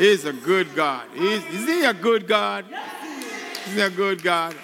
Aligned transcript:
He's 0.00 0.24
a 0.24 0.32
good 0.32 0.74
God. 0.74 1.08
He's, 1.14 1.44
is 1.48 1.66
he 1.66 1.84
a 1.84 1.92
good 1.92 2.26
God? 2.26 2.64
He's 3.66 3.76
a 3.76 3.90
good 3.90 4.22
God. 4.22 4.56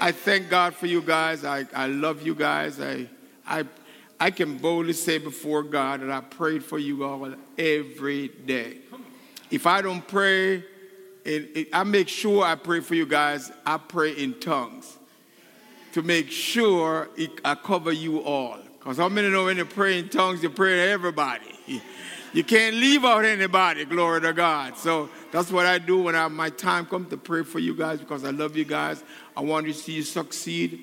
I 0.00 0.10
thank 0.10 0.50
God 0.50 0.74
for 0.74 0.86
you 0.86 1.00
guys. 1.00 1.44
I, 1.44 1.64
I 1.72 1.86
love 1.86 2.26
you 2.26 2.34
guys. 2.34 2.80
I, 2.80 3.06
I, 3.46 3.66
I 4.18 4.32
can 4.32 4.58
boldly 4.58 4.94
say 4.94 5.18
before 5.18 5.62
God 5.62 6.00
that 6.00 6.10
I 6.10 6.22
prayed 6.22 6.64
for 6.64 6.80
you 6.80 7.04
all 7.04 7.32
every 7.56 8.26
day. 8.26 8.78
If 9.48 9.68
I 9.68 9.80
don't 9.80 10.04
pray, 10.08 10.54
it, 11.24 11.56
it, 11.56 11.68
I 11.72 11.84
make 11.84 12.08
sure 12.08 12.42
I 12.42 12.56
pray 12.56 12.80
for 12.80 12.96
you 12.96 13.06
guys. 13.06 13.52
I 13.64 13.76
pray 13.76 14.10
in 14.10 14.40
tongues 14.40 14.98
to 15.92 16.02
make 16.02 16.32
sure 16.32 17.10
it, 17.16 17.30
I 17.44 17.54
cover 17.54 17.92
you 17.92 18.24
all. 18.24 18.58
Because 18.76 18.96
how 18.96 19.08
many 19.08 19.30
know 19.30 19.44
when 19.44 19.56
you 19.56 19.66
pray 19.66 20.00
in 20.00 20.08
tongues, 20.08 20.42
you 20.42 20.50
pray 20.50 20.74
to 20.74 20.90
everybody. 20.90 21.44
You 22.34 22.42
can't 22.42 22.74
leave 22.74 23.04
out 23.04 23.24
anybody, 23.24 23.84
glory 23.84 24.20
to 24.22 24.32
God. 24.32 24.76
So 24.76 25.08
that's 25.30 25.52
what 25.52 25.66
I 25.66 25.78
do 25.78 26.02
when 26.02 26.16
I, 26.16 26.26
my 26.26 26.50
time 26.50 26.84
comes 26.84 27.10
to 27.10 27.16
pray 27.16 27.44
for 27.44 27.60
you 27.60 27.76
guys 27.76 28.00
because 28.00 28.24
I 28.24 28.30
love 28.30 28.56
you 28.56 28.64
guys. 28.64 29.04
I 29.36 29.40
want 29.40 29.66
to 29.66 29.72
see 29.72 29.92
you 29.92 30.02
succeed. 30.02 30.80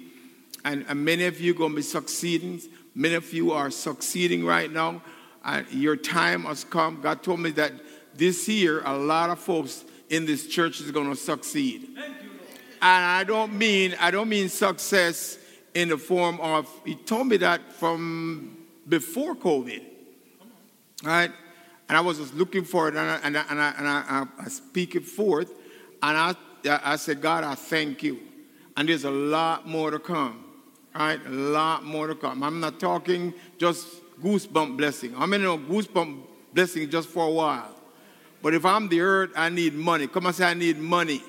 And, 0.64 0.86
and 0.88 1.04
many 1.04 1.26
of 1.26 1.42
you 1.42 1.52
are 1.52 1.58
going 1.58 1.72
to 1.72 1.76
be 1.76 1.82
succeeding. 1.82 2.62
Many 2.96 3.16
of 3.16 3.34
you 3.34 3.52
are 3.52 3.70
succeeding 3.70 4.46
right 4.46 4.72
now. 4.72 5.02
And 5.44 5.70
your 5.74 5.98
time 5.98 6.44
has 6.44 6.64
come. 6.64 7.02
God 7.02 7.22
told 7.22 7.42
me 7.42 7.50
that 7.52 7.74
this 8.16 8.48
year, 8.48 8.82
a 8.86 8.98
lot 8.98 9.30
of 9.30 9.38
folks 9.38 9.84
in 10.10 10.26
this 10.26 10.48
church 10.48 10.80
is 10.80 10.90
going 10.92 11.10
to 11.10 11.18
succeed. 11.18 11.90
And 11.98 13.06
I 13.06 13.26
don't 13.26 13.58
mean 13.58 13.94
I 14.00 14.10
don't 14.10 14.30
mean 14.30 14.48
success 14.48 15.38
in 15.74 15.90
the 15.90 15.98
form 15.98 16.40
of 16.40 16.70
he 16.86 16.96
told 16.96 17.28
me 17.28 17.38
that 17.38 17.74
from 17.74 18.58
before 18.88 19.36
COVID. 19.36 19.91
Right? 21.04 21.32
And 21.90 21.98
I 21.98 22.02
was 22.02 22.20
just 22.20 22.34
looking 22.34 22.64
for 22.64 22.88
it 22.88 22.96
and 22.96 23.10
I, 23.10 23.20
and 23.24 23.38
I, 23.38 23.46
and 23.50 23.60
I, 23.60 23.74
and 23.78 23.88
I, 23.88 24.26
I 24.40 24.48
speak 24.48 24.96
it 24.96 25.06
forth. 25.06 25.52
And 26.02 26.18
I, 26.18 26.36
I 26.84 26.96
said, 26.96 27.22
God, 27.22 27.44
I 27.44 27.56
thank 27.56 28.02
you. 28.04 28.20
And 28.78 28.88
there's 28.88 29.04
a 29.04 29.12
lot 29.12 29.68
more 29.68 29.92
to 29.92 30.00
come. 30.00 30.46
Right? 30.96 31.20
A 31.26 31.30
lot 31.30 31.84
more 31.84 32.08
to 32.08 32.16
come. 32.16 32.44
I'm 32.44 32.60
not 32.60 32.80
talking 32.80 33.34
just 33.58 33.88
goosebump 34.22 34.78
blessing. 34.78 35.14
I'm 35.18 35.34
in 35.34 35.44
a 35.44 35.58
goosebump 35.58 36.22
blessing 36.54 36.90
just 36.90 37.10
for 37.10 37.28
a 37.28 37.32
while. 37.32 37.76
But 38.42 38.54
if 38.54 38.66
I'm 38.66 38.88
the 38.88 39.02
earth, 39.02 39.32
I 39.36 39.50
need 39.50 39.74
money. 39.74 40.08
Come 40.08 40.26
on, 40.26 40.34
say, 40.34 40.46
I 40.46 40.54
need 40.54 40.78
money. 40.78 41.22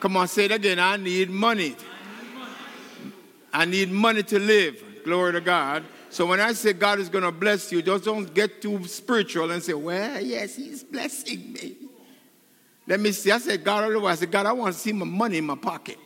Come 0.00 0.16
on, 0.16 0.28
say 0.28 0.46
it 0.46 0.52
again. 0.52 0.78
I 0.78 0.96
need 0.96 1.30
money. 1.30 1.76
I 3.52 3.64
need 3.64 3.90
money 3.90 4.22
to 4.24 4.38
live. 4.38 4.82
Glory 5.04 5.32
to 5.32 5.40
God. 5.40 5.84
So 6.10 6.26
when 6.26 6.40
I 6.40 6.52
say 6.52 6.72
God 6.72 6.98
is 6.98 7.08
going 7.08 7.22
to 7.22 7.30
bless 7.30 7.70
you, 7.70 7.82
just 7.82 8.04
don't 8.04 8.34
get 8.34 8.60
too 8.60 8.84
spiritual 8.86 9.50
and 9.52 9.62
say, 9.62 9.74
well, 9.74 10.20
yes, 10.20 10.56
he's 10.56 10.82
blessing 10.82 11.52
me. 11.52 11.76
Let 12.86 12.98
me 12.98 13.12
see. 13.12 13.30
I 13.30 13.38
said, 13.38 13.62
God, 13.62 13.84
I 14.04 14.14
said, 14.16 14.30
God, 14.32 14.46
I 14.46 14.52
want 14.52 14.74
to 14.74 14.80
see 14.80 14.92
my 14.92 15.06
money 15.06 15.38
in 15.38 15.46
my 15.46 15.54
pocket. 15.54 15.98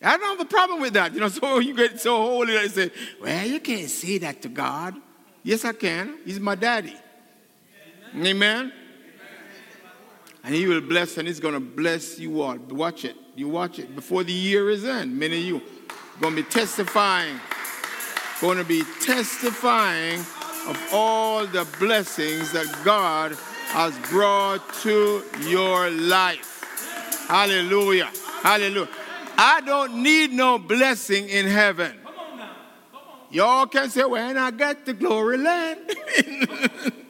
I 0.00 0.16
don't 0.16 0.38
have 0.38 0.46
a 0.46 0.48
problem 0.48 0.80
with 0.80 0.92
that. 0.92 1.12
You 1.12 1.20
know, 1.20 1.28
so 1.28 1.58
you 1.58 1.74
get 1.74 2.00
so 2.00 2.16
holy 2.16 2.52
that 2.52 2.62
you 2.62 2.68
say, 2.68 2.90
well, 3.20 3.46
you 3.46 3.58
can't 3.58 3.90
say 3.90 4.18
that 4.18 4.40
to 4.42 4.48
God. 4.48 4.94
Yes, 5.42 5.64
I 5.64 5.72
can. 5.72 6.18
He's 6.24 6.38
my 6.38 6.54
daddy. 6.54 6.94
Amen. 8.14 8.26
Amen. 8.26 8.72
And 10.44 10.54
he 10.54 10.68
will 10.68 10.80
bless, 10.80 11.18
and 11.18 11.26
he's 11.26 11.40
going 11.40 11.54
to 11.54 11.60
bless 11.60 12.20
you 12.20 12.40
all. 12.40 12.56
Watch 12.56 13.04
it. 13.04 13.16
You 13.34 13.48
watch 13.48 13.80
it. 13.80 13.96
Before 13.96 14.22
the 14.22 14.32
year 14.32 14.70
is 14.70 14.84
end, 14.84 15.18
many 15.18 15.38
of 15.38 15.44
you 15.44 15.62
going 16.20 16.34
to 16.34 16.42
be 16.42 16.48
testifying, 16.48 17.38
going 18.40 18.58
to 18.58 18.64
be 18.64 18.82
testifying 19.02 20.20
of 20.68 20.88
all 20.92 21.46
the 21.46 21.66
blessings 21.78 22.52
that 22.52 22.66
God 22.84 23.36
has 23.68 23.96
brought 24.10 24.62
to 24.82 25.22
your 25.42 25.90
life. 25.90 27.26
Hallelujah. 27.28 28.10
Hallelujah. 28.42 28.88
I 29.36 29.60
don't 29.60 30.02
need 30.02 30.32
no 30.32 30.58
blessing 30.58 31.28
in 31.28 31.46
heaven. 31.46 31.94
Y'all 33.30 33.66
can 33.66 33.90
say, 33.90 34.04
when 34.04 34.38
I 34.38 34.50
get 34.50 34.86
to 34.86 34.94
glory 34.94 35.36
land. 35.36 35.80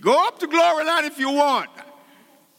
Go 0.00 0.26
up 0.26 0.38
to 0.40 0.46
glory 0.46 0.84
land 0.84 1.06
if 1.06 1.18
you 1.18 1.30
want. 1.30 1.70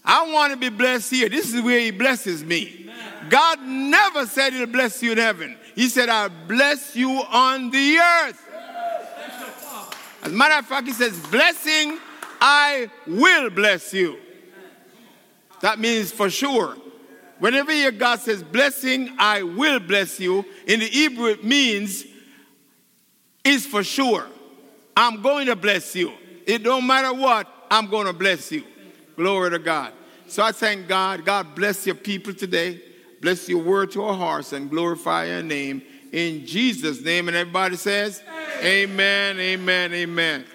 I 0.04 0.32
want 0.32 0.54
to 0.54 0.58
be 0.58 0.70
blessed 0.70 1.12
here. 1.12 1.30
This 1.30 1.54
is 1.54 1.62
where 1.62 1.80
he 1.80 1.92
blesses 1.92 2.44
me. 2.44 2.90
God 3.30 3.62
never 3.62 4.26
said 4.28 4.54
he'll 4.54 4.68
bless 4.68 5.02
you 5.02 5.12
in 5.14 5.18
heaven. 5.18 5.58
He 5.76 5.90
said, 5.90 6.10
I'll 6.10 6.30
bless 6.48 6.96
you 6.96 7.10
on 7.10 7.70
the 7.70 7.98
earth. 7.98 8.42
As 10.24 10.32
a 10.32 10.36
matter 10.36 10.56
of 10.56 10.66
fact, 10.66 10.88
he 10.88 10.94
says, 10.94 11.20
blessing, 11.28 12.00
I 12.42 12.90
will 13.06 13.50
bless 13.50 13.94
you. 13.94 14.18
That 15.62 15.78
means 15.78 16.12
for 16.12 16.30
sure. 16.30 16.78
Whenever 17.40 17.74
your 17.74 17.92
God 17.92 18.20
says 18.20 18.42
blessing, 18.42 19.14
I 19.20 19.44
will 19.44 19.80
bless 19.80 20.20
you, 20.20 20.46
in 20.66 20.80
the 20.80 20.86
Hebrew 20.86 21.28
it 21.28 21.44
means 21.44 22.06
is 23.44 23.66
for 23.66 23.84
sure. 23.84 24.26
I'm 24.96 25.22
going 25.22 25.48
to 25.48 25.56
bless 25.56 25.96
you. 25.96 26.14
It 26.48 26.64
don't 26.64 26.88
matter 26.88 27.14
what, 27.14 27.48
I'm 27.70 27.88
going 27.88 28.08
to 28.08 28.14
bless 28.14 28.52
you. 28.52 28.64
Glory 29.16 29.52
to 29.52 29.60
God. 29.60 29.92
So 30.28 30.44
I 30.44 30.52
thank 30.52 30.88
God. 30.88 31.26
God 31.26 31.54
bless 31.54 31.86
your 31.86 31.96
people 31.96 32.34
today. 32.34 32.82
Bless 33.26 33.50
your 33.50 33.64
word 33.64 33.90
to 33.90 34.04
our 34.04 34.14
hearts 34.14 34.54
and 34.54 34.70
glorify 34.70 35.26
your 35.26 35.42
name 35.42 35.82
in 36.12 36.46
Jesus' 36.46 37.02
name. 37.02 37.28
And 37.28 37.36
everybody 37.36 37.76
says, 37.76 38.22
Amen, 38.62 39.40
amen, 39.40 39.96
amen. 39.96 40.46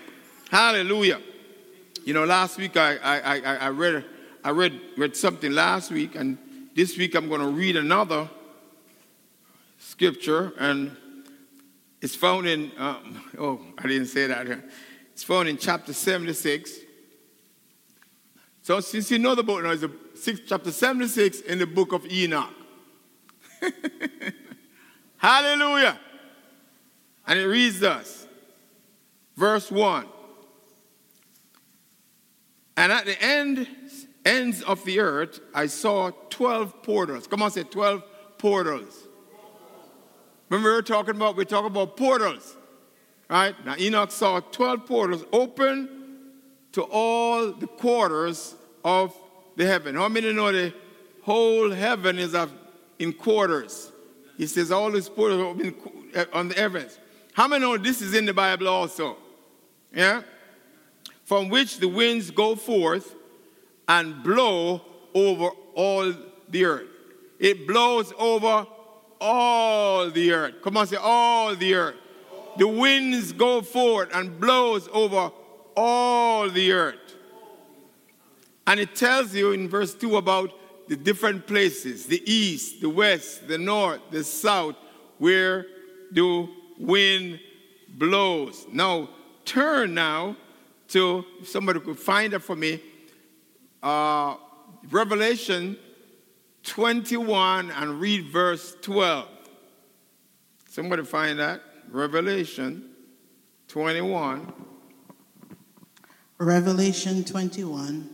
Hallelujah. 0.53 1.21
You 2.05 2.15
know, 2.15 2.25
last 2.25 2.59
week 2.59 2.77
I, 2.77 2.97
I, 2.99 3.41
I, 3.41 3.57
I 3.57 3.69
read 3.71 4.05
I 4.45 4.51
read 4.51 4.81
read 4.97 5.17
something 5.17 5.51
last 5.51 5.91
week, 5.91 6.15
and 6.15 6.39
this 6.77 6.97
week 6.97 7.17
I'm 7.17 7.29
going 7.29 7.41
to 7.41 7.49
read 7.49 7.75
another 7.75 8.31
scripture, 9.81 10.53
and 10.57 10.97
it's 12.01 12.15
found 12.15 12.47
in 12.47 12.71
um, 12.79 13.21
oh 13.37 13.61
I 13.79 13.89
didn't 13.89 14.07
say 14.07 14.29
that 14.29 14.47
here. 14.47 14.63
It's 15.13 15.25
found 15.25 15.49
in 15.49 15.59
chapter 15.59 15.93
76. 15.93 16.71
So 18.63 18.79
since 18.79 19.11
you 19.11 19.19
know 19.19 19.35
the 19.35 19.43
book 19.43 19.61
now, 19.61 19.71
it's 19.71 19.83
a 19.83 19.91
six, 20.15 20.43
chapter 20.47 20.71
76 20.71 21.41
in 21.41 21.59
the 21.59 21.67
book 21.67 21.93
of 21.93 22.07
Enoch. 22.07 22.55
Hallelujah. 25.17 25.99
And 27.27 27.39
it 27.39 27.47
reads 27.47 27.81
thus. 27.81 28.27
Verse 29.37 29.71
1. 29.71 30.07
And 32.77 32.93
at 32.93 33.05
the 33.05 33.23
end, 33.23 33.69
ends 34.25 34.63
of 34.63 34.85
the 34.85 35.01
earth, 35.01 35.41
I 35.55 35.67
saw 35.67 36.11
12 36.31 36.83
portals. 36.83 37.27
Come 37.27 37.43
on, 37.43 37.51
say 37.51 37.63
12 37.63 38.03
portals. 38.39 39.07
Remember 40.49 40.71
we 40.71 40.75
were 40.77 40.83
talking 40.83 41.15
about, 41.15 41.37
we 41.37 41.43
are 41.43 41.47
talking 41.47 41.71
about 41.71 41.97
portals. 41.97 42.57
Right? 43.29 43.55
Now 43.65 43.77
Enoch 43.79 44.11
saw 44.11 44.41
12 44.41 44.87
portals 44.87 45.25
open 45.33 45.89
to 46.73 46.83
all 46.83 47.53
the 47.53 47.67
quarters 47.67 48.57
of 48.85 49.15
the 49.57 49.67
heaven. 49.67 49.95
How 49.95 50.09
many 50.09 50.33
know 50.33 50.51
the 50.51 50.75
whole 51.23 51.71
heaven 51.71 52.19
is 52.19 52.35
in 53.01 53.13
quarters? 53.13 53.91
He 54.37 54.47
says 54.47 54.71
all 54.71 54.91
these 54.91 55.09
portals 55.09 55.61
uh, 56.15 56.25
on 56.33 56.49
the 56.49 56.55
heavens. 56.55 56.99
How 57.33 57.49
many 57.49 57.63
know 57.63 57.77
this 57.77 58.01
is 58.01 58.15
in 58.15 58.27
the 58.27 58.35
Bible 58.35 58.69
also? 58.69 59.17
Yeah? 59.93 60.23
From 61.25 61.49
which 61.49 61.79
the 61.79 61.89
winds 61.89 62.31
go 62.31 62.55
forth 62.55 63.15
and 63.89 64.23
blow 64.23 64.83
over 65.15 65.51
all 65.75 66.13
the 66.49 66.65
earth. 66.65 66.89
It 67.39 67.67
blows 67.67 68.13
over 68.19 68.67
all 69.21 70.11
the 70.11 70.33
earth. 70.33 70.55
Come 70.63 70.77
on, 70.77 70.87
say 70.87 70.97
all 70.97 71.55
the 71.55 71.75
earth. 71.75 71.97
The 72.57 72.69
winds 72.69 73.33
go 73.33 73.63
forth 73.63 74.15
and 74.15 74.39
blows 74.41 74.89
over 74.93 75.33
all 75.77 76.51
the 76.51 76.73
earth. 76.73 76.97
And 78.67 78.79
it 78.79 78.95
tells 78.95 79.35
you 79.35 79.53
in 79.53 79.69
verse 79.69 79.95
2 79.95 80.17
about 80.17 80.53
the 80.91 80.97
different 80.97 81.47
places 81.47 82.07
the 82.07 82.21
east, 82.29 82.81
the 82.81 82.91
west, 82.91 83.47
the 83.47 83.57
north, 83.57 84.01
the 84.11 84.25
south, 84.25 84.75
where 85.19 85.65
the 86.11 86.49
wind 86.81 87.39
blows. 87.91 88.67
Now, 88.73 89.09
turn 89.45 89.95
now 89.95 90.35
to, 90.89 91.25
if 91.41 91.49
somebody 91.49 91.79
could 91.79 91.97
find 91.97 92.33
it 92.33 92.41
for 92.41 92.57
me, 92.57 92.83
uh, 93.81 94.35
Revelation 94.91 95.77
21 96.65 97.71
and 97.71 98.01
read 98.01 98.25
verse 98.25 98.75
12. 98.83 99.29
Somebody 100.71 101.05
find 101.05 101.39
that? 101.39 101.63
Revelation 101.89 102.91
21. 103.69 104.53
Revelation 106.39 107.23
21 107.23 108.11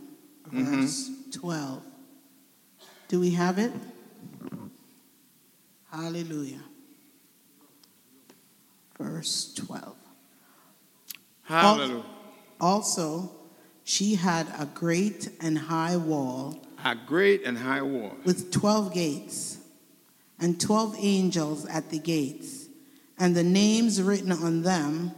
mm-hmm. 0.51 0.81
verse 0.83 1.11
12. 1.33 1.83
Do 3.09 3.21
we 3.21 3.31
have 3.33 3.59
it? 3.59 3.73
Hallelujah. 5.91 6.63
Verse 8.99 9.53
12. 9.55 9.97
Hallelujah. 11.45 12.03
Also, 12.61 13.31
She 13.85 14.17
had 14.17 14.49
a 14.59 14.67
great 14.67 15.29
and 15.41 15.57
high 15.57 15.97
wall 15.97 16.59
A 16.85 16.97
great 16.97 17.45
and 17.45 17.57
high 17.57 17.83
wall. 17.83 18.17
with 18.25 18.51
12 18.51 18.93
gates, 18.93 19.59
and 20.41 20.61
12 20.61 20.97
angels 20.99 21.67
at 21.67 21.91
the 21.91 21.99
gates, 22.01 22.67
and 23.17 23.37
the 23.37 23.45
names 23.45 24.03
written 24.03 24.33
on 24.33 24.63
them, 24.63 25.13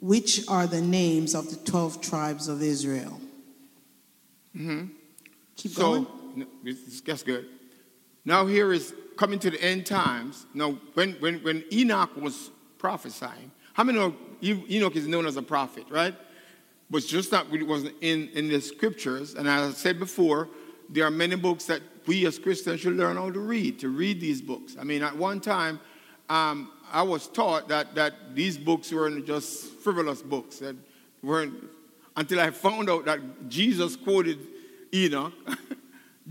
which 0.00 0.46
are 0.48 0.66
the 0.66 0.80
names 0.80 1.34
of 1.36 1.50
the 1.50 1.56
12 1.56 2.00
tribes 2.00 2.48
of 2.48 2.62
Israel. 2.62 3.20
Mm. 4.56 4.90
Keep 5.56 5.72
So, 5.72 5.80
going. 5.82 6.06
That's 7.06 7.22
good. 7.22 7.48
Now, 8.24 8.46
here 8.46 8.72
is 8.72 8.94
coming 9.16 9.38
to 9.40 9.50
the 9.50 9.62
end 9.62 9.86
times. 9.86 10.46
Now, 10.54 10.78
when, 10.94 11.12
when, 11.14 11.42
when 11.42 11.64
Enoch 11.72 12.16
was 12.16 12.50
prophesying, 12.78 13.50
how 13.72 13.84
many 13.84 13.98
know 13.98 14.14
Enoch 14.42 14.96
is 14.96 15.06
known 15.06 15.26
as 15.26 15.36
a 15.36 15.42
prophet, 15.42 15.84
right? 15.90 16.14
But 16.90 17.04
just 17.04 17.30
not, 17.30 17.52
it 17.52 17.66
wasn't 17.66 17.94
in, 18.00 18.28
in 18.34 18.48
the 18.48 18.60
scriptures. 18.60 19.34
And 19.34 19.48
as 19.48 19.70
I 19.70 19.76
said 19.76 19.98
before, 19.98 20.48
there 20.88 21.04
are 21.04 21.10
many 21.10 21.36
books 21.36 21.66
that 21.66 21.82
we 22.06 22.26
as 22.26 22.38
Christians 22.38 22.80
should 22.80 22.96
learn 22.96 23.16
how 23.16 23.30
to 23.30 23.38
read, 23.38 23.78
to 23.80 23.88
read 23.88 24.20
these 24.20 24.42
books. 24.42 24.76
I 24.78 24.84
mean, 24.84 25.02
at 25.02 25.16
one 25.16 25.40
time, 25.40 25.78
um, 26.28 26.72
I 26.92 27.02
was 27.02 27.28
taught 27.28 27.68
that, 27.68 27.94
that 27.94 28.34
these 28.34 28.58
books 28.58 28.92
weren't 28.92 29.24
just 29.26 29.66
frivolous 29.80 30.22
books, 30.22 30.58
that 30.58 30.74
weren't, 31.22 31.54
until 32.16 32.40
I 32.40 32.50
found 32.50 32.90
out 32.90 33.04
that 33.04 33.20
Jesus 33.48 33.94
quoted 33.96 34.38
Enoch, 34.92 35.32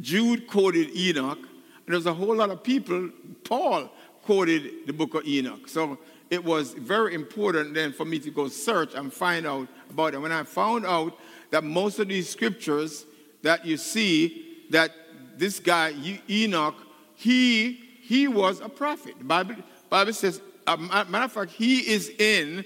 Jude 0.01 0.47
quoted 0.47 0.95
Enoch, 0.95 1.39
and 1.39 1.93
there's 1.93 2.05
a 2.05 2.13
whole 2.13 2.35
lot 2.35 2.49
of 2.49 2.63
people, 2.63 3.09
Paul 3.43 3.89
quoted 4.23 4.85
the 4.85 4.93
book 4.93 5.15
of 5.15 5.25
Enoch. 5.27 5.67
So 5.67 5.97
it 6.29 6.43
was 6.43 6.73
very 6.73 7.15
important 7.15 7.73
then 7.73 7.91
for 7.91 8.05
me 8.05 8.19
to 8.19 8.29
go 8.29 8.47
search 8.47 8.93
and 8.93 9.11
find 9.11 9.47
out 9.47 9.67
about 9.89 10.13
it. 10.13 10.19
When 10.19 10.31
I 10.31 10.43
found 10.43 10.85
out 10.85 11.17
that 11.49 11.63
most 11.63 11.99
of 11.99 12.07
these 12.07 12.29
scriptures 12.29 13.05
that 13.41 13.65
you 13.65 13.77
see, 13.77 14.65
that 14.69 14.91
this 15.37 15.59
guy, 15.59 15.93
Enoch, 16.29 16.75
he, 17.15 17.73
he 18.01 18.27
was 18.27 18.59
a 18.61 18.69
prophet. 18.69 19.15
The 19.17 19.23
Bible, 19.23 19.55
Bible 19.89 20.13
says, 20.13 20.41
uh, 20.67 20.77
ma- 20.77 21.05
matter 21.05 21.25
of 21.25 21.31
fact, 21.31 21.51
he 21.51 21.79
is 21.79 22.09
in 22.09 22.63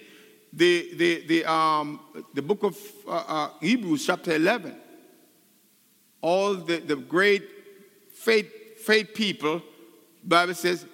the, 0.52 0.90
the, 0.96 1.28
the, 1.28 1.52
um, 1.52 2.00
the 2.34 2.42
book 2.42 2.64
of 2.64 2.78
uh, 3.08 3.24
uh, 3.28 3.50
Hebrews, 3.62 4.06
chapter 4.06 4.36
11 4.36 4.76
all 6.24 6.56
the, 6.56 6.78
the 6.78 6.96
great 6.96 7.44
faith, 8.14 8.50
faith 8.80 9.14
people, 9.14 9.62
Bible 10.24 10.56
says, 10.56 10.86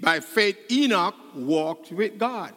by 0.00 0.18
faith 0.20 0.56
Enoch 0.72 1.14
walked 1.36 1.92
with 1.92 2.18
God. 2.18 2.54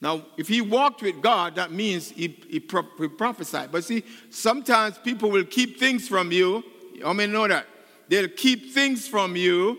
Now, 0.00 0.22
if 0.36 0.46
he 0.46 0.60
walked 0.60 1.02
with 1.02 1.20
God, 1.20 1.56
that 1.56 1.72
means 1.72 2.10
he, 2.10 2.38
he, 2.48 2.60
pro- 2.60 2.86
he 2.98 3.08
prophesied. 3.08 3.72
But 3.72 3.84
see, 3.84 4.04
sometimes 4.28 4.98
people 4.98 5.30
will 5.30 5.44
keep 5.44 5.78
things 5.78 6.06
from 6.06 6.30
you. 6.32 6.62
How 7.02 7.12
many 7.12 7.32
know 7.32 7.48
that? 7.48 7.66
They'll 8.08 8.28
keep 8.28 8.72
things 8.72 9.08
from 9.08 9.36
you 9.36 9.78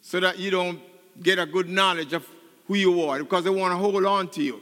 so 0.00 0.20
that 0.20 0.38
you 0.38 0.50
don't 0.50 0.80
get 1.20 1.38
a 1.38 1.46
good 1.46 1.68
knowledge 1.68 2.12
of 2.12 2.26
who 2.68 2.74
you 2.74 3.02
are 3.02 3.18
because 3.18 3.44
they 3.44 3.50
want 3.50 3.72
to 3.72 3.76
hold 3.76 4.04
on 4.04 4.28
to 4.30 4.42
you. 4.42 4.60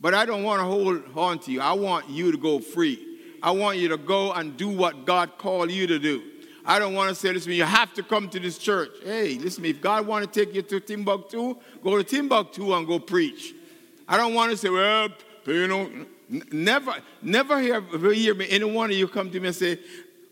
But 0.00 0.14
I 0.14 0.26
don't 0.26 0.42
want 0.42 0.60
to 0.60 0.64
hold 0.64 1.02
on 1.16 1.38
to 1.40 1.52
you. 1.52 1.60
I 1.60 1.72
want 1.72 2.08
you 2.08 2.30
to 2.32 2.38
go 2.38 2.58
free. 2.58 3.07
I 3.42 3.50
want 3.52 3.78
you 3.78 3.88
to 3.88 3.96
go 3.96 4.32
and 4.32 4.56
do 4.56 4.68
what 4.68 5.04
God 5.04 5.38
called 5.38 5.70
you 5.70 5.86
to 5.86 5.98
do. 5.98 6.22
I 6.64 6.78
don't 6.78 6.92
want 6.92 7.08
to 7.08 7.14
say, 7.14 7.32
listen, 7.32 7.52
you 7.52 7.64
have 7.64 7.94
to 7.94 8.02
come 8.02 8.28
to 8.28 8.38
this 8.38 8.58
church. 8.58 8.90
Hey, 9.02 9.38
listen, 9.38 9.64
if 9.64 9.80
God 9.80 10.06
want 10.06 10.30
to 10.30 10.44
take 10.44 10.54
you 10.54 10.62
to 10.62 10.80
Timbuktu, 10.80 11.56
go 11.82 11.96
to 11.96 12.04
Timbuktu 12.04 12.74
and 12.74 12.86
go 12.86 12.98
preach. 12.98 13.54
I 14.06 14.16
don't 14.16 14.34
want 14.34 14.50
to 14.50 14.56
say, 14.56 14.68
well, 14.68 15.08
you 15.46 15.66
know, 15.66 15.90
never, 16.52 16.94
never 17.22 17.58
hear, 17.60 17.80
hear 18.12 18.34
me, 18.34 18.46
any 18.50 18.64
one 18.64 18.90
of 18.90 18.96
you 18.96 19.08
come 19.08 19.30
to 19.30 19.40
me 19.40 19.46
and 19.46 19.56
say, 19.56 19.78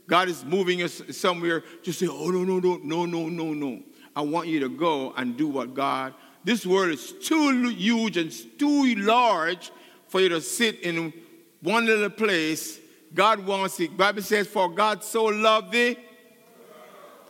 God 0.07 0.29
is 0.29 0.45
moving 0.45 0.83
us 0.83 1.01
somewhere. 1.11 1.65
Just 1.83 1.99
say, 1.99 2.07
oh, 2.07 2.29
no, 2.31 2.45
no, 2.45 2.59
no, 2.59 2.77
no, 2.83 3.07
no, 3.07 3.29
no, 3.29 3.55
no. 3.55 3.83
I 4.15 4.21
want 4.21 4.49
you 4.49 4.61
to 4.61 4.69
go 4.69 5.13
and 5.17 5.37
do 5.37 5.49
what 5.49 5.75
God. 5.75 6.15
This 6.45 6.65
world 6.65 6.91
is 6.91 7.13
too 7.13 7.69
huge 7.71 8.17
and 8.17 8.33
too 8.59 8.95
large 8.97 9.71
for 10.09 10.21
you 10.21 10.29
to 10.29 10.41
sit 10.41 10.81
in 10.81 11.13
one 11.61 11.87
little 11.87 12.11
place. 12.11 12.79
God 13.15 13.47
wants 13.47 13.81
it. 13.81 13.97
Bible 13.97 14.23
says, 14.23 14.47
for 14.47 14.69
God 14.69 15.03
so 15.03 15.25
loved 15.25 15.73
thee. 15.73 15.97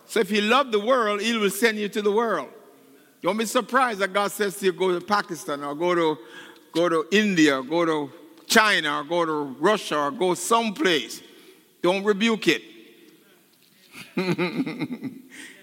So 0.06 0.20
if 0.20 0.31
he 0.31 0.40
loved 0.40 0.73
the 0.73 0.81
world, 0.81 1.20
he 1.20 1.37
will 1.37 1.50
send 1.50 1.78
you 1.78 1.88
to 1.88 2.02
the 2.02 2.12
world. 2.12 2.49
Don't 3.23 3.37
be 3.37 3.46
surprised 3.46 3.99
that 4.00 4.12
God 4.12 4.31
says 4.31 4.56
to 4.58 4.67
you, 4.67 4.73
go 4.73 4.99
to 4.99 5.05
Pakistan 5.05 5.62
or 5.64 5.75
go 5.75 5.94
to, 5.94 6.19
go 6.73 6.88
to 6.88 7.06
India, 7.11 7.58
or 7.58 7.64
go 7.64 7.84
to 7.84 8.12
China, 8.46 9.00
or 9.00 9.05
go 9.05 9.25
to 9.25 9.56
Russia, 9.58 9.99
or 9.99 10.11
go 10.11 10.34
someplace. 10.34 11.23
Don't 11.82 12.05
rebuke 12.05 12.46
it. 12.49 12.62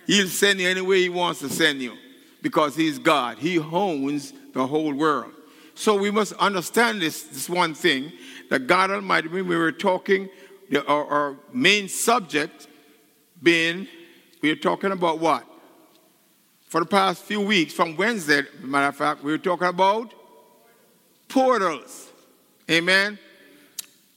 He'll 0.07 0.27
send 0.27 0.59
you 0.59 0.68
any 0.68 0.81
way 0.81 1.01
he 1.01 1.09
wants 1.09 1.39
to 1.39 1.50
send 1.50 1.81
you 1.81 1.95
because 2.42 2.75
he's 2.75 3.00
God. 3.00 3.38
He 3.38 3.57
owns 3.59 4.33
the 4.54 4.68
whole 4.68 4.94
world. 4.94 5.31
So 5.75 5.95
we 5.95 6.12
must 6.12 6.33
understand 6.33 7.01
this, 7.01 7.24
this 7.24 7.50
one 7.50 7.74
thing 7.74 8.12
that 8.54 8.68
God 8.68 8.92
Almighty, 8.92 9.30
when 9.30 9.48
we 9.48 9.58
were 9.58 9.72
talking, 9.72 10.30
the, 10.70 10.86
our, 10.86 11.06
our 11.06 11.38
main 11.52 11.90
subject 11.90 12.68
being, 13.42 13.88
we 14.44 14.50
were 14.50 14.56
talking 14.56 14.92
about 14.92 15.18
what? 15.18 15.44
For 16.68 16.80
the 16.80 16.86
past 16.86 17.24
few 17.24 17.42
weeks, 17.42 17.74
from 17.74 17.98
Wednesday, 17.98 18.44
matter 18.62 18.90
of 18.90 18.96
fact, 18.96 19.24
we 19.24 19.32
were 19.32 19.40
talking 19.40 19.70
about 19.70 20.14
portals. 21.30 22.12
Amen. 22.70 23.18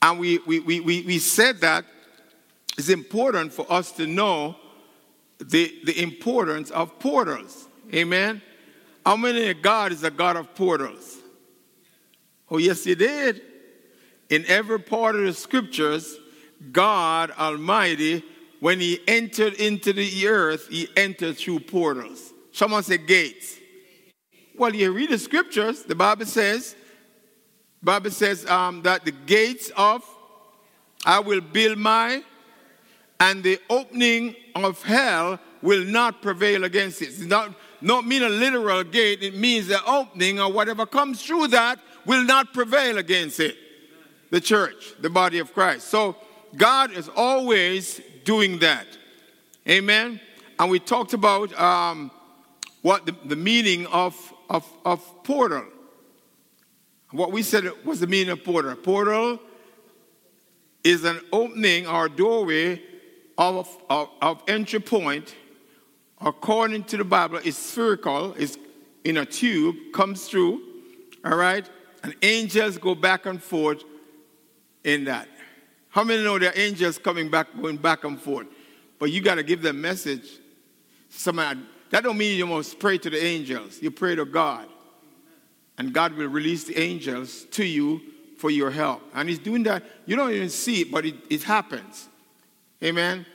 And 0.02 0.18
we, 0.18 0.36
we, 0.46 0.60
we, 0.60 0.80
we, 0.80 1.00
we 1.00 1.18
said 1.18 1.62
that 1.62 1.86
it's 2.76 2.90
important 2.90 3.54
for 3.54 3.64
us 3.72 3.90
to 3.92 4.06
know 4.06 4.56
the, 5.38 5.74
the 5.84 6.02
importance 6.02 6.70
of 6.72 6.98
portals. 6.98 7.68
Amen. 7.94 8.42
How 9.06 9.16
many 9.16 9.54
God 9.54 9.92
is 9.92 10.04
a 10.04 10.10
God 10.10 10.36
of 10.36 10.54
portals? 10.54 11.16
Oh, 12.50 12.58
yes, 12.58 12.84
He 12.84 12.94
did. 12.94 13.40
In 14.28 14.44
every 14.46 14.80
part 14.80 15.14
of 15.14 15.22
the 15.22 15.32
scriptures, 15.32 16.16
God 16.72 17.30
Almighty, 17.32 18.24
when 18.60 18.80
He 18.80 19.00
entered 19.06 19.54
into 19.54 19.92
the 19.92 20.26
earth, 20.26 20.68
He 20.68 20.88
entered 20.96 21.36
through 21.36 21.60
portals. 21.60 22.32
Someone 22.52 22.82
said 22.82 23.06
gates. 23.06 23.56
Well, 24.56 24.74
you 24.74 24.90
read 24.90 25.10
the 25.10 25.18
scriptures, 25.18 25.82
the 25.82 25.94
Bible 25.94 26.24
says, 26.24 26.74
Bible 27.82 28.10
says 28.10 28.46
um, 28.46 28.82
that 28.82 29.04
the 29.04 29.12
gates 29.12 29.70
of 29.76 30.02
I 31.04 31.20
will 31.20 31.40
build 31.40 31.78
my 31.78 32.22
and 33.20 33.44
the 33.44 33.60
opening 33.70 34.34
of 34.54 34.82
hell 34.82 35.38
will 35.62 35.84
not 35.84 36.20
prevail 36.20 36.64
against 36.64 37.02
it. 37.02 37.06
It's 37.08 37.20
not, 37.20 37.54
not 37.80 38.06
mean 38.06 38.22
a 38.22 38.28
literal 38.28 38.82
gate, 38.82 39.22
it 39.22 39.36
means 39.36 39.68
the 39.68 39.84
opening 39.84 40.40
or 40.40 40.50
whatever 40.50 40.86
comes 40.86 41.22
through 41.22 41.48
that 41.48 41.78
will 42.04 42.24
not 42.24 42.52
prevail 42.52 42.98
against 42.98 43.40
it. 43.40 43.56
The 44.30 44.40
church, 44.40 44.94
the 45.00 45.10
body 45.10 45.38
of 45.38 45.54
Christ. 45.54 45.88
So 45.88 46.16
God 46.56 46.92
is 46.92 47.08
always 47.14 48.00
doing 48.24 48.58
that. 48.60 48.86
Amen. 49.68 50.20
And 50.58 50.70
we 50.70 50.78
talked 50.78 51.12
about 51.12 51.58
um, 51.60 52.10
what 52.82 53.06
the, 53.06 53.14
the 53.24 53.36
meaning 53.36 53.86
of, 53.86 54.14
of, 54.48 54.66
of 54.84 55.24
portal. 55.24 55.64
What 57.10 57.32
we 57.32 57.42
said 57.42 57.64
was 57.84 58.00
the 58.00 58.06
meaning 58.06 58.30
of 58.30 58.44
portal. 58.44 58.74
Portal 58.74 59.38
is 60.82 61.04
an 61.04 61.20
opening 61.32 61.86
or 61.86 62.08
doorway 62.08 62.82
of, 63.38 63.68
of, 63.90 64.08
of 64.22 64.42
entry 64.48 64.80
point, 64.80 65.34
according 66.20 66.84
to 66.84 66.96
the 66.96 67.04
Bible, 67.04 67.38
is 67.38 67.56
spherical, 67.56 68.32
is 68.34 68.58
in 69.04 69.18
a 69.18 69.26
tube, 69.26 69.76
comes 69.92 70.28
through, 70.28 70.62
all 71.24 71.36
right? 71.36 71.68
And 72.02 72.14
angels 72.22 72.78
go 72.78 72.94
back 72.94 73.26
and 73.26 73.42
forth 73.42 73.82
in 74.86 75.04
that. 75.04 75.28
How 75.90 76.04
many 76.04 76.22
know 76.22 76.38
there 76.38 76.50
are 76.50 76.58
angels 76.58 76.96
coming 76.96 77.28
back, 77.28 77.48
going 77.60 77.76
back 77.76 78.04
and 78.04 78.18
forth? 78.20 78.46
But 78.98 79.10
you 79.10 79.20
got 79.20 79.34
to 79.34 79.42
give 79.42 79.60
them 79.60 79.80
message. 79.80 80.30
Somebody, 81.10 81.60
that 81.90 82.04
don't 82.04 82.16
mean 82.16 82.38
you 82.38 82.46
must 82.46 82.78
pray 82.78 82.96
to 82.98 83.10
the 83.10 83.22
angels. 83.22 83.82
You 83.82 83.90
pray 83.90 84.14
to 84.14 84.24
God. 84.24 84.66
And 85.76 85.92
God 85.92 86.14
will 86.14 86.28
release 86.28 86.64
the 86.64 86.78
angels 86.78 87.44
to 87.52 87.64
you 87.64 88.00
for 88.38 88.50
your 88.50 88.70
help. 88.70 89.02
And 89.12 89.28
He's 89.28 89.38
doing 89.38 89.64
that. 89.64 89.82
You 90.06 90.16
don't 90.16 90.30
even 90.30 90.48
see 90.48 90.82
it, 90.82 90.90
but 90.90 91.04
it, 91.04 91.16
it 91.28 91.42
happens. 91.42 92.08
Amen. 92.82 93.26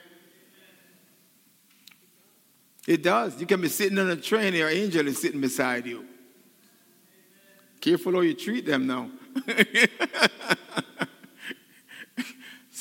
It 2.88 3.04
does. 3.04 3.40
You 3.40 3.46
can 3.46 3.62
be 3.62 3.68
sitting 3.68 4.00
on 4.00 4.10
a 4.10 4.16
train, 4.16 4.48
and 4.48 4.56
your 4.56 4.70
angel 4.70 5.08
is 5.08 5.22
sitting 5.22 5.42
beside 5.42 5.86
you. 5.86 6.06
Careful 7.80 8.14
how 8.14 8.22
you 8.22 8.34
treat 8.34 8.66
them 8.66 8.88
now. 8.88 9.10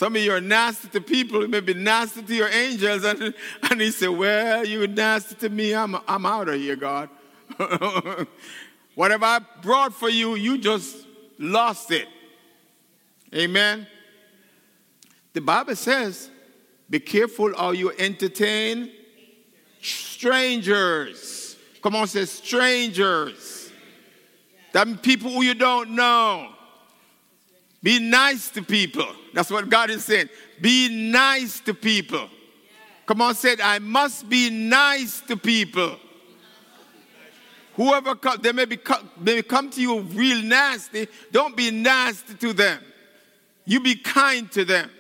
Some 0.00 0.16
of 0.16 0.22
you 0.22 0.32
are 0.32 0.40
nasty 0.40 0.88
to 0.88 1.00
people, 1.02 1.42
You 1.42 1.48
may 1.48 1.60
be 1.60 1.74
nasty 1.74 2.22
to 2.22 2.34
your 2.34 2.48
angels, 2.48 3.04
and, 3.04 3.34
and 3.64 3.80
he 3.82 3.90
said, 3.90 4.08
Well, 4.08 4.66
you 4.66 4.86
nasty 4.86 5.34
to 5.34 5.50
me, 5.50 5.74
I'm, 5.74 5.94
I'm 6.08 6.24
out 6.24 6.48
of 6.48 6.54
here, 6.54 6.74
God. 6.74 7.10
Whatever 8.94 9.24
I 9.26 9.40
brought 9.60 9.92
for 9.92 10.08
you, 10.08 10.36
you 10.36 10.56
just 10.56 11.06
lost 11.38 11.90
it. 11.90 12.08
Amen. 13.34 13.86
The 15.34 15.42
Bible 15.42 15.76
says, 15.76 16.30
be 16.88 16.98
careful 16.98 17.54
how 17.54 17.72
you 17.72 17.92
entertain 17.98 18.90
strangers. 19.82 21.56
Come 21.82 21.96
on, 21.96 22.06
say 22.06 22.24
strangers. 22.24 23.70
That 24.72 25.02
people 25.02 25.30
who 25.30 25.42
you 25.42 25.52
don't 25.52 25.90
know. 25.90 26.52
Be 27.82 27.98
nice 27.98 28.48
to 28.52 28.62
people. 28.62 29.16
That's 29.32 29.50
what 29.50 29.68
God 29.68 29.90
is 29.90 30.04
saying. 30.04 30.28
Be 30.60 30.88
nice 31.10 31.60
to 31.60 31.74
people. 31.74 32.28
Come 33.06 33.22
on, 33.22 33.34
say 33.34 33.52
it. 33.52 33.60
I 33.62 33.78
must 33.78 34.28
be 34.28 34.50
nice 34.50 35.20
to 35.22 35.36
people. 35.36 35.96
Whoever 37.74 38.14
come, 38.14 38.40
they 38.42 38.52
may, 38.52 38.66
be, 38.66 38.78
may 39.18 39.42
come 39.42 39.70
to 39.70 39.80
you 39.80 40.00
real 40.00 40.42
nasty. 40.42 41.08
Don't 41.32 41.56
be 41.56 41.70
nasty 41.70 42.34
to 42.34 42.52
them. 42.52 42.82
You 43.64 43.80
be 43.80 43.94
kind 43.94 44.50
to 44.52 44.64
them. 44.64 44.90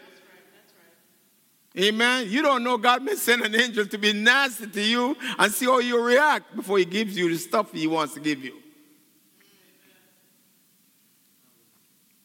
Amen. 1.78 2.26
You 2.28 2.42
don't 2.42 2.64
know 2.64 2.78
God 2.78 3.02
may 3.02 3.14
send 3.14 3.42
an 3.42 3.54
angel 3.54 3.86
to 3.86 3.98
be 3.98 4.12
nasty 4.12 4.66
to 4.66 4.82
you 4.82 5.16
and 5.38 5.52
see 5.52 5.66
how 5.66 5.78
you 5.78 6.02
react 6.02 6.56
before 6.56 6.78
He 6.78 6.84
gives 6.84 7.16
you 7.16 7.28
the 7.28 7.38
stuff 7.38 7.72
He 7.72 7.86
wants 7.86 8.14
to 8.14 8.20
give 8.20 8.44
you. 8.44 8.56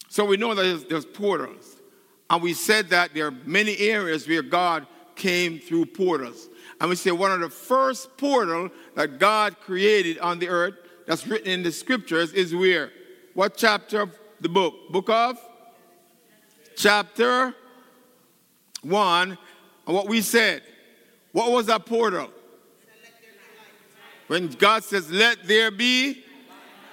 So 0.09 0.25
we 0.25 0.37
know 0.37 0.55
that 0.55 0.63
there's, 0.63 0.83
there's 0.85 1.05
portals. 1.05 1.74
And 2.29 2.41
we 2.41 2.53
said 2.53 2.89
that 2.89 3.13
there 3.13 3.27
are 3.27 3.33
many 3.45 3.77
areas 3.77 4.27
where 4.27 4.41
God 4.41 4.87
came 5.15 5.59
through 5.59 5.85
portals. 5.87 6.49
And 6.79 6.89
we 6.89 6.95
say 6.95 7.11
one 7.11 7.31
of 7.31 7.39
the 7.39 7.49
first 7.49 8.17
portal 8.17 8.69
that 8.95 9.19
God 9.19 9.59
created 9.59 10.19
on 10.19 10.39
the 10.39 10.49
earth 10.49 10.75
that's 11.07 11.25
written 11.27 11.49
in 11.49 11.63
the 11.63 11.71
scriptures 11.71 12.33
is 12.33 12.53
where? 12.53 12.91
What 13.33 13.55
chapter 13.55 14.01
of 14.01 14.19
the 14.41 14.49
book? 14.49 14.73
Book 14.89 15.09
of? 15.09 15.39
Chapter 16.75 17.53
1. 18.81 19.37
And 19.87 19.95
what 19.95 20.07
we 20.07 20.21
said. 20.21 20.63
What 21.31 21.51
was 21.51 21.67
that 21.67 21.85
portal? 21.85 22.29
When 24.27 24.47
God 24.47 24.83
says, 24.83 25.11
let 25.11 25.43
there 25.43 25.69
be, 25.69 26.23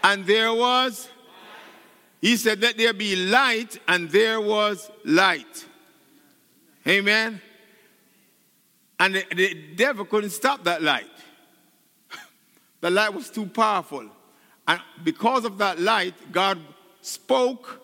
and 0.05 0.27
there 0.27 0.53
was, 0.53 1.09
He 2.23 2.37
said, 2.37 2.63
let 2.63 2.79
there 2.79 2.93
be 2.93 3.17
light, 3.17 3.81
and 3.89 4.09
there 4.09 4.41
was 4.41 4.89
light. 5.05 5.67
Amen. 6.87 7.43
And 9.01 9.17
the, 9.17 9.25
the 9.35 9.55
devil 9.75 10.05
couldn't 10.05 10.31
stop 10.31 10.63
that 10.63 10.83
light. 10.83 11.11
the 12.81 12.91
light 12.91 13.13
was 13.13 13.29
too 13.29 13.47
powerful. 13.47 14.09
And 14.69 14.81
because 15.03 15.45
of 15.45 15.59
that 15.59 15.81
light, 15.81 16.15
God 16.31 16.61
spoke 17.01 17.83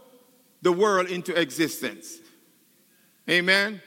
the 0.62 0.70
world 0.70 1.08
into 1.08 1.34
existence. 1.34 2.18
Amen. 3.28 3.82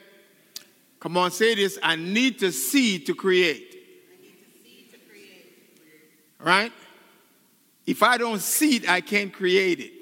Come 1.00 1.16
on, 1.16 1.30
say 1.30 1.54
this. 1.54 1.78
I 1.82 1.96
need 1.96 2.40
to 2.40 2.52
see 2.52 2.98
to 2.98 3.14
create. 3.14 3.72
See 3.72 4.86
to 4.92 4.98
create. 4.98 5.46
Right? 6.38 6.72
If 7.86 8.02
I 8.02 8.18
don't 8.18 8.42
see 8.42 8.76
it, 8.76 8.90
I 8.90 9.00
can't 9.00 9.32
create 9.32 9.80
it. 9.80 10.01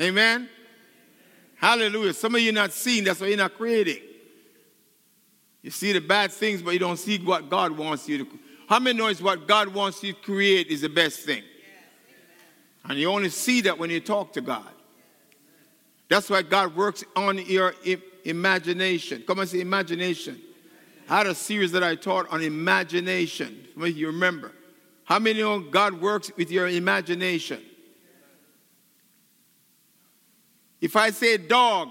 Amen? 0.00 0.48
Hallelujah. 1.56 2.12
Some 2.12 2.34
of 2.34 2.40
you 2.40 2.52
not 2.52 2.72
seeing, 2.72 3.04
that's 3.04 3.20
why 3.20 3.28
you're 3.28 3.36
not 3.38 3.54
creating. 3.54 4.02
You 5.62 5.70
see 5.70 5.92
the 5.92 6.00
bad 6.00 6.30
things, 6.30 6.62
but 6.62 6.72
you 6.72 6.78
don't 6.78 6.98
see 6.98 7.18
what 7.18 7.48
God 7.48 7.72
wants 7.76 8.08
you 8.08 8.24
to. 8.24 8.38
How 8.68 8.78
many 8.78 8.98
knows 8.98 9.22
what 9.22 9.48
God 9.48 9.68
wants 9.68 10.02
you 10.02 10.12
to 10.12 10.20
create 10.20 10.68
is 10.68 10.82
the 10.82 10.88
best 10.88 11.20
thing? 11.20 11.42
and 12.88 12.98
you 12.98 13.10
only 13.10 13.28
see 13.28 13.62
that 13.62 13.78
when 13.78 13.90
you 13.90 14.00
talk 14.00 14.32
to 14.34 14.40
God. 14.40 14.68
That's 16.08 16.30
why 16.30 16.42
God 16.42 16.76
works 16.76 17.02
on 17.16 17.38
your 17.38 17.74
imagination. 18.24 19.24
Come 19.26 19.40
and 19.40 19.48
say 19.48 19.60
imagination. 19.60 20.40
I 21.08 21.18
had 21.18 21.26
a 21.26 21.34
series 21.34 21.72
that 21.72 21.82
I 21.82 21.96
taught 21.96 22.30
on 22.30 22.42
imagination. 22.42 23.66
If 23.76 23.96
you 23.96 24.06
remember. 24.08 24.52
How 25.04 25.18
many 25.18 25.40
know 25.40 25.60
God 25.60 26.00
works 26.00 26.30
with 26.36 26.50
your 26.50 26.68
imagination? 26.68 27.62
If 30.86 30.94
I 30.94 31.10
say 31.10 31.36
dog, 31.36 31.90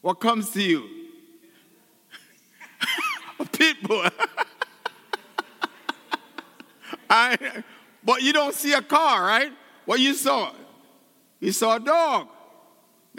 what 0.00 0.20
comes 0.20 0.48
to 0.52 0.62
you? 0.62 0.88
a 3.38 3.44
pit 3.44 3.76
bull. 3.82 4.06
I, 7.10 7.36
but 8.02 8.22
you 8.22 8.32
don't 8.32 8.54
see 8.54 8.72
a 8.72 8.80
car, 8.80 9.22
right? 9.22 9.52
What 9.84 10.00
you 10.00 10.14
saw? 10.14 10.50
You 11.40 11.52
saw 11.52 11.76
a 11.76 11.80
dog. 11.80 12.28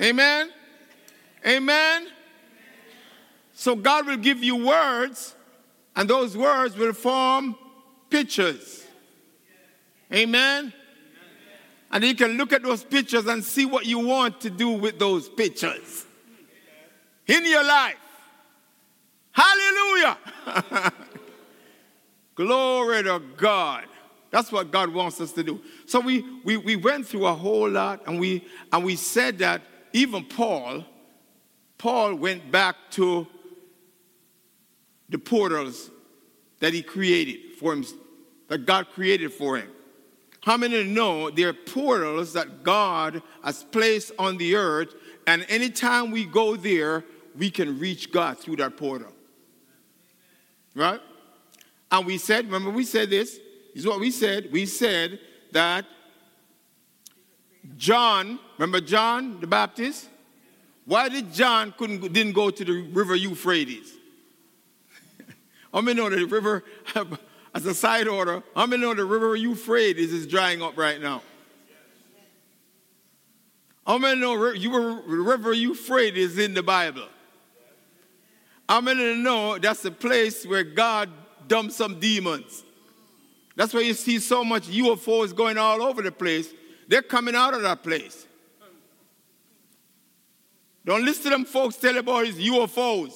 Amen? 0.01 0.49
Amen? 1.45 2.07
So 3.53 3.75
God 3.75 4.07
will 4.07 4.17
give 4.17 4.43
you 4.43 4.65
words, 4.65 5.35
and 5.95 6.09
those 6.09 6.35
words 6.35 6.75
will 6.75 6.93
form 6.93 7.55
pictures. 8.09 8.83
Amen? 10.11 10.73
And 11.91 12.03
you 12.03 12.15
can 12.15 12.37
look 12.37 12.53
at 12.53 12.63
those 12.63 12.83
pictures 12.83 13.25
and 13.25 13.43
see 13.43 13.65
what 13.65 13.85
you 13.85 13.99
want 13.99 14.41
to 14.41 14.49
do 14.49 14.69
with 14.69 14.97
those 14.97 15.27
pictures 15.27 16.05
in 17.27 17.45
your 17.45 17.63
life. 17.63 17.97
Hallelujah. 19.31 20.17
Glory 22.35 23.03
to 23.03 23.21
God. 23.37 23.85
That's 24.29 24.51
what 24.51 24.71
God 24.71 24.93
wants 24.93 25.19
us 25.19 25.33
to 25.33 25.43
do. 25.43 25.61
So 25.85 25.99
we, 25.99 26.25
we, 26.45 26.55
we 26.55 26.77
went 26.77 27.05
through 27.05 27.25
a 27.25 27.33
whole 27.33 27.69
lot 27.69 28.07
and 28.07 28.19
we, 28.19 28.45
and 28.71 28.85
we 28.85 28.95
said 28.95 29.39
that 29.39 29.61
even 29.91 30.23
Paul, 30.23 30.85
Paul 31.77 32.15
went 32.15 32.49
back 32.49 32.75
to 32.91 33.27
the 35.09 35.17
portals 35.17 35.91
that 36.59 36.73
he 36.73 36.81
created 36.81 37.57
for 37.59 37.73
him, 37.73 37.85
that 38.47 38.65
God 38.65 38.87
created 38.93 39.33
for 39.33 39.57
him. 39.57 39.69
How 40.41 40.57
many 40.57 40.83
know 40.83 41.29
there 41.29 41.49
are 41.49 41.53
portals 41.53 42.33
that 42.33 42.63
God 42.63 43.21
has 43.43 43.63
placed 43.63 44.11
on 44.17 44.37
the 44.37 44.55
earth, 44.55 44.93
and 45.27 45.45
anytime 45.49 46.09
we 46.11 46.25
go 46.25 46.55
there, 46.55 47.05
we 47.37 47.51
can 47.51 47.79
reach 47.79 48.11
God 48.11 48.39
through 48.39 48.55
that 48.57 48.75
portal? 48.75 49.11
Right? 50.75 50.99
And 51.91 52.05
we 52.05 52.17
said, 52.17 52.45
remember 52.45 52.71
we 52.71 52.85
said 52.85 53.09
this? 53.09 53.33
This 53.73 53.83
is 53.83 53.87
what 53.87 53.99
we 53.99 54.09
said. 54.09 54.49
We 54.51 54.65
said 54.65 55.19
that 55.51 55.85
John, 57.77 58.39
remember 58.57 58.81
John 58.81 59.39
the 59.39 59.47
Baptist? 59.47 60.09
Why 60.85 61.09
did 61.09 61.31
John 61.33 61.73
couldn't 61.77 62.11
didn't 62.11 62.33
go 62.33 62.49
to 62.49 62.65
the 62.65 62.81
river 62.91 63.15
Euphrates? 63.15 63.93
I 65.73 65.81
mean, 65.81 65.97
know 65.97 66.09
the 66.09 66.25
river, 66.25 66.63
as 67.53 67.65
a 67.65 67.73
side 67.73 68.07
order, 68.07 68.43
I 68.55 68.65
mean, 68.65 68.81
know 68.81 68.93
the 68.93 69.05
river 69.05 69.35
Euphrates 69.35 70.13
is 70.13 70.25
drying 70.25 70.61
up 70.61 70.77
right 70.77 71.01
now. 71.01 71.21
I 73.85 73.97
mean, 73.97 74.19
know 74.19 74.37
the 74.37 75.01
river 75.23 75.53
Euphrates 75.53 76.31
is 76.33 76.37
in 76.37 76.53
the 76.53 76.63
Bible. 76.63 77.07
How 78.69 78.79
many 78.79 79.15
know 79.15 79.57
that's 79.57 79.81
the 79.81 79.91
place 79.91 80.45
where 80.45 80.63
God 80.63 81.09
dumped 81.47 81.73
some 81.73 81.99
demons? 81.99 82.63
That's 83.57 83.73
why 83.73 83.81
you 83.81 83.93
see 83.93 84.17
so 84.19 84.45
much 84.45 84.69
UFOs 84.69 85.35
going 85.35 85.57
all 85.57 85.83
over 85.83 86.01
the 86.01 86.11
place. 86.11 86.53
They're 86.87 87.01
coming 87.01 87.35
out 87.35 87.53
of 87.53 87.63
that 87.63 87.83
place. 87.83 88.25
Don't 90.85 91.03
listen 91.03 91.23
to 91.23 91.29
them 91.31 91.43
folks 91.45 91.75
tell 91.75 91.97
about 91.97 92.25
his 92.25 92.37
UFOs. 92.37 93.11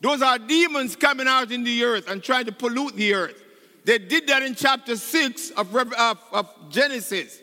Those 0.00 0.22
are 0.22 0.38
demons 0.38 0.96
coming 0.96 1.28
out 1.28 1.52
in 1.52 1.64
the 1.64 1.84
earth 1.84 2.08
and 2.08 2.22
trying 2.22 2.46
to 2.46 2.52
pollute 2.52 2.96
the 2.96 3.12
earth. 3.12 3.43
They 3.84 3.98
did 3.98 4.26
that 4.28 4.42
in 4.42 4.54
chapter 4.54 4.96
6 4.96 5.50
of, 5.50 5.74
of, 5.76 6.18
of 6.32 6.70
Genesis. 6.70 7.40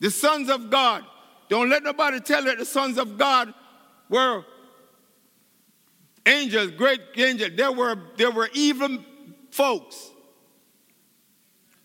The 0.00 0.10
sons 0.10 0.50
of 0.50 0.70
God. 0.70 1.04
Don't 1.48 1.70
let 1.70 1.82
nobody 1.82 2.20
tell 2.20 2.44
you 2.44 2.56
the 2.56 2.64
sons 2.64 2.98
of 2.98 3.16
God 3.18 3.52
were 4.08 4.44
angels, 6.26 6.72
great 6.72 7.00
angels. 7.16 7.52
There 7.56 7.72
were, 7.72 7.96
there 8.16 8.30
were 8.30 8.50
even 8.52 9.04
folks 9.50 10.10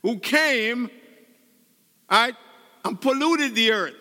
who 0.02 0.20
came, 0.20 0.90
right, 2.10 2.36
and 2.86 3.00
polluted 3.00 3.56
the 3.56 3.72
earth. 3.72 3.96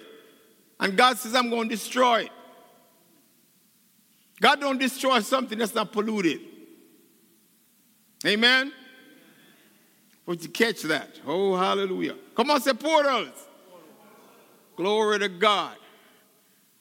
And 0.79 0.97
God 0.97 1.19
says, 1.19 1.35
I'm 1.35 1.51
going 1.51 1.69
to 1.69 1.75
destroy 1.75 2.23
it. 2.23 2.31
God 4.41 4.61
don't 4.61 4.79
destroy 4.79 5.21
something 5.21 5.59
that's 5.59 5.75
not 5.75 5.93
polluted. 5.93 6.41
Amen? 8.25 8.73
Would 10.27 10.43
you 10.43 10.49
catch 10.49 10.83
that? 10.83 11.21
Oh, 11.27 11.57
hallelujah. 11.57 12.17
Come 12.35 12.51
on, 12.51 12.61
say 12.61 12.73
portals. 12.73 13.47
Glory 14.77 15.21
to 15.21 15.29
God. 15.29 15.77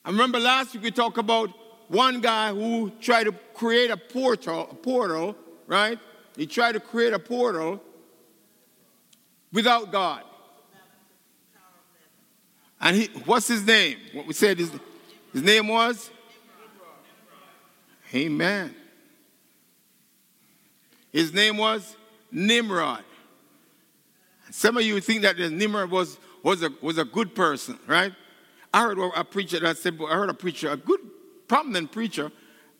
I 0.04 0.10
remember 0.10 0.40
last 0.40 0.74
week 0.74 0.84
we 0.84 0.92
talked 0.92 1.18
about 1.18 1.52
one 1.88 2.22
guy 2.22 2.54
who 2.54 2.92
tried 3.00 3.26
to 3.26 3.32
create 3.54 3.92
a 3.92 3.98
portal, 3.98 4.68
a 4.72 4.76
portal, 4.76 5.36
right? 5.68 6.00
He 6.36 6.48
tried 6.48 6.74
to 6.74 6.80
create 6.80 7.14
a 7.14 7.20
portal 7.20 7.82
without 9.54 9.92
God. 9.92 10.24
And 12.82 12.96
he, 12.96 13.06
what's 13.26 13.48
his 13.48 13.66
name? 13.66 13.98
What 14.14 14.28
we 14.28 14.34
said 14.34 14.60
his, 14.60 14.72
his 15.32 15.42
name 15.42 15.68
was? 15.68 16.10
Amen. 18.14 18.76
His 21.12 21.34
name 21.34 21.58
was 21.58 21.96
Nimrod. 22.32 23.04
Some 24.58 24.78
of 24.78 24.84
you 24.84 25.02
think 25.02 25.24
that 25.24 25.38
Nimrod 25.38 25.92
was, 25.92 26.18
was, 26.42 26.64
a, 26.64 26.70
was 26.82 26.98
a 26.98 27.04
good 27.04 27.36
person, 27.36 27.78
right? 27.88 28.14
I 28.74 28.84
heard 28.84 28.98
a 29.14 29.26
preacher 29.26 29.60
that 29.60 29.78
said, 29.78 30.00
I 30.02 30.14
heard 30.14 30.30
a 30.30 30.34
preacher, 30.34 30.70
a 30.70 30.78
good, 30.78 31.02
prominent 31.46 31.92
preacher, 31.92 32.32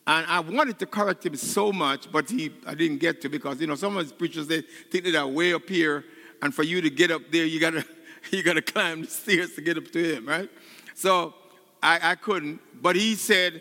and 0.06 0.26
I 0.26 0.40
wanted 0.40 0.78
to 0.78 0.86
correct 0.86 1.26
him 1.26 1.36
so 1.36 1.74
much, 1.74 2.10
but 2.10 2.30
he, 2.30 2.50
I 2.66 2.74
didn't 2.74 2.96
get 2.96 3.20
to 3.20 3.28
because, 3.28 3.60
you 3.60 3.66
know, 3.66 3.74
some 3.74 3.94
of 3.94 4.02
these 4.02 4.12
preachers, 4.14 4.46
they 4.46 4.62
think 4.62 5.04
that 5.04 5.10
they're 5.10 5.26
way 5.26 5.52
up 5.52 5.68
here, 5.68 6.06
and 6.40 6.54
for 6.54 6.62
you 6.62 6.80
to 6.80 6.88
get 6.88 7.10
up 7.10 7.20
there, 7.30 7.44
you 7.44 7.60
gotta, 7.60 7.84
you 8.30 8.42
gotta 8.42 8.62
climb 8.62 9.02
the 9.02 9.08
stairs 9.08 9.54
to 9.56 9.60
get 9.60 9.76
up 9.76 9.88
to 9.88 10.14
him, 10.14 10.26
right? 10.26 10.48
So 10.94 11.34
I, 11.82 12.00
I 12.02 12.14
couldn't, 12.14 12.58
but 12.80 12.96
he 12.96 13.16
said, 13.16 13.60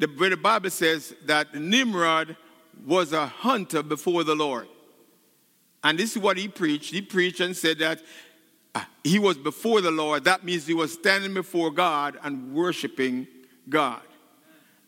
the, 0.00 0.08
the 0.08 0.36
Bible 0.36 0.70
says 0.70 1.14
that 1.26 1.54
Nimrod 1.54 2.36
was 2.84 3.12
a 3.12 3.26
hunter 3.26 3.84
before 3.84 4.24
the 4.24 4.34
Lord. 4.34 4.66
And 5.84 5.98
this 5.98 6.16
is 6.16 6.18
what 6.18 6.38
he 6.38 6.48
preached. 6.48 6.90
He 6.92 7.02
preached 7.02 7.40
and 7.40 7.54
said 7.54 7.78
that 7.78 8.00
uh, 8.74 8.82
he 9.04 9.18
was 9.18 9.36
before 9.36 9.82
the 9.82 9.90
Lord. 9.90 10.24
That 10.24 10.42
means 10.42 10.66
he 10.66 10.74
was 10.74 10.94
standing 10.94 11.34
before 11.34 11.70
God 11.70 12.18
and 12.24 12.54
worshiping 12.54 13.28
God. 13.68 14.00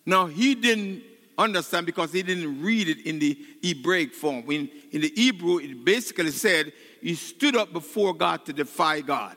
Now, 0.07 0.27
he 0.27 0.55
didn't 0.55 1.03
understand 1.37 1.85
because 1.85 2.13
he 2.13 2.23
didn't 2.23 2.63
read 2.63 2.89
it 2.89 3.07
in 3.07 3.19
the 3.19 3.39
Hebraic 3.63 4.15
form. 4.15 4.51
In, 4.51 4.71
in 4.91 5.03
the 5.03 5.13
Hebrew, 5.15 5.59
it 5.59 5.85
basically 5.85 6.31
said 6.31 6.73
he 7.03 7.15
stood 7.15 7.55
up 7.55 7.75
before 7.75 8.15
God 8.15 8.47
to 8.47 8.55
defy 8.55 9.03
God. 9.03 9.37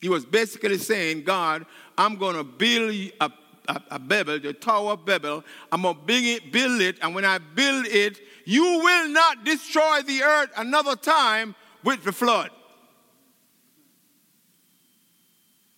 He 0.00 0.08
was 0.08 0.26
basically 0.26 0.78
saying, 0.78 1.24
God, 1.24 1.64
I'm 1.96 2.16
going 2.16 2.36
to 2.36 2.44
build 2.44 2.94
a 3.20 3.30
a, 3.68 3.82
a 3.90 3.98
the 4.38 4.52
Tower 4.52 4.92
of 4.92 5.04
Babel. 5.04 5.44
I'm 5.70 5.82
going 5.82 5.94
to 5.94 6.00
build 6.00 6.24
it, 6.24 6.52
build 6.52 6.80
it, 6.80 6.98
and 7.02 7.14
when 7.14 7.24
I 7.24 7.38
build 7.38 7.86
it, 7.86 8.20
you 8.50 8.64
will 8.64 9.08
not 9.10 9.44
destroy 9.44 10.02
the 10.02 10.24
earth 10.24 10.50
another 10.56 10.96
time 10.96 11.54
with 11.84 12.02
the 12.02 12.10
flood. 12.10 12.50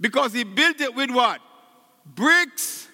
Because 0.00 0.32
he 0.32 0.44
built 0.44 0.80
it 0.80 0.94
with 0.94 1.10
what? 1.10 1.42
Bricks 2.06 2.88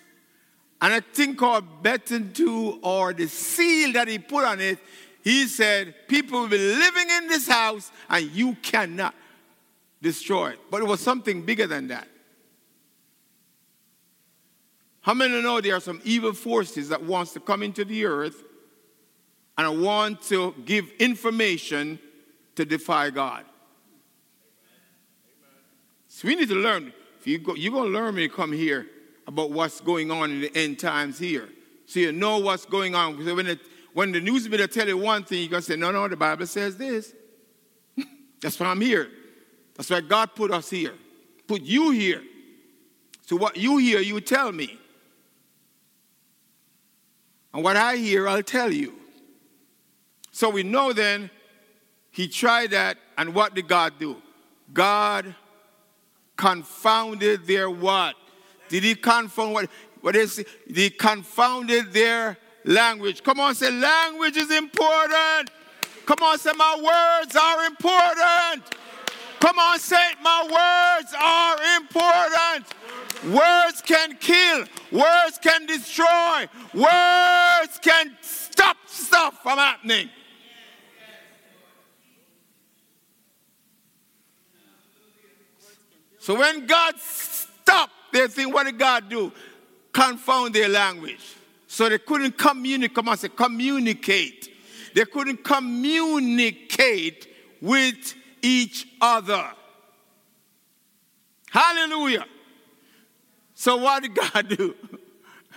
and 0.82 0.94
a 0.94 1.00
thing 1.00 1.37
called 1.37 1.80
beton 1.80 2.32
two 2.32 2.80
or 2.82 3.12
the 3.12 3.28
seal 3.28 3.92
that 3.92 4.08
he 4.08 4.18
put 4.18 4.44
on 4.44 4.61
it. 4.61 4.80
He 5.23 5.47
said, 5.47 5.94
People 6.08 6.40
will 6.40 6.49
be 6.49 6.58
living 6.58 7.11
in 7.11 7.28
this 7.28 7.47
house 7.47 7.92
and 8.11 8.28
you 8.32 8.56
cannot 8.56 9.14
destroy 10.02 10.50
it. 10.50 10.58
But 10.73 10.80
it 10.80 10.88
was 10.88 10.99
something 10.99 11.42
bigger 11.42 11.68
than 11.68 11.87
that. 11.87 12.08
How 15.02 15.14
many 15.14 15.40
know 15.40 15.61
there 15.61 15.76
are 15.76 15.80
some 15.80 16.00
evil 16.02 16.32
forces 16.32 16.88
that 16.88 17.04
wants 17.04 17.32
to 17.35 17.40
come 17.40 17.62
into 17.62 17.85
the 17.85 18.04
earth 18.04 18.42
and 19.58 19.66
I 19.66 19.70
want 19.70 20.22
to 20.22 20.54
give 20.64 20.90
information 20.98 21.98
to 22.54 22.64
defy 22.64 23.10
God? 23.10 23.44
So 26.06 26.26
we 26.26 26.36
need 26.36 26.48
to 26.48 26.54
learn. 26.54 26.92
If 27.20 27.26
you 27.26 27.38
go, 27.38 27.54
you're 27.54 27.72
going 27.72 27.84
to 27.84 27.90
learn 27.90 28.14
when 28.14 28.22
you 28.22 28.30
come 28.30 28.52
here 28.52 28.86
about 29.26 29.50
what's 29.50 29.80
going 29.80 30.10
on 30.10 30.30
in 30.30 30.40
the 30.40 30.56
end 30.56 30.78
times 30.78 31.18
here. 31.18 31.48
So 31.86 32.00
you 32.00 32.12
know 32.12 32.38
what's 32.38 32.64
going 32.64 32.94
on. 32.94 33.22
So 33.24 33.34
when, 33.34 33.46
it, 33.46 33.60
when 33.92 34.12
the 34.12 34.20
news 34.20 34.48
media 34.48 34.68
tell 34.68 34.88
you 34.88 34.96
one 34.96 35.24
thing, 35.24 35.40
you're 35.40 35.50
going 35.50 35.62
to 35.62 35.72
say, 35.72 35.76
no, 35.76 35.90
no, 35.90 36.08
the 36.08 36.16
Bible 36.16 36.46
says 36.46 36.76
this. 36.76 37.14
That's 38.40 38.58
why 38.58 38.66
I'm 38.66 38.80
here. 38.80 39.08
That's 39.74 39.90
why 39.90 40.00
God 40.00 40.34
put 40.34 40.50
us 40.50 40.70
here. 40.70 40.94
Put 41.46 41.62
you 41.62 41.90
here. 41.90 42.22
So 43.26 43.36
what 43.36 43.56
you 43.56 43.76
hear, 43.78 44.00
you 44.00 44.20
tell 44.20 44.52
me. 44.52 44.78
And 47.52 47.62
what 47.62 47.76
I 47.76 47.97
hear, 47.97 48.28
I'll 48.28 48.42
tell 48.42 48.73
you. 48.73 48.94
So 50.38 50.48
we 50.50 50.62
know 50.62 50.92
then 50.92 51.30
he 52.12 52.28
tried 52.28 52.70
that, 52.70 52.96
and 53.16 53.34
what 53.34 53.56
did 53.56 53.66
God 53.66 53.94
do? 53.98 54.22
God 54.72 55.34
confounded 56.36 57.44
their 57.44 57.68
what? 57.68 58.14
Did 58.68 58.84
he 58.84 58.94
confound 58.94 59.52
what? 59.52 59.68
What 60.00 60.14
is? 60.14 60.44
He 60.72 60.90
confounded 60.90 61.92
their 61.92 62.38
language. 62.64 63.24
Come 63.24 63.40
on, 63.40 63.56
say 63.56 63.72
language 63.72 64.36
is 64.36 64.52
important. 64.52 65.50
Come 66.06 66.22
on, 66.22 66.38
say 66.38 66.52
my 66.56 66.76
words 66.76 67.34
are 67.34 67.64
important. 67.64 68.76
Come 69.40 69.58
on, 69.58 69.76
say 69.80 70.12
my 70.22 70.42
words 70.44 71.14
are 71.20 71.56
important. 71.78 72.64
Words 73.34 73.82
can 73.82 74.16
kill, 74.18 74.66
words 74.92 75.38
can 75.42 75.66
destroy, 75.66 76.46
words 76.74 77.80
can 77.82 78.16
stop 78.20 78.76
stuff 78.86 79.42
from 79.42 79.58
happening. 79.58 80.10
So 86.28 86.34
when 86.34 86.67
God 86.67 86.95
stopped, 86.99 87.95
they 88.12 88.26
think, 88.26 88.52
what 88.52 88.64
did 88.64 88.78
God 88.78 89.08
do? 89.08 89.32
Confound 89.95 90.54
their 90.54 90.69
language. 90.69 91.36
So 91.67 91.88
they 91.88 91.97
couldn't 91.97 92.36
communicate. 92.36 92.95
Come 92.95 93.08
on, 93.08 93.17
say 93.17 93.30
communicate. 93.30 94.47
They 94.95 95.06
couldn't 95.06 95.43
communicate 95.43 97.28
with 97.62 98.14
each 98.43 98.88
other. 99.00 99.43
Hallelujah. 101.49 102.26
So 103.54 103.78
what 103.78 104.02
did 104.02 104.14
God 104.14 104.49
do? 104.50 104.75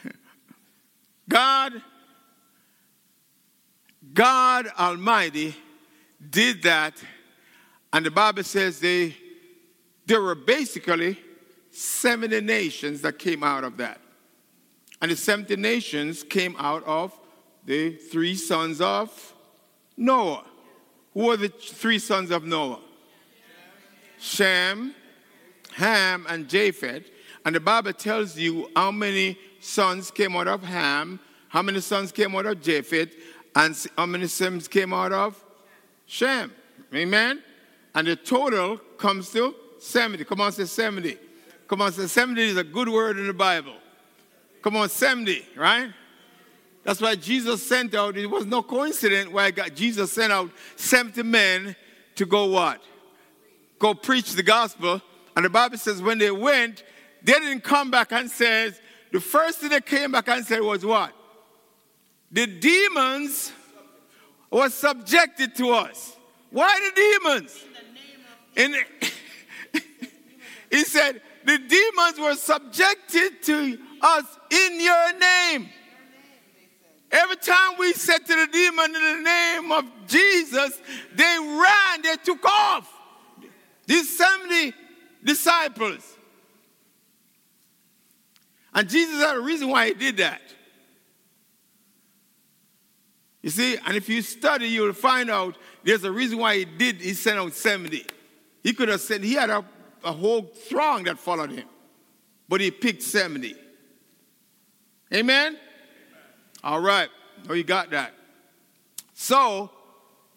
God, 1.27 1.81
God 4.13 4.67
Almighty 4.79 5.53
did 6.29 6.63
that, 6.63 6.93
and 7.91 8.05
the 8.05 8.11
Bible 8.11 8.43
says 8.43 8.79
they 8.79 9.17
there 10.05 10.21
were 10.21 10.35
basically 10.35 11.17
70 11.71 12.41
nations 12.41 13.01
that 13.01 13.17
came 13.17 13.43
out 13.43 13.63
of 13.63 13.77
that. 13.77 13.99
And 15.01 15.09
the 15.09 15.15
70 15.15 15.55
nations 15.55 16.23
came 16.23 16.55
out 16.59 16.83
of 16.85 17.17
the 17.65 17.91
three 17.95 18.35
sons 18.35 18.81
of 18.81 19.33
Noah. 19.97 20.45
Who 21.13 21.29
are 21.29 21.37
the 21.37 21.49
three 21.49 21.99
sons 21.99 22.31
of 22.31 22.43
Noah? 22.43 22.79
Shem, 24.19 24.93
Ham, 25.73 26.25
and 26.29 26.47
Japheth. 26.47 27.09
And 27.45 27.55
the 27.55 27.59
Bible 27.59 27.93
tells 27.93 28.37
you 28.37 28.69
how 28.75 28.91
many 28.91 29.37
sons 29.59 30.11
came 30.11 30.35
out 30.35 30.47
of 30.47 30.63
Ham, 30.63 31.19
how 31.49 31.61
many 31.61 31.81
sons 31.81 32.11
came 32.11 32.35
out 32.35 32.45
of 32.45 32.61
Japheth, 32.61 33.15
and 33.55 33.75
how 33.97 34.05
many 34.05 34.27
sons 34.27 34.67
came 34.67 34.93
out 34.93 35.11
of 35.11 35.43
Shem. 36.05 36.51
Amen? 36.93 37.41
And 37.95 38.07
the 38.07 38.15
total 38.15 38.77
comes 38.97 39.31
to 39.31 39.55
70. 39.81 40.23
Come 40.25 40.41
on, 40.41 40.51
say 40.51 40.65
70. 40.65 41.17
Come 41.67 41.81
on, 41.81 41.91
say 41.91 42.05
70 42.05 42.41
is 42.41 42.57
a 42.57 42.63
good 42.63 42.87
word 42.87 43.17
in 43.17 43.27
the 43.27 43.33
Bible. 43.33 43.73
Come 44.61 44.75
on, 44.75 44.89
70, 44.89 45.43
right? 45.55 45.89
That's 46.83 47.01
why 47.01 47.15
Jesus 47.15 47.65
sent 47.65 47.95
out, 47.95 48.15
it 48.15 48.27
was 48.27 48.45
no 48.45 48.61
coincidence 48.61 49.31
why 49.31 49.51
God, 49.51 49.75
Jesus 49.75 50.11
sent 50.11 50.31
out 50.31 50.49
70 50.75 51.23
men 51.23 51.75
to 52.15 52.25
go 52.25 52.45
what? 52.45 52.81
Go 53.79 53.93
preach 53.93 54.33
the 54.33 54.43
gospel. 54.43 55.01
And 55.35 55.45
the 55.45 55.49
Bible 55.49 55.77
says 55.77 56.01
when 56.01 56.17
they 56.17 56.31
went, 56.31 56.83
they 57.23 57.33
didn't 57.33 57.61
come 57.61 57.89
back 57.89 58.11
and 58.11 58.29
says, 58.29 58.79
the 59.11 59.19
first 59.19 59.59
thing 59.59 59.69
they 59.69 59.81
came 59.81 60.11
back 60.11 60.27
and 60.27 60.45
said 60.45 60.61
was 60.61 60.85
what? 60.85 61.11
The 62.31 62.47
demons 62.47 63.51
were 64.51 64.69
subjected 64.69 65.55
to 65.55 65.71
us. 65.71 66.15
Why 66.51 66.79
the 66.79 67.19
demons? 67.23 67.65
In 68.55 68.71
the, 68.71 69.11
he 70.71 70.83
said, 70.83 71.21
the 71.45 71.57
demons 71.57 72.19
were 72.19 72.35
subjected 72.35 73.43
to 73.43 73.77
us 74.01 74.25
in 74.49 74.79
your 74.79 75.19
name. 75.19 75.69
Every 77.11 77.35
time 77.35 77.73
we 77.77 77.91
said 77.93 78.19
to 78.19 78.33
the 78.33 78.47
demon 78.51 78.95
in 78.95 79.01
the 79.01 79.21
name 79.23 79.71
of 79.71 79.85
Jesus, 80.07 80.81
they 81.13 81.37
ran, 81.39 82.01
they 82.01 82.15
took 82.23 82.43
off. 82.45 82.89
These 83.85 84.17
70 84.17 84.73
disciples. 85.23 86.17
And 88.73 88.87
Jesus 88.87 89.21
had 89.21 89.35
a 89.35 89.41
reason 89.41 89.67
why 89.67 89.87
he 89.87 89.93
did 89.93 90.17
that. 90.17 90.41
You 93.41 93.49
see, 93.49 93.77
and 93.85 93.97
if 93.97 94.07
you 94.07 94.21
study, 94.21 94.67
you'll 94.67 94.93
find 94.93 95.29
out 95.29 95.57
there's 95.83 96.03
a 96.03 96.11
reason 96.11 96.37
why 96.37 96.59
he 96.59 96.65
did, 96.65 97.01
he 97.01 97.13
sent 97.13 97.39
out 97.39 97.53
70. 97.53 98.05
He 98.63 98.73
could 98.73 98.87
have 98.87 99.01
said 99.01 99.23
he 99.23 99.33
had 99.33 99.49
a, 99.49 99.65
a 100.03 100.11
whole 100.11 100.43
throng 100.43 101.03
that 101.03 101.17
followed 101.19 101.51
him, 101.51 101.67
but 102.47 102.61
he 102.61 102.71
picked 102.71 103.03
70. 103.03 103.55
Amen? 105.13 105.47
Amen. 105.53 105.57
All 106.63 106.79
right. 106.79 107.09
Oh, 107.49 107.53
you 107.53 107.63
got 107.63 107.89
that. 107.91 108.13
So, 109.13 109.69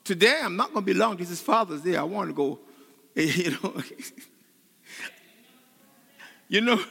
today 0.02 0.40
I'm 0.42 0.56
not 0.56 0.72
going 0.72 0.84
to 0.84 0.92
be 0.92 0.98
long. 0.98 1.16
This 1.16 1.30
is 1.30 1.40
Father's 1.40 1.80
Day. 1.80 1.96
I 1.96 2.02
want 2.02 2.30
to 2.30 2.34
go, 2.34 2.58
you 3.14 3.50
know. 3.50 3.82
you 6.48 6.60
know. 6.60 6.80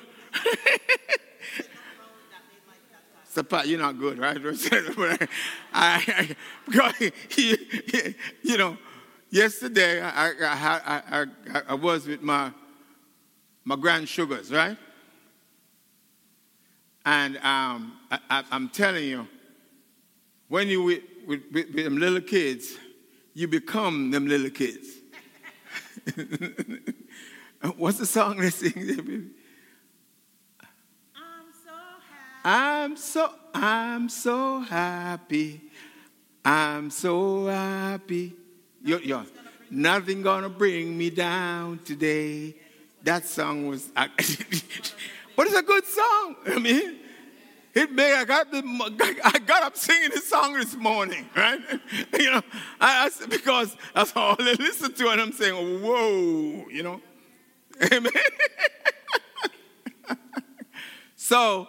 Supply, 3.29 3.63
you're 3.63 3.79
not 3.79 3.97
good, 3.97 4.19
right? 4.19 4.37
I, 5.73 6.03
I, 6.07 6.35
because 6.67 7.11
you 8.43 8.57
know, 8.57 8.77
yesterday 9.31 10.01
I, 10.01 10.29
I, 10.29 10.91
I, 11.17 11.61
I, 11.69 11.73
was 11.73 12.05
with 12.05 12.21
my 12.21 12.51
my 13.65 13.75
grand 13.75 14.07
sugars, 14.07 14.51
right? 14.51 14.77
And 17.05 17.37
um, 17.37 17.97
I, 18.11 18.43
am 18.51 18.69
telling 18.69 19.05
you, 19.05 19.27
when 20.47 20.67
you 20.69 20.83
with, 20.83 21.01
with, 21.27 21.41
with, 21.51 21.75
them 21.75 21.97
little 21.97 22.21
kids, 22.21 22.75
you 23.33 23.47
become 23.47 24.11
them 24.11 24.27
little 24.27 24.49
kids. 24.49 24.87
What's 27.77 27.97
the 27.97 28.05
song 28.05 28.37
they 28.37 28.49
sing? 28.49 29.31
I'm 32.45 32.97
so 32.97 33.21
happy. 33.23 33.51
I'm 33.55 34.09
so 34.09 34.59
happy. 34.59 35.61
I'm 36.43 36.89
so 36.89 37.45
happy. 37.47 38.33
You're, 38.83 39.01
you're, 39.01 39.25
nothing 39.69 40.21
gonna 40.21 40.49
bring 40.49 40.97
me 40.97 41.09
down 41.09 41.79
today. 41.85 42.55
That 43.03 43.25
song 43.25 43.67
was, 43.67 43.91
but 43.95 44.11
it's 44.17 45.55
a 45.55 45.61
good 45.61 45.85
song. 45.85 46.35
I 46.47 46.59
mean, 46.59 46.99
it 47.73 47.91
made 47.91 48.13
I 48.13 48.23
got 48.23 48.49
the, 48.49 48.61
I 49.23 49.39
got 49.39 49.63
up 49.63 49.75
singing 49.75 50.09
this 50.11 50.29
song 50.29 50.53
this 50.53 50.75
morning, 50.75 51.29
right? 51.35 51.59
You 52.17 52.31
know, 52.31 52.41
I, 52.79 53.09
I 53.21 53.25
because 53.27 53.75
that's 53.93 54.13
all 54.15 54.37
I 54.39 54.55
listen 54.57 54.93
to, 54.93 55.09
and 55.09 55.19
I'm 55.19 55.33
saying, 55.33 55.81
whoa, 55.83 56.65
you 56.69 56.83
know, 56.83 57.01
amen. 57.91 58.11
so 61.17 61.67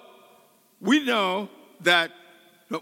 we 0.81 1.05
know 1.05 1.49
that 1.81 2.13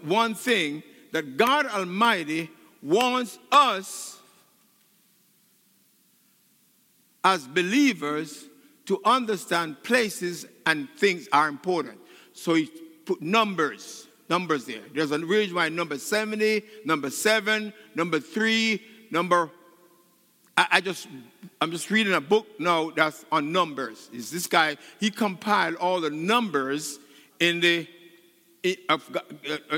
one 0.03 0.35
thing 0.35 0.83
that 1.11 1.37
God 1.37 1.65
Almighty 1.65 2.51
wants 2.83 3.39
us 3.51 4.12
as 7.23 7.47
believers 7.47 8.45
to 8.85 8.99
understand 9.05 9.81
places 9.83 10.45
and 10.65 10.89
things 10.97 11.27
are 11.31 11.47
important. 11.47 11.99
So 12.33 12.55
he 12.55 12.65
put 13.05 13.21
numbers, 13.21 14.07
numbers 14.29 14.65
there. 14.65 14.81
There's 14.93 15.11
a 15.11 15.19
reason 15.19 15.55
why 15.55 15.69
number 15.69 15.97
70, 15.97 16.63
number 16.85 17.09
7, 17.09 17.73
number 17.95 18.19
3, 18.19 18.81
number 19.11 19.49
I, 20.55 20.67
I 20.73 20.81
just 20.81 21.07
I'm 21.61 21.71
just 21.71 21.89
reading 21.89 22.13
a 22.13 22.21
book 22.21 22.47
now 22.59 22.91
that's 22.91 23.25
on 23.31 23.51
numbers. 23.51 24.09
Is 24.13 24.29
this 24.29 24.47
guy, 24.47 24.77
he 24.99 25.09
compiled 25.09 25.75
all 25.75 25.99
the 26.01 26.09
numbers 26.09 26.99
in 27.39 27.59
the 27.59 27.87
uh, 28.89 28.97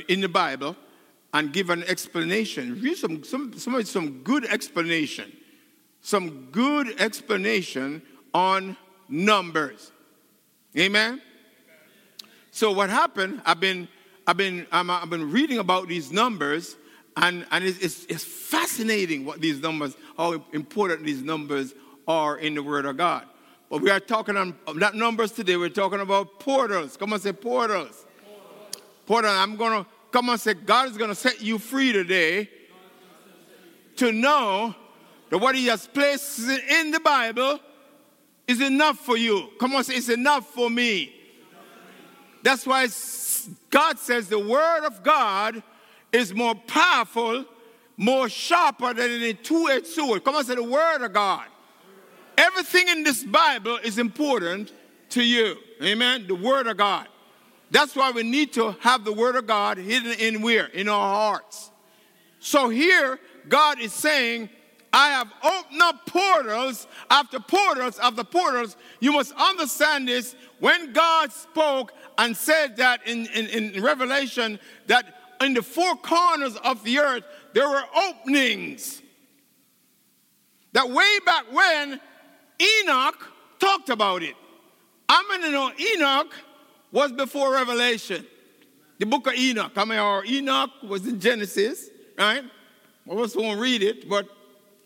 in 0.07 0.21
the 0.21 0.29
Bible 0.29 0.75
and 1.33 1.51
give 1.51 1.69
an 1.69 1.83
explanation. 1.83 2.79
Read 2.81 2.97
some, 2.97 3.23
some, 3.23 3.53
some, 3.57 3.83
some 3.83 4.21
good 4.23 4.45
explanation. 4.45 5.31
Some 6.05 6.49
good 6.51 7.01
explanation 7.01 8.03
on 8.31 8.77
numbers. 9.09 9.91
Amen? 10.77 11.19
So 12.51 12.71
what 12.71 12.91
happened, 12.91 13.41
I've 13.43 13.59
been, 13.59 13.87
I've 14.27 14.37
been, 14.37 14.67
i 14.71 14.83
have 14.83 15.09
been 15.09 15.31
reading 15.31 15.57
about 15.57 15.87
these 15.87 16.11
numbers 16.11 16.75
and, 17.17 17.43
and 17.49 17.63
it's, 17.63 18.05
it's, 18.05 18.23
fascinating 18.23 19.25
what 19.25 19.41
these 19.41 19.59
numbers, 19.61 19.97
how 20.15 20.43
important 20.53 21.05
these 21.05 21.23
numbers 21.23 21.73
are 22.07 22.37
in 22.37 22.53
the 22.53 22.61
Word 22.61 22.85
of 22.85 22.97
God. 22.97 23.25
But 23.71 23.81
we 23.81 23.89
are 23.89 23.99
talking 23.99 24.37
on 24.37 24.55
not 24.75 24.93
numbers 24.93 25.31
today, 25.31 25.57
we're 25.57 25.69
talking 25.69 26.01
about 26.01 26.39
portals. 26.39 26.97
Come 26.97 27.13
on, 27.13 27.19
say 27.19 27.33
portals. 27.33 28.05
Portal, 29.07 29.31
I'm 29.31 29.55
going 29.55 29.83
to 29.83 29.89
come 30.11 30.29
and 30.29 30.39
say, 30.39 30.53
God 30.53 30.87
is 30.87 30.97
going 30.97 31.09
to 31.09 31.15
set 31.15 31.41
you 31.41 31.57
free 31.57 31.91
today 31.91 32.47
to 33.95 34.11
know 34.11 34.75
that 35.29 35.37
what 35.37 35.55
He 35.55 35.67
has 35.67 35.87
placed 35.87 36.39
in 36.39 36.91
the 36.91 36.99
Bible 36.99 37.59
is 38.47 38.61
enough 38.61 38.99
for 38.99 39.17
you. 39.17 39.49
Come 39.59 39.75
on, 39.75 39.83
say, 39.83 39.95
it's 39.95 40.09
enough 40.09 40.47
for 40.47 40.69
me. 40.69 41.13
That's 42.43 42.65
why 42.65 42.87
God 43.69 43.97
says 43.97 44.29
the 44.29 44.39
Word 44.39 44.85
of 44.85 45.03
God 45.03 45.63
is 46.11 46.33
more 46.33 46.55
powerful, 46.55 47.45
more 47.97 48.29
sharper 48.29 48.93
than 48.93 49.09
any 49.09 49.33
two 49.33 49.67
edged 49.69 49.87
sword. 49.87 50.23
Come 50.23 50.35
on, 50.35 50.45
say 50.45 50.55
the 50.55 50.63
Word 50.63 51.03
of 51.03 51.11
God. 51.11 51.45
Everything 52.37 52.87
in 52.89 53.03
this 53.03 53.23
Bible 53.23 53.77
is 53.83 53.97
important 53.97 54.73
to 55.09 55.23
you. 55.23 55.57
Amen. 55.81 56.27
The 56.27 56.35
Word 56.35 56.67
of 56.67 56.77
God. 56.77 57.07
That's 57.71 57.95
why 57.95 58.11
we 58.11 58.23
need 58.23 58.53
to 58.53 58.71
have 58.81 59.03
the 59.03 59.13
Word 59.13 59.35
of 59.35 59.47
God 59.47 59.77
hidden 59.77 60.13
in 60.19 60.41
where? 60.41 60.67
In 60.67 60.87
our 60.87 61.15
hearts. 61.15 61.71
So 62.39 62.69
here, 62.69 63.19
God 63.49 63.79
is 63.79 63.91
saying, 63.91 64.49
I 64.95 65.09
have 65.09 65.27
opened 65.43 65.81
up 65.81 66.05
portals 66.05 66.87
after 67.11 67.37
portals 67.37 67.99
after 67.99 68.23
portals. 68.23 68.77
You 69.01 69.11
must 69.11 69.33
understand 69.33 70.07
this. 70.07 70.37
When 70.59 70.93
God 70.93 71.33
spoke 71.33 71.91
and 72.17 72.35
said 72.35 72.77
that 72.77 73.05
in, 73.05 73.25
in, 73.27 73.47
in 73.47 73.83
Revelation, 73.83 74.57
that 74.87 75.05
in 75.41 75.53
the 75.53 75.61
four 75.61 75.97
corners 75.97 76.55
of 76.63 76.81
the 76.85 76.99
earth, 76.99 77.25
there 77.53 77.67
were 77.67 77.83
openings. 77.93 79.01
That 80.71 80.89
way 80.89 81.19
back 81.25 81.51
when 81.51 81.99
Enoch 82.61 83.31
talked 83.59 83.89
about 83.89 84.23
it. 84.23 84.35
I'm 85.09 85.27
going 85.27 85.41
to 85.41 85.51
know 85.51 85.71
Enoch 85.77 86.33
was 86.93 87.11
before 87.11 87.51
Revelation. 87.51 88.25
The 88.99 89.05
book 89.05 89.27
of 89.27 89.33
Enoch. 89.33 89.73
I 89.75 89.83
mean, 89.83 89.99
or 89.99 90.23
Enoch 90.23 90.69
was 90.87 91.05
in 91.05 91.19
Genesis, 91.19 91.89
right? 92.17 92.43
Most 93.05 93.17
of 93.17 93.19
us 93.25 93.35
won't 93.35 93.59
read 93.59 93.83
it, 93.83 94.07
but 94.07 94.29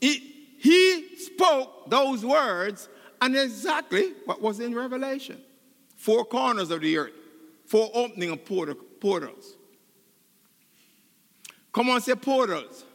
he, 0.02 0.56
he 0.58 1.18
spoke 1.18 1.90
those 1.90 2.26
words 2.26 2.90
and 3.22 3.36
exactly 3.36 4.14
what 4.26 4.42
was 4.42 4.60
in 4.60 4.74
Revelation. 4.74 5.40
Four 5.96 6.26
corners 6.26 6.72
of 6.72 6.82
the 6.82 6.98
earth, 6.98 7.14
four 7.66 7.90
opening 7.94 8.32
of 8.32 8.40
portals. 9.00 9.56
Come 11.74 11.90
on, 11.90 12.02
say 12.02 12.16
portals. 12.16 12.86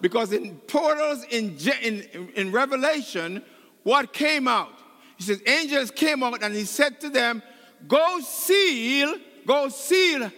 Because 0.00 0.32
in 0.32 0.56
portals 0.66 1.24
in, 1.30 1.56
in, 1.82 2.28
in 2.34 2.52
Revelation, 2.52 3.42
what 3.82 4.12
came 4.12 4.46
out? 4.46 4.72
He 5.16 5.24
says, 5.24 5.40
angels 5.46 5.90
came 5.90 6.22
out 6.22 6.42
and 6.42 6.54
he 6.54 6.64
said 6.64 7.00
to 7.00 7.08
them, 7.08 7.42
Go 7.86 8.20
seal, 8.20 9.16
go 9.46 9.68
seal 9.68 10.30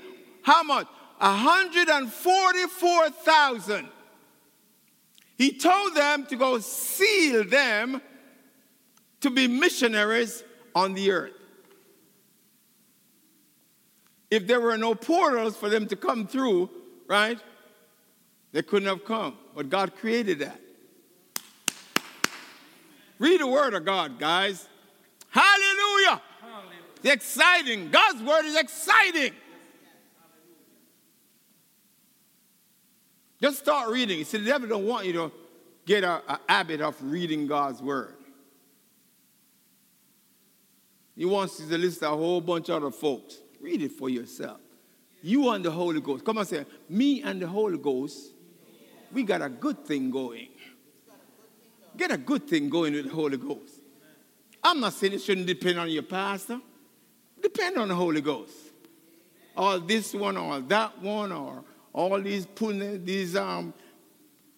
how 0.46 0.62
much? 0.62 0.86
144,000. 1.18 3.88
He 5.36 5.52
told 5.52 5.94
them 5.94 6.26
to 6.26 6.36
go 6.36 6.58
seal 6.58 7.44
them 7.44 8.00
to 9.20 9.30
be 9.30 9.46
missionaries 9.46 10.42
on 10.74 10.94
the 10.94 11.10
earth. 11.10 11.32
If 14.30 14.46
there 14.46 14.60
were 14.60 14.76
no 14.76 14.94
portals 14.94 15.56
for 15.56 15.68
them 15.68 15.86
to 15.88 15.96
come 15.96 16.26
through, 16.26 16.70
right, 17.06 17.38
they 18.52 18.62
couldn't 18.62 18.88
have 18.88 19.04
come. 19.04 19.36
But 19.54 19.68
God 19.68 19.94
created 19.96 20.40
that. 20.40 20.60
Read 23.18 23.40
the 23.40 23.46
word 23.46 23.74
of 23.74 23.84
God, 23.84 24.18
guys. 24.18 24.68
Hallelujah. 25.30 26.20
It's 27.02 27.14
exciting. 27.14 27.90
God's 27.90 28.22
word 28.22 28.44
is 28.46 28.56
exciting. 28.56 29.32
Just 33.40 33.58
start 33.58 33.90
reading. 33.90 34.24
See, 34.24 34.38
the 34.38 34.46
devil 34.46 34.68
don't 34.68 34.86
want 34.86 35.06
you 35.06 35.12
to 35.14 35.32
get 35.84 36.04
a, 36.04 36.22
a 36.26 36.40
habit 36.48 36.80
of 36.80 36.96
reading 37.02 37.46
God's 37.46 37.82
word. 37.82 38.14
He 41.14 41.24
wants 41.24 41.60
you 41.60 41.68
to 41.68 41.78
listen 41.78 42.00
to 42.00 42.12
a 42.12 42.16
whole 42.16 42.40
bunch 42.40 42.68
of 42.68 42.82
other 42.82 42.90
folks. 42.90 43.38
Read 43.60 43.82
it 43.82 43.92
for 43.92 44.08
yourself. 44.08 44.60
You 45.22 45.50
and 45.50 45.64
the 45.64 45.70
Holy 45.70 46.00
Ghost. 46.00 46.24
Come 46.24 46.38
on, 46.38 46.46
say, 46.46 46.64
me 46.88 47.22
and 47.22 47.40
the 47.40 47.46
Holy 47.46 47.78
Ghost, 47.78 48.32
we 49.12 49.22
got 49.22 49.42
a 49.42 49.48
good 49.48 49.84
thing 49.84 50.10
going. 50.10 50.48
Get 51.96 52.10
a 52.10 52.18
good 52.18 52.46
thing 52.46 52.68
going 52.68 52.92
with 52.92 53.06
the 53.06 53.14
Holy 53.14 53.38
Ghost. 53.38 53.80
I'm 54.62 54.80
not 54.80 54.92
saying 54.92 55.14
it 55.14 55.22
shouldn't 55.22 55.46
depend 55.46 55.78
on 55.78 55.90
your 55.90 56.02
pastor. 56.02 56.60
Depend 57.40 57.78
on 57.78 57.88
the 57.88 57.94
Holy 57.94 58.20
Ghost. 58.20 58.54
Or 59.56 59.78
this 59.78 60.12
one, 60.12 60.36
or 60.36 60.60
that 60.60 61.00
one, 61.00 61.32
or 61.32 61.64
all 61.96 62.20
these 62.20 62.46
these 63.04 63.34
um, 63.34 63.72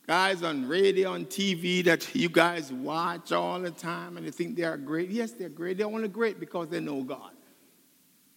guys 0.06 0.42
on 0.42 0.66
radio, 0.66 1.12
on 1.12 1.24
TV 1.24 1.84
that 1.84 2.14
you 2.14 2.28
guys 2.28 2.72
watch 2.72 3.30
all 3.30 3.60
the 3.60 3.70
time 3.70 4.16
and 4.16 4.26
they 4.26 4.30
think 4.32 4.56
they 4.56 4.64
are 4.64 4.76
great. 4.76 5.08
Yes, 5.08 5.30
they're 5.30 5.48
great. 5.48 5.78
They're 5.78 5.86
only 5.86 6.08
great 6.08 6.40
because 6.40 6.68
they 6.68 6.80
know 6.80 7.02
God. 7.02 7.30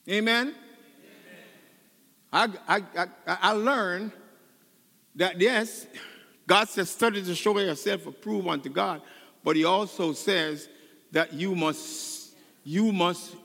Amen? 0.08 0.54
Amen. 2.32 2.54
I, 2.68 2.78
I, 2.78 2.84
I, 3.26 3.38
I 3.42 3.52
learned 3.54 4.12
that, 5.16 5.42
yes, 5.42 5.88
God 6.46 6.70
says, 6.70 6.90
study 6.90 7.24
to 7.24 7.36
show 7.36 7.58
yourself 7.58 8.06
approved 8.06 8.48
unto 8.48 8.70
God, 8.70 9.02
but 9.44 9.56
He 9.56 9.66
also 9.66 10.14
says 10.14 10.70
that 11.12 11.34
you 11.34 11.56
must 11.56 12.34
you 12.64 12.92
must 12.92 13.36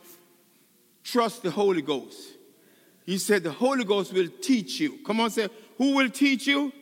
trust 1.03 1.43
the 1.43 1.51
Holy 1.51 1.81
Ghost. 1.81 2.36
He 3.07 3.19
said, 3.19 3.45
The 3.45 3.53
Holy 3.53 3.85
Ghost 3.85 4.13
will 4.13 4.29
teach 4.43 4.81
you. 4.81 4.99
Come 5.07 5.21
on, 5.21 5.31
say, 5.31 5.49
Who 5.79 5.95
will 5.95 6.11
teach 6.11 6.47
you? 6.47 6.73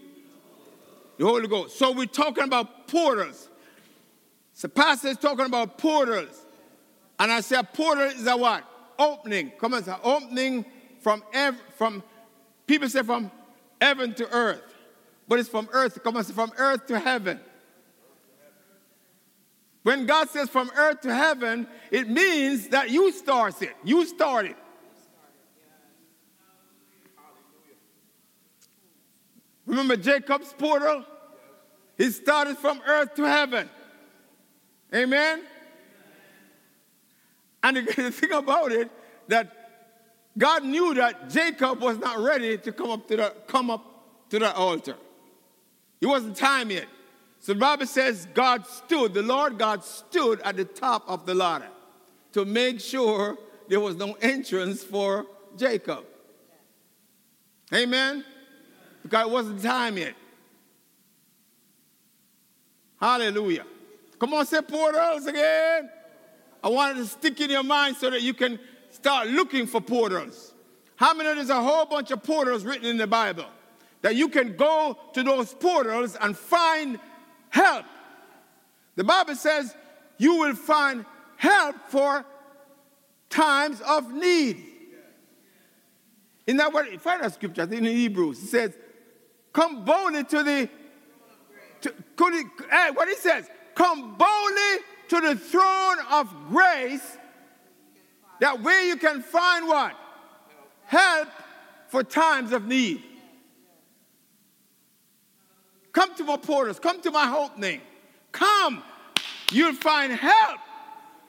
The 1.18 1.26
Holy 1.26 1.46
Ghost. 1.46 1.78
So 1.78 1.92
we're 1.92 2.06
talking 2.06 2.44
about 2.44 2.88
portals. 2.88 3.48
So 4.54 4.68
pastor 4.68 5.08
is 5.08 5.18
talking 5.18 5.46
about 5.46 5.78
portals. 5.78 6.44
And 7.18 7.30
I 7.30 7.40
said, 7.40 7.72
portal 7.72 8.04
is 8.04 8.26
a 8.26 8.36
what? 8.36 8.64
Opening. 8.98 9.52
Come 9.60 9.74
on, 9.74 9.84
say, 9.84 9.94
opening 10.02 10.64
from 11.00 11.22
ev- 11.32 11.60
from 11.76 12.02
people 12.66 12.88
say 12.88 13.02
from 13.02 13.30
heaven 13.80 14.14
to 14.14 14.28
earth. 14.30 14.62
But 15.28 15.38
it's 15.38 15.48
from 15.48 15.68
earth. 15.72 16.02
Come 16.02 16.16
on, 16.16 16.24
say 16.24 16.32
from 16.32 16.52
earth 16.56 16.86
to 16.86 16.98
heaven. 16.98 17.40
When 19.82 20.06
God 20.06 20.30
says 20.30 20.48
from 20.48 20.70
earth 20.76 21.02
to 21.02 21.14
heaven, 21.14 21.66
it 21.90 22.08
means 22.08 22.68
that 22.68 22.90
you 22.90 23.12
start 23.12 23.60
it. 23.62 23.76
You 23.84 24.06
start 24.06 24.46
it. 24.46 24.56
Remember 29.66 29.96
Jacob's 29.96 30.52
portal? 30.52 31.04
He 31.96 32.10
started 32.10 32.58
from 32.58 32.80
earth 32.86 33.14
to 33.14 33.24
heaven. 33.24 33.68
Amen? 34.94 35.42
And 37.62 37.76
the 37.96 38.10
thing 38.10 38.32
about 38.32 38.72
it, 38.72 38.90
that 39.28 39.64
God 40.36 40.64
knew 40.64 40.94
that 40.94 41.30
Jacob 41.30 41.80
was 41.80 41.98
not 41.98 42.18
ready 42.18 42.58
to 42.58 42.72
come 42.72 42.90
up 42.90 43.08
to 43.08 43.16
the, 43.16 43.34
come 43.46 43.70
up 43.70 44.28
to 44.30 44.38
the 44.38 44.54
altar. 44.54 44.96
It 46.00 46.06
wasn't 46.06 46.36
time 46.36 46.70
yet. 46.70 46.86
So 47.40 47.54
the 47.54 47.60
Bible 47.60 47.86
says 47.86 48.26
God 48.34 48.66
stood, 48.66 49.14
the 49.14 49.22
Lord 49.22 49.58
God 49.58 49.84
stood 49.84 50.40
at 50.42 50.56
the 50.56 50.64
top 50.64 51.04
of 51.06 51.26
the 51.26 51.34
ladder 51.34 51.68
to 52.32 52.44
make 52.44 52.80
sure 52.80 53.38
there 53.68 53.80
was 53.80 53.96
no 53.96 54.16
entrance 54.20 54.82
for 54.82 55.26
Jacob. 55.56 56.04
Amen? 57.72 58.24
Because 59.04 59.26
it 59.26 59.30
wasn't 59.30 59.62
time 59.62 59.98
yet. 59.98 60.14
Hallelujah. 62.98 63.66
Come 64.18 64.34
on, 64.34 64.46
say 64.46 64.62
portals 64.62 65.26
again. 65.26 65.90
I 66.62 66.68
wanted 66.68 66.96
to 66.96 67.04
stick 67.04 67.38
in 67.40 67.50
your 67.50 67.62
mind 67.62 67.96
so 67.96 68.08
that 68.08 68.22
you 68.22 68.32
can 68.32 68.58
start 68.90 69.28
looking 69.28 69.66
for 69.66 69.82
portals. 69.82 70.54
How 70.96 71.12
many 71.12 71.34
there's 71.34 71.50
a 71.50 71.62
whole 71.62 71.84
bunch 71.84 72.10
of 72.10 72.22
portals 72.22 72.64
written 72.64 72.86
in 72.86 72.96
the 72.96 73.06
Bible? 73.06 73.44
That 74.00 74.16
you 74.16 74.28
can 74.28 74.56
go 74.56 74.96
to 75.12 75.22
those 75.22 75.52
portals 75.52 76.16
and 76.18 76.36
find 76.36 76.98
help. 77.50 77.84
The 78.96 79.04
Bible 79.04 79.34
says 79.34 79.74
you 80.16 80.36
will 80.36 80.54
find 80.54 81.04
help 81.36 81.76
for 81.88 82.24
times 83.28 83.82
of 83.82 84.10
need. 84.12 84.64
In 86.46 86.56
that 86.58 86.72
word, 86.72 87.00
find 87.00 87.22
a 87.22 87.30
scripture 87.30 87.62
in 87.62 87.84
Hebrews. 87.84 88.42
It 88.42 88.46
says, 88.46 88.74
Come 89.54 89.84
boldly 89.84 90.24
to 90.24 90.42
the 90.42 90.68
to, 91.80 91.94
hey, 92.18 92.42
eh, 92.70 92.90
what 92.90 93.08
he 93.08 93.14
says, 93.14 93.48
come 93.74 94.16
boldly 94.16 94.84
to 95.08 95.20
the 95.20 95.36
throne 95.36 95.96
of 96.10 96.34
grace, 96.48 97.18
that 98.40 98.62
way 98.62 98.86
you 98.88 98.96
can 98.96 99.22
find 99.22 99.68
what? 99.68 99.94
Help 100.86 101.28
for 101.88 102.02
times 102.02 102.52
of 102.52 102.66
need. 102.66 103.02
Come 105.92 106.14
to 106.16 106.24
my 106.24 106.36
portals. 106.36 106.80
Come 106.80 107.00
to 107.02 107.10
my 107.10 107.26
hope 107.26 107.56
name. 107.56 107.80
Come. 108.32 108.82
You'll 109.52 109.74
find 109.74 110.12
help 110.12 110.58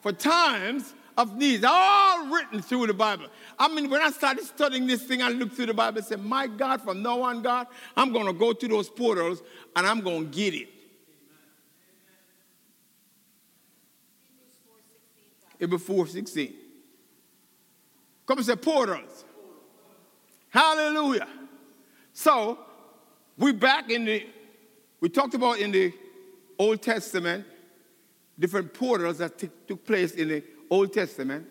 for 0.02 0.12
times 0.12 0.94
of 1.18 1.38
need. 1.38 1.64
All 1.64 2.28
written 2.28 2.62
through 2.62 2.88
the 2.88 2.94
Bible. 2.94 3.28
I 3.58 3.68
mean, 3.74 3.90
when 3.90 4.02
I 4.02 4.10
started 4.12 4.44
studying 4.44 4.88
this 4.88 5.04
thing, 5.04 5.22
I 5.22 5.30
looked 5.30 5.56
through 5.56 5.68
the 5.68 5.74
Bible 5.74 6.00
and 6.00 6.08
said, 6.08 6.24
My 6.24 6.48
God, 6.48 6.82
from 6.82 7.02
now 7.02 7.22
on, 7.22 7.42
God, 7.42 7.68
I'm 7.96 8.12
going 8.12 8.26
to 8.26 8.34
go 8.34 8.54
to 8.54 8.68
those 8.68 8.90
portals 8.90 9.42
and 9.76 9.88
I'm 9.88 10.02
going 10.02 10.30
to 10.30 10.36
get 10.36 10.54
it. 10.54 10.70
Hebrews 15.60 15.84
4 15.84 16.08
16. 16.08 16.54
Come 18.26 18.38
and 18.38 18.46
say 18.46 18.56
portals. 18.56 19.24
Hallelujah. 20.50 21.28
So, 22.14 22.60
we 23.38 23.52
back 23.52 23.90
in 23.90 24.06
the 24.06 24.26
we 25.02 25.10
talked 25.10 25.34
about 25.34 25.60
in 25.60 25.72
the 25.72 25.94
Old 26.58 26.82
Testament 26.82 27.46
different 28.40 28.74
portals 28.74 29.20
that 29.20 29.38
t- 29.38 29.50
took 29.68 29.86
place 29.86 30.14
in 30.14 30.30
the 30.30 30.44
Old 30.70 30.94
Testament. 30.94 31.46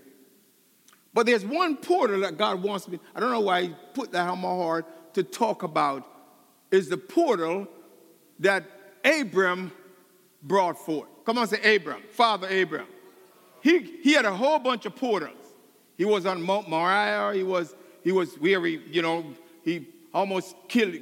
But 1.14 1.26
there's 1.26 1.44
one 1.44 1.76
portal 1.76 2.20
that 2.20 2.36
God 2.36 2.60
wants 2.62 2.88
me, 2.88 2.98
I 3.14 3.20
don't 3.20 3.30
know 3.30 3.40
why 3.40 3.62
He 3.62 3.74
put 3.94 4.10
that 4.12 4.28
on 4.28 4.40
my 4.40 4.48
heart 4.48 5.14
to 5.14 5.22
talk 5.22 5.62
about, 5.62 6.04
is 6.72 6.88
the 6.88 6.96
portal 6.96 7.68
that 8.40 8.64
Abram 9.04 9.70
brought 10.42 10.76
forth. 10.76 11.08
Come 11.24 11.38
on, 11.38 11.46
say 11.46 11.76
Abram, 11.76 12.02
Father 12.10 12.48
Abram. 12.48 12.88
He, 13.62 13.78
he 14.02 14.12
had 14.12 14.24
a 14.24 14.34
whole 14.34 14.58
bunch 14.58 14.84
of 14.84 14.96
portals. 14.96 15.38
He 15.96 16.04
was 16.04 16.26
on 16.26 16.42
Mount 16.42 16.68
Moriah, 16.68 17.32
he 17.32 17.44
was, 17.44 17.74
he 18.02 18.10
was 18.10 18.36
weary, 18.38 18.82
you 18.90 19.00
know, 19.00 19.24
he 19.62 19.86
almost 20.12 20.56
killed, 20.68 20.96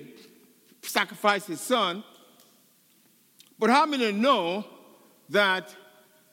sacrificed 0.82 1.48
his 1.48 1.60
son. 1.60 2.04
But 3.58 3.70
how 3.70 3.86
many 3.86 4.12
know 4.12 4.66
that 5.30 5.74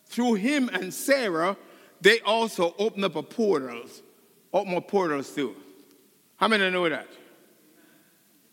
through 0.06 0.36
him 0.36 0.70
and 0.70 0.94
Sarah, 0.94 1.56
they 2.02 2.20
also 2.22 2.74
opened 2.78 3.06
up 3.06 3.16
a 3.16 3.24
portals, 3.24 4.02
open 4.54 4.76
up 4.76 4.88
portals 4.88 5.34
too. 5.34 5.56
How 6.38 6.48
many 6.48 6.70
know 6.70 6.88
that? 6.88 7.08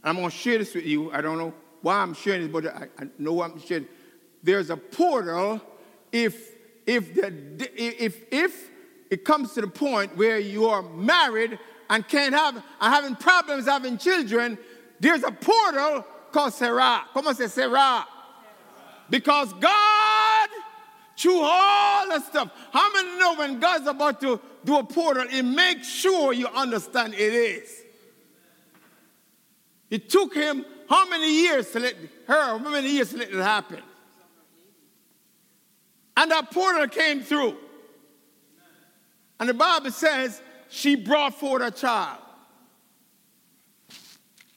I'm 0.02 0.16
going 0.16 0.30
to 0.30 0.36
share 0.36 0.58
this 0.58 0.74
with 0.74 0.86
you. 0.86 1.12
I 1.12 1.20
don't 1.20 1.38
know 1.38 1.54
why 1.82 1.96
I'm 1.98 2.14
sharing 2.14 2.42
this, 2.42 2.50
but 2.52 2.66
I, 2.66 2.88
I 2.98 3.08
know 3.18 3.42
I'm 3.42 3.60
sharing. 3.60 3.86
There's 4.42 4.70
a 4.70 4.76
portal 4.76 5.60
if 6.12 6.52
if 6.86 7.14
the, 7.14 7.70
if 7.74 8.22
if 8.32 8.70
it 9.10 9.24
comes 9.24 9.52
to 9.54 9.60
the 9.60 9.68
point 9.68 10.16
where 10.16 10.38
you 10.38 10.66
are 10.66 10.82
married 10.82 11.58
and 11.90 12.06
can't 12.06 12.34
have 12.34 12.56
are 12.80 12.90
having 12.90 13.16
problems 13.16 13.66
having 13.66 13.98
children, 13.98 14.58
there's 15.00 15.22
a 15.22 15.32
portal 15.32 16.04
called 16.32 16.52
Sarah. 16.52 17.04
Come 17.12 17.26
on, 17.26 17.34
say 17.34 17.48
Sarah. 17.48 18.06
Because 19.08 19.52
God, 19.54 19.95
through 21.16 21.40
all 21.40 22.08
the 22.08 22.20
stuff, 22.20 22.50
how 22.72 22.92
many 22.92 23.18
know 23.18 23.34
when 23.36 23.58
God's 23.58 23.86
about 23.86 24.20
to 24.20 24.40
do 24.64 24.76
a 24.76 24.84
portal, 24.84 25.24
it 25.30 25.42
makes 25.42 25.88
sure 25.88 26.32
you 26.32 26.46
understand 26.48 27.14
it 27.14 27.32
is? 27.32 27.82
It 29.88 30.10
took 30.10 30.34
him 30.34 30.64
how 30.88 31.08
many 31.08 31.42
years 31.42 31.70
to 31.72 31.80
let 31.80 31.96
her, 32.26 32.58
how 32.58 32.70
many 32.70 32.90
years 32.90 33.10
to 33.10 33.18
let 33.18 33.30
it 33.30 33.42
happen? 33.42 33.80
And 36.16 36.30
that 36.30 36.50
portal 36.50 36.86
came 36.88 37.22
through. 37.22 37.56
And 39.38 39.48
the 39.48 39.54
Bible 39.54 39.90
says 39.90 40.40
she 40.68 40.96
brought 40.96 41.34
forth 41.34 41.62
a 41.62 41.70
child. 41.70 42.18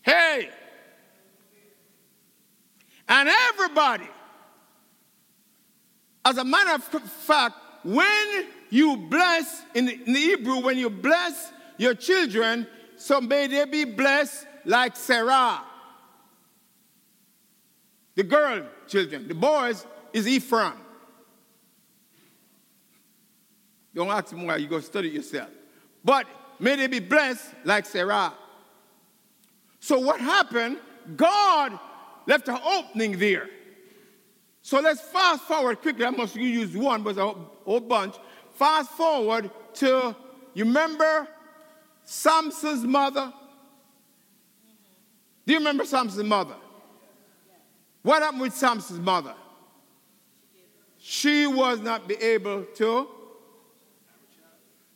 Hey! 0.01 0.49
And 3.07 3.29
everybody 3.29 4.07
as 6.29 6.37
a 6.37 6.43
matter 6.43 6.75
of 6.75 6.83
fact, 6.83 7.55
when 7.83 8.45
you 8.69 8.97
bless, 8.97 9.63
in 9.73 9.85
the, 9.85 9.93
in 9.93 10.15
Hebrew, 10.15 10.59
when 10.59 10.77
you 10.77 10.89
bless 10.89 11.51
your 11.77 11.95
children, 11.95 12.67
so 12.97 13.19
may 13.19 13.47
they 13.47 13.65
be 13.65 13.83
blessed 13.83 14.45
like 14.63 14.95
Sarah. 14.95 15.63
The 18.13 18.23
girl 18.23 18.63
children, 18.87 19.27
the 19.27 19.33
boys 19.33 19.87
is 20.13 20.27
Ephraim. 20.27 20.73
Don't 23.95 24.09
ask 24.09 24.31
me 24.31 24.45
why, 24.45 24.57
you 24.57 24.67
go 24.67 24.79
study 24.81 25.09
yourself. 25.09 25.49
But 26.03 26.27
may 26.59 26.75
they 26.75 26.87
be 26.87 26.99
blessed 26.99 27.55
like 27.63 27.87
Sarah. 27.87 28.33
So 29.79 29.99
what 29.99 30.19
happened? 30.19 30.77
God 31.15 31.79
left 32.27 32.47
an 32.49 32.59
opening 32.63 33.17
there. 33.17 33.49
So 34.69 34.79
let's 34.79 35.01
fast 35.01 35.41
forward 35.45 35.81
quickly. 35.81 36.05
I 36.05 36.11
must 36.11 36.35
use 36.35 36.77
one, 36.77 37.01
but 37.01 37.17
a 37.17 37.33
whole 37.65 37.79
bunch. 37.79 38.13
Fast 38.53 38.91
forward 38.91 39.49
to, 39.73 40.15
you 40.53 40.63
remember 40.63 41.27
Samson's 42.03 42.83
mother? 42.83 43.33
Do 45.47 45.53
you 45.53 45.57
remember 45.57 45.85
Samson's 45.85 46.23
mother? 46.23 46.53
What 48.03 48.21
happened 48.21 48.43
with 48.43 48.53
Samson's 48.53 48.99
mother? 48.99 49.33
She 50.99 51.47
was 51.47 51.79
not 51.79 52.07
be 52.07 52.13
able 52.17 52.65
to, 52.75 53.07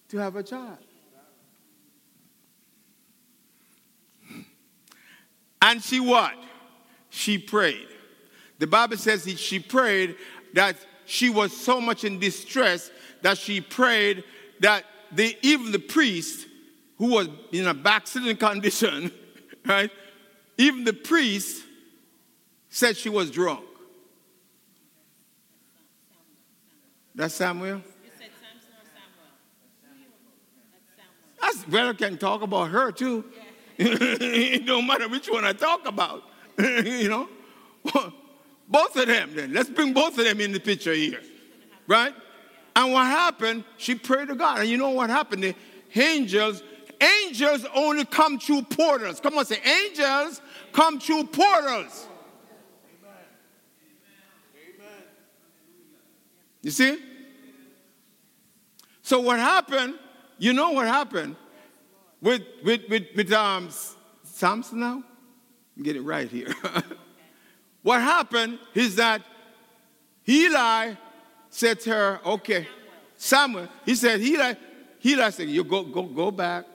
to 0.09 0.17
have 0.19 0.35
a 0.35 0.43
child. 0.43 0.77
And 5.63 5.83
she 5.83 5.99
what? 5.99 6.35
She 7.09 7.39
prayed. 7.39 7.87
The 8.63 8.67
Bible 8.67 8.95
says 8.95 9.29
she 9.37 9.59
prayed 9.59 10.15
that 10.53 10.77
she 11.03 11.29
was 11.29 11.51
so 11.51 11.81
much 11.81 12.05
in 12.05 12.17
distress 12.17 12.91
that 13.21 13.37
she 13.37 13.59
prayed 13.59 14.23
that 14.61 14.85
the, 15.11 15.37
even 15.41 15.73
the 15.73 15.79
priest 15.79 16.47
who 16.97 17.07
was 17.07 17.27
in 17.51 17.67
a 17.67 17.73
backsliding 17.73 18.37
condition, 18.37 19.11
right? 19.65 19.91
Even 20.57 20.85
the 20.85 20.93
priest 20.93 21.65
said 22.69 22.95
she 22.95 23.09
was 23.09 23.29
drunk. 23.29 23.65
That's 27.13 27.33
Samuel? 27.33 27.81
That's 31.41 31.65
better 31.65 31.93
can 31.93 32.17
talk 32.17 32.41
about 32.41 32.69
her 32.69 32.93
too. 32.93 33.25
it 33.77 34.65
don't 34.65 34.87
matter 34.87 35.09
which 35.09 35.29
one 35.29 35.43
I 35.43 35.51
talk 35.51 35.85
about. 35.85 36.23
you 36.57 37.09
know? 37.09 37.27
Both 38.67 38.95
of 38.95 39.07
them 39.07 39.35
then. 39.35 39.53
Let's 39.53 39.69
bring 39.69 39.93
both 39.93 40.17
of 40.17 40.25
them 40.25 40.39
in 40.41 40.51
the 40.51 40.59
picture 40.59 40.93
here. 40.93 41.21
Right? 41.87 42.13
And 42.75 42.91
what 42.91 43.05
happened? 43.05 43.63
She 43.77 43.95
prayed 43.95 44.29
to 44.29 44.35
God. 44.35 44.59
And 44.59 44.69
you 44.69 44.77
know 44.77 44.91
what 44.91 45.09
happened? 45.09 45.43
The 45.43 45.55
angels, 45.95 46.63
angels 47.25 47.65
only 47.75 48.05
come 48.05 48.39
through 48.39 48.63
portals. 48.63 49.19
Come 49.19 49.37
on, 49.37 49.45
say 49.45 49.59
angels 49.61 50.41
come 50.71 50.99
through 50.99 51.25
portals. 51.25 52.07
You 56.61 56.71
see? 56.71 56.97
So 59.01 59.19
what 59.19 59.37
happened? 59.37 59.95
You 60.39 60.53
know 60.53 60.71
what 60.71 60.87
happened 60.87 61.35
with 62.21 62.41
with 62.63 62.89
with, 62.89 63.03
with 63.15 63.31
um, 63.33 63.69
Samson 64.23 64.79
now? 64.79 65.03
Get 65.81 65.97
it 65.97 66.01
right 66.01 66.29
here. 66.29 66.53
what 67.83 68.01
happened 68.01 68.57
is 68.73 68.95
that 68.95 69.21
Eli 70.27 70.93
said 71.49 71.79
to 71.81 71.89
her, 71.91 72.19
"Okay, 72.25 72.67
Samuel." 73.15 73.67
He 73.85 73.95
said, 73.95 74.21
"Eli, 74.21 74.53
Eli 75.05 75.29
said, 75.29 75.49
you 75.49 75.63
go 75.63 75.83
go 75.83 76.03
go 76.03 76.31
back." 76.31 76.65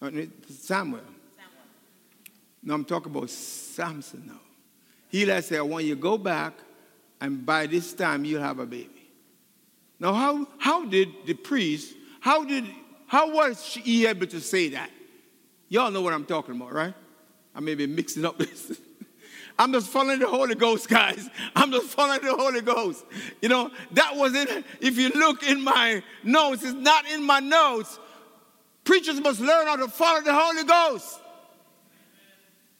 Uh, 0.00 0.10
Samuel. 0.48 1.02
No, 2.62 2.74
I'm 2.74 2.84
talking 2.84 3.14
about 3.14 3.28
Samson 3.28 4.24
now. 4.26 4.40
Eli 5.12 5.40
said, 5.40 5.58
"I 5.58 5.62
want 5.62 5.84
you 5.84 5.94
to 5.94 6.00
go 6.00 6.16
back, 6.16 6.54
and 7.20 7.44
by 7.44 7.66
this 7.66 7.92
time 7.92 8.24
you'll 8.24 8.42
have 8.42 8.58
a 8.58 8.66
baby." 8.66 8.98
Now, 10.00 10.12
how, 10.12 10.46
how 10.58 10.84
did 10.84 11.08
the 11.26 11.34
priest, 11.34 11.94
how 12.20 12.44
did, 12.44 12.64
how 13.06 13.32
was 13.34 13.74
he 13.74 14.06
able 14.06 14.26
to 14.28 14.40
say 14.40 14.68
that? 14.70 14.90
Y'all 15.68 15.90
know 15.90 16.02
what 16.02 16.14
I'm 16.14 16.24
talking 16.24 16.54
about, 16.54 16.72
right? 16.72 16.94
I 17.54 17.60
may 17.60 17.74
be 17.74 17.86
mixing 17.86 18.24
up 18.24 18.38
this. 18.38 18.80
I'm 19.58 19.72
just 19.72 19.88
following 19.88 20.20
the 20.20 20.28
Holy 20.28 20.54
Ghost, 20.54 20.88
guys. 20.88 21.28
I'm 21.56 21.72
just 21.72 21.88
following 21.88 22.20
the 22.22 22.34
Holy 22.34 22.60
Ghost. 22.60 23.04
You 23.42 23.48
know, 23.48 23.70
that 23.92 24.14
was 24.14 24.34
in, 24.34 24.64
if 24.80 24.96
you 24.96 25.08
look 25.10 25.42
in 25.42 25.62
my 25.62 26.02
notes, 26.22 26.62
it's 26.62 26.74
not 26.74 27.10
in 27.10 27.24
my 27.24 27.40
notes. 27.40 27.98
Preachers 28.84 29.20
must 29.20 29.40
learn 29.40 29.66
how 29.66 29.76
to 29.76 29.88
follow 29.88 30.22
the 30.22 30.32
Holy 30.32 30.64
Ghost. 30.64 31.20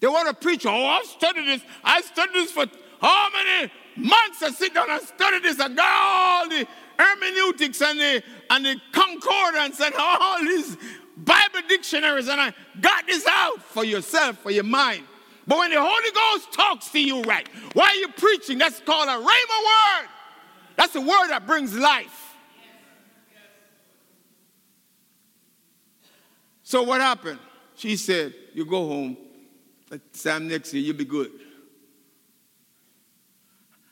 They 0.01 0.07
want 0.07 0.29
to 0.29 0.35
preach, 0.35 0.67
oh, 0.67 0.87
I've 0.87 1.07
studied 1.07 1.47
this. 1.47 1.63
I 1.83 2.01
studied 2.03 2.35
this 2.35 2.53
for 2.53 2.67
how 3.01 3.29
many 3.31 3.73
months? 3.97 4.43
I 4.43 4.51
sit 4.51 4.73
down 4.73 4.89
and 4.89 5.03
study 5.03 5.41
this. 5.41 5.59
I 5.59 5.69
got 5.69 5.85
all 5.85 6.49
the 6.49 6.67
hermeneutics 6.97 7.83
and 7.83 7.99
the, 7.99 8.23
and 8.51 8.65
the 8.65 8.81
concordance 8.93 9.81
and 9.81 9.93
all 9.99 10.39
these 10.41 10.77
Bible 11.17 11.61
dictionaries, 11.69 12.29
and 12.29 12.41
I 12.41 12.55
got 12.81 13.07
this 13.07 13.27
out 13.29 13.61
for 13.63 13.85
yourself, 13.85 14.39
for 14.39 14.53
your 14.53 14.65
mind. 14.65 15.03
But 15.49 15.59
when 15.61 15.71
the 15.71 15.81
Holy 15.81 16.11
Ghost 16.13 16.53
talks 16.53 16.91
to 16.91 17.01
you 17.01 17.23
right, 17.23 17.49
why 17.73 17.87
are 17.87 17.95
you 17.95 18.09
preaching? 18.09 18.59
That's 18.59 18.81
called 18.81 19.09
a 19.09 19.13
rhema 19.13 19.23
word. 19.25 20.09
That's 20.77 20.95
a 20.95 21.01
word 21.01 21.29
that 21.29 21.47
brings 21.47 21.75
life. 21.75 22.37
So 26.63 26.83
what 26.83 27.01
happened? 27.01 27.39
She 27.77 27.97
said, 27.97 28.35
You 28.53 28.67
go 28.67 28.87
home. 28.87 29.17
Sam 30.13 30.49
next 30.49 30.75
year, 30.75 30.83
you'll 30.85 30.97
be 30.99 31.07
good. 31.07 31.31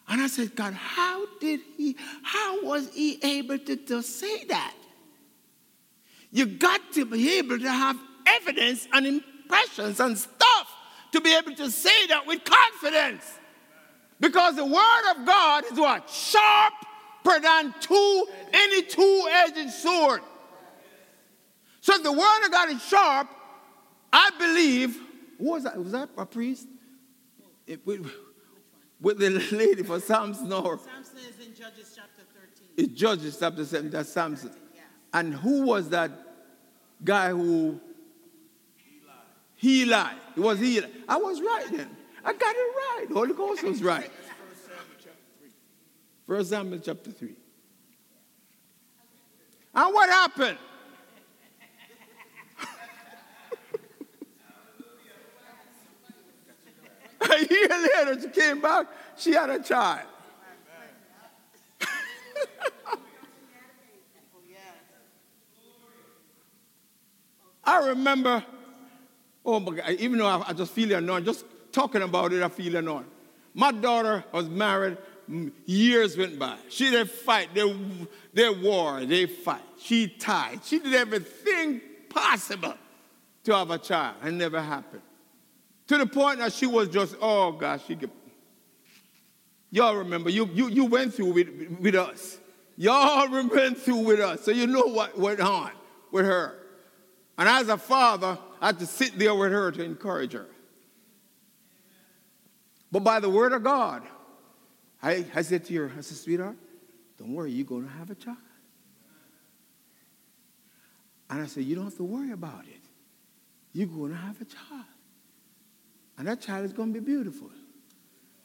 And 0.09 0.21
I 0.21 0.27
said, 0.27 0.55
God, 0.55 0.75
how 0.75 1.25
did 1.40 1.61
he, 1.79 1.97
how 2.23 2.62
was 2.64 2.92
he 2.92 3.19
able 3.25 3.59
to, 3.59 3.77
to 3.77 4.03
say 4.03 4.45
that? 4.45 4.75
You 6.31 6.45
got 6.45 6.92
to 6.92 7.07
be 7.07 7.38
able 7.38 7.59
to 7.59 7.71
have 7.71 7.97
evidence 8.27 8.87
and 8.92 9.07
impressions 9.07 9.99
and 10.01 10.19
stuff 10.19 10.56
to 11.12 11.21
be 11.21 11.35
able 11.35 11.55
to 11.55 11.71
say 11.71 12.07
that 12.09 12.27
with 12.27 12.42
confidence. 12.45 13.38
Because 14.21 14.57
the 14.57 14.64
word 14.64 15.11
of 15.16 15.27
God 15.27 15.64
is 15.71 15.79
what? 15.79 16.09
Sharper 16.09 17.40
than 17.42 17.75
two, 17.81 18.27
any 18.53 18.83
two-edged 18.83 19.71
sword. 19.71 20.23
So 21.81 21.95
if 21.95 22.03
the 22.03 22.12
word 22.12 22.45
of 22.45 22.51
God 22.51 22.71
is 22.71 22.83
sharp, 22.83 23.29
I 24.12 24.31
believe, 24.38 24.99
what 25.38 25.55
was 25.55 25.64
that? 25.64 25.79
Was 25.79 25.92
that 25.92 26.09
a 26.16 26.27
priest? 26.27 26.66
It, 27.66 27.87
with 27.87 29.19
the 29.19 29.31
lady 29.53 29.83
for 29.83 30.01
Samson 30.01 30.53
or 30.53 30.79
Samson 30.79 31.19
is 31.19 31.47
in 31.47 31.55
Judges 31.55 31.92
chapter 31.95 32.23
13. 32.35 32.69
It's 32.77 32.92
Judges 32.92 33.37
chapter 33.38 33.64
7, 33.64 33.90
that's 33.90 34.09
Samson. 34.09 34.51
And 35.12 35.35
who 35.35 35.62
was 35.62 35.90
that 35.90 36.11
guy 37.05 37.31
who 37.31 37.81
Eli? 39.62 40.12
It 40.37 40.40
was 40.40 40.59
he. 40.61 40.81
I 41.09 41.16
was 41.16 41.40
right 41.40 41.66
then. 41.71 41.97
I 42.25 42.33
got 42.33 42.55
it 42.55 42.59
right. 42.59 43.07
The 43.09 43.14
Holy 43.14 43.35
Ghost 43.35 43.62
was 43.62 43.83
right. 43.83 44.11
First 46.27 46.51
Samuel 46.51 46.81
chapter 46.81 47.12
3. 47.12 47.37
And 49.75 49.95
what 49.95 50.09
happened? 50.09 50.59
A 57.21 57.38
year 57.38 57.69
later, 57.69 58.21
she 58.23 58.29
came 58.29 58.61
back, 58.61 58.87
she 59.16 59.33
had 59.33 59.51
a 59.51 59.62
child. 59.62 60.09
I 67.64 67.88
remember, 67.88 68.42
oh 69.46 69.61
my 69.61 69.76
God, 69.76 69.90
even 69.92 70.18
though 70.18 70.26
I, 70.26 70.48
I 70.48 70.52
just 70.52 70.72
feel 70.72 70.92
annoyed, 70.92 71.24
just 71.24 71.44
talking 71.72 72.02
about 72.02 72.32
it, 72.32 72.42
I 72.42 72.48
feel 72.48 72.76
annoyed. 72.76 73.06
My 73.54 73.72
daughter 73.72 74.24
was 74.32 74.48
married, 74.48 74.98
mm, 75.30 75.52
years 75.64 76.16
went 76.16 76.38
by. 76.38 76.59
She 76.68 76.90
did 76.90 77.11
fight, 77.11 77.54
they, 77.54 77.74
they 78.35 78.50
war, 78.50 79.04
they 79.04 79.26
fight. 79.26 79.62
She 79.78 80.09
tied. 80.09 80.61
She 80.64 80.78
did 80.78 80.92
everything 80.92 81.80
possible 82.11 82.74
to 83.44 83.54
have 83.54 83.70
a 83.70 83.78
child. 83.78 84.16
It 84.24 84.32
never 84.32 84.61
happened. 84.61 85.02
To 85.87 85.98
the 85.98 86.06
point 86.06 86.40
that 86.40 86.52
she 86.52 86.66
was 86.66 86.88
just, 86.88 87.14
oh 87.20 87.52
gosh, 87.52 87.87
she 87.87 87.94
get. 87.94 88.11
Y'all 89.70 89.96
remember, 89.96 90.30
you, 90.30 90.46
you, 90.52 90.68
you 90.68 90.85
went 90.85 91.14
through 91.14 91.32
with, 91.32 91.48
with 91.80 91.94
us. 91.94 92.38
Y'all 92.76 93.30
went 93.48 93.78
through 93.78 93.98
with 93.98 94.20
us, 94.20 94.42
so 94.42 94.50
you 94.50 94.66
know 94.66 94.87
what 94.87 95.18
went 95.18 95.40
on 95.40 95.70
with 96.11 96.26
her. 96.26 96.56
And 97.38 97.49
as 97.49 97.68
a 97.68 97.77
father, 97.77 98.38
I 98.61 98.66
had 98.66 98.79
to 98.79 98.87
sit 98.87 99.18
there 99.18 99.35
with 99.35 99.53
her 99.53 99.70
to 99.70 99.83
encourage 99.83 100.33
her. 100.33 100.46
But 102.90 103.01
by 103.01 103.20
the 103.20 103.29
word 103.29 103.53
of 103.53 103.62
God, 103.62 104.03
I, 105.03 105.27
I 105.35 105.42
said 105.42 105.64
to 105.66 105.75
her, 105.75 105.92
I 105.96 106.01
said, 106.01 106.16
sweetheart, 106.16 106.57
don't 107.18 107.35
worry, 107.35 107.53
you're 107.53 107.66
going 107.66 107.85
to 107.85 107.92
have 107.92 108.11
a 108.11 108.14
child. 108.14 108.38
And 111.29 111.42
I 111.42 111.46
said, 111.46 111.64
you 111.64 111.75
don't 111.75 111.85
have 111.85 111.96
to 111.96 112.05
worry 112.05 112.31
about 112.31 112.64
it. 112.66 112.81
You're 113.72 113.88
going 113.88 114.12
to 114.12 114.16
have 114.16 114.40
a 114.40 114.44
child. 114.44 114.85
And 116.18 116.29
that 116.29 116.40
child 116.40 116.64
is 116.64 116.72
going 116.72 116.94
to 116.94 117.01
be 117.01 117.05
beautiful. 117.05 117.51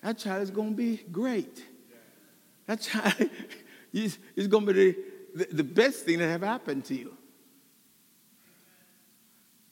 That 0.01 0.17
child 0.17 0.41
is 0.41 0.51
going 0.51 0.71
to 0.71 0.75
be 0.75 0.97
great. 1.11 1.63
That 2.65 2.81
child 2.81 3.29
is, 3.93 4.17
going 4.47 4.65
to 4.65 4.73
be 4.73 4.73
the, 4.73 4.97
the, 5.35 5.55
the 5.55 5.63
best 5.63 6.05
thing 6.05 6.19
that 6.19 6.27
have 6.27 6.41
happened 6.41 6.85
to 6.85 6.95
you. 6.95 7.15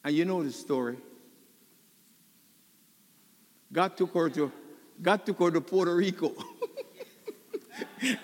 And 0.03 0.15
you 0.15 0.25
know 0.25 0.43
the 0.43 0.51
story. 0.51 0.97
God 3.71 3.95
took 3.97 4.13
her 4.13 4.29
to, 4.29 4.51
God 5.01 5.25
took 5.25 5.39
her 5.39 5.51
to 5.51 5.61
Puerto 5.61 5.95
Rico. 5.95 6.29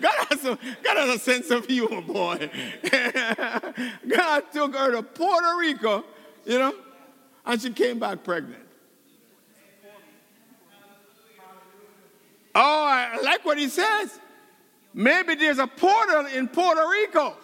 God 0.02 0.28
has, 0.30 0.44
a, 0.46 0.58
God 0.84 0.98
has 0.98 1.16
a 1.16 1.20
sense 1.20 1.50
of 1.52 1.66
humor, 1.66 2.02
boy. 2.02 2.50
God 4.08 4.44
took 4.52 4.76
her 4.76 4.92
to 4.92 5.04
Puerto 5.04 5.58
Rico, 5.60 6.04
you 6.46 6.60
know, 6.60 6.74
and 7.46 7.62
she 7.62 7.70
came 7.72 8.00
back 8.00 8.24
pregnant. 8.24 8.64
Oh, 12.58 12.86
I 12.86 13.20
like 13.22 13.44
what 13.44 13.58
he 13.58 13.68
says. 13.68 14.18
Maybe 14.94 15.36
there's 15.36 15.60
a 15.60 15.68
portal 15.68 16.26
in 16.28 16.48
Puerto 16.48 16.88
Rico. 16.90 17.36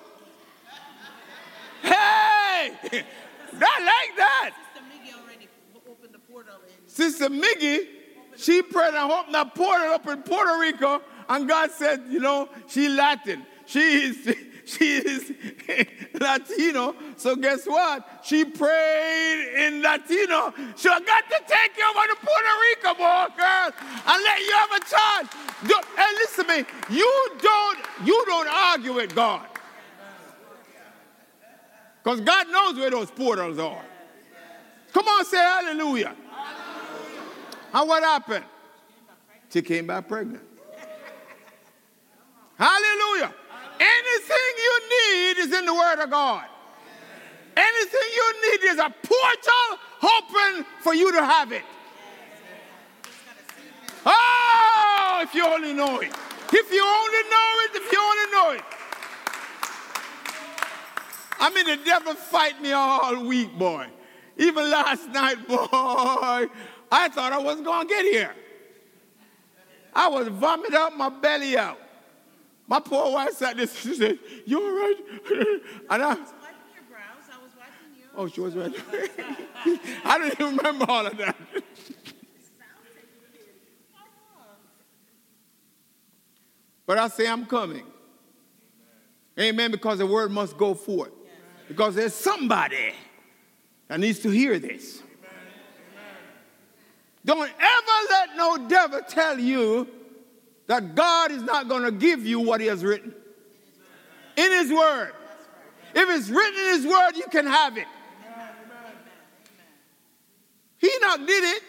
Hey! 1.83 2.71
I 3.53 3.79
like 3.83 4.17
that. 4.17 4.51
Sister 4.73 4.87
Miggy 4.87 5.23
already 5.23 5.47
opened 5.89 6.13
the 6.13 6.19
portal 6.19 6.55
in. 6.65 6.89
Sister 6.89 7.29
Miggy, 7.29 7.87
she 8.37 8.61
prayed 8.61 8.93
and 8.93 9.11
opened 9.11 9.35
a 9.35 9.45
portal 9.45 9.93
up 9.93 10.07
in 10.07 10.23
Puerto 10.23 10.59
Rico, 10.59 11.01
and 11.29 11.47
God 11.47 11.71
said, 11.71 12.03
you 12.09 12.19
know, 12.19 12.49
she 12.67 12.89
Latin. 12.89 13.45
She 13.65 13.79
is, 13.79 14.35
she 14.65 14.97
is 14.97 15.31
Latino. 16.19 16.95
So 17.17 17.35
guess 17.35 17.65
what? 17.65 18.21
She 18.23 18.45
prayed 18.45 19.65
in 19.65 19.81
Latino. 19.81 20.53
So 20.75 20.91
I 20.91 20.99
got 20.99 21.23
to 21.29 21.41
take 21.47 21.77
you 21.77 21.85
over 21.89 22.07
to 22.07 22.15
Puerto 22.15 22.53
Rico, 22.69 22.93
boy, 22.95 23.25
girl, 23.37 23.71
and 24.07 24.23
let 24.23 24.39
you 24.39 24.53
have 24.53 24.71
a 24.71 24.85
child. 24.85 25.29
Hey, 25.95 26.13
listen 26.15 26.45
to 26.45 26.57
me. 26.57 26.65
You 26.89 27.29
don't, 27.41 27.79
you 28.05 28.23
don't 28.27 28.47
argue 28.47 28.93
with 28.93 29.15
God. 29.15 29.50
Because 32.03 32.21
God 32.21 32.49
knows 32.49 32.75
where 32.75 32.89
those 32.89 33.11
portals 33.11 33.59
are. 33.59 33.83
Come 34.93 35.07
on, 35.07 35.25
say 35.25 35.37
hallelujah. 35.37 36.15
hallelujah. 36.29 37.23
And 37.73 37.89
what 37.89 38.03
happened? 38.03 38.45
She 39.49 39.61
came 39.61 39.87
back 39.87 40.07
pregnant. 40.07 40.43
hallelujah. 42.57 43.33
Anything 43.79 44.51
you 44.57 44.81
need 44.89 45.37
is 45.39 45.53
in 45.53 45.65
the 45.65 45.73
Word 45.73 46.03
of 46.03 46.09
God. 46.09 46.45
Anything 47.55 48.09
you 48.15 48.51
need 48.51 48.63
is 48.69 48.77
a 48.77 48.93
portal 49.03 49.79
open 50.01 50.65
for 50.79 50.93
you 50.93 51.11
to 51.11 51.23
have 51.23 51.51
it. 51.51 51.63
Oh, 54.05 55.19
if 55.21 55.35
you 55.35 55.45
only 55.45 55.73
know 55.73 55.99
it. 55.99 56.11
If 56.53 56.71
you 56.71 56.83
only 56.83 57.29
know 57.29 57.59
it, 57.63 57.75
if 57.75 57.91
you 57.91 57.99
only 57.99 58.31
know 58.31 58.51
it. 58.51 58.61
I 61.41 61.49
mean, 61.49 61.65
the 61.65 61.83
devil 61.83 62.13
fight 62.13 62.61
me 62.61 62.71
all 62.71 63.25
week, 63.25 63.57
boy. 63.57 63.87
Even 64.37 64.69
last 64.69 65.09
night, 65.09 65.47
boy, 65.47 65.57
I 65.57 67.09
thought 67.11 67.33
I 67.33 67.39
wasn't 67.39 67.65
going 67.65 67.87
to 67.87 67.93
get 67.93 68.05
here. 68.05 68.35
I 69.91 70.07
was 70.07 70.27
vomiting 70.27 70.75
up 70.75 70.95
my 70.95 71.09
belly 71.09 71.57
out. 71.57 71.79
My 72.67 72.79
poor 72.79 73.11
wife 73.11 73.33
sat 73.33 73.57
there, 73.57 73.67
she 73.81 73.95
said, 73.95 74.19
You 74.45 74.61
all 74.61 74.71
right? 74.71 74.95
and 75.89 76.03
I, 76.03 76.09
was 76.09 76.19
watching 76.19 77.97
you. 77.97 78.05
Oh, 78.15 78.27
she 78.27 78.39
was 78.39 78.55
right. 78.55 78.73
I 80.05 80.17
don't 80.19 80.31
even 80.31 80.57
remember 80.57 80.85
all 80.87 81.07
of 81.07 81.17
that. 81.17 81.35
but 86.85 86.97
I 86.99 87.07
say 87.07 87.27
I'm 87.27 87.47
coming. 87.47 87.85
Amen. 89.39 89.71
Because 89.71 89.97
the 89.97 90.05
word 90.05 90.29
must 90.29 90.55
go 90.55 90.75
forth. 90.75 91.11
Because 91.71 91.95
there's 91.95 92.13
somebody 92.13 92.93
that 93.87 93.97
needs 93.97 94.19
to 94.19 94.29
hear 94.29 94.59
this. 94.59 95.01
Don't 97.23 97.49
ever 97.49 98.07
let 98.09 98.35
no 98.35 98.67
devil 98.67 98.99
tell 99.07 99.39
you 99.39 99.87
that 100.67 100.95
God 100.95 101.31
is 101.31 101.41
not 101.43 101.69
going 101.69 101.83
to 101.83 101.91
give 101.93 102.25
you 102.25 102.41
what 102.41 102.59
he 102.59 102.67
has 102.67 102.83
written 102.83 103.15
in 104.35 104.51
his 104.51 104.69
word. 104.69 105.13
If 105.95 106.09
it's 106.09 106.27
written 106.27 106.59
in 106.59 106.65
his 106.75 106.85
word, 106.85 107.11
you 107.15 107.23
can 107.31 107.45
have 107.45 107.77
it. 107.77 107.87
Enoch 110.83 111.25
did 111.25 111.55
it. 111.55 111.63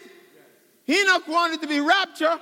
Enoch 0.89 1.25
wanted 1.29 1.61
to 1.61 1.67
be 1.69 1.79
raptured. 1.79 2.41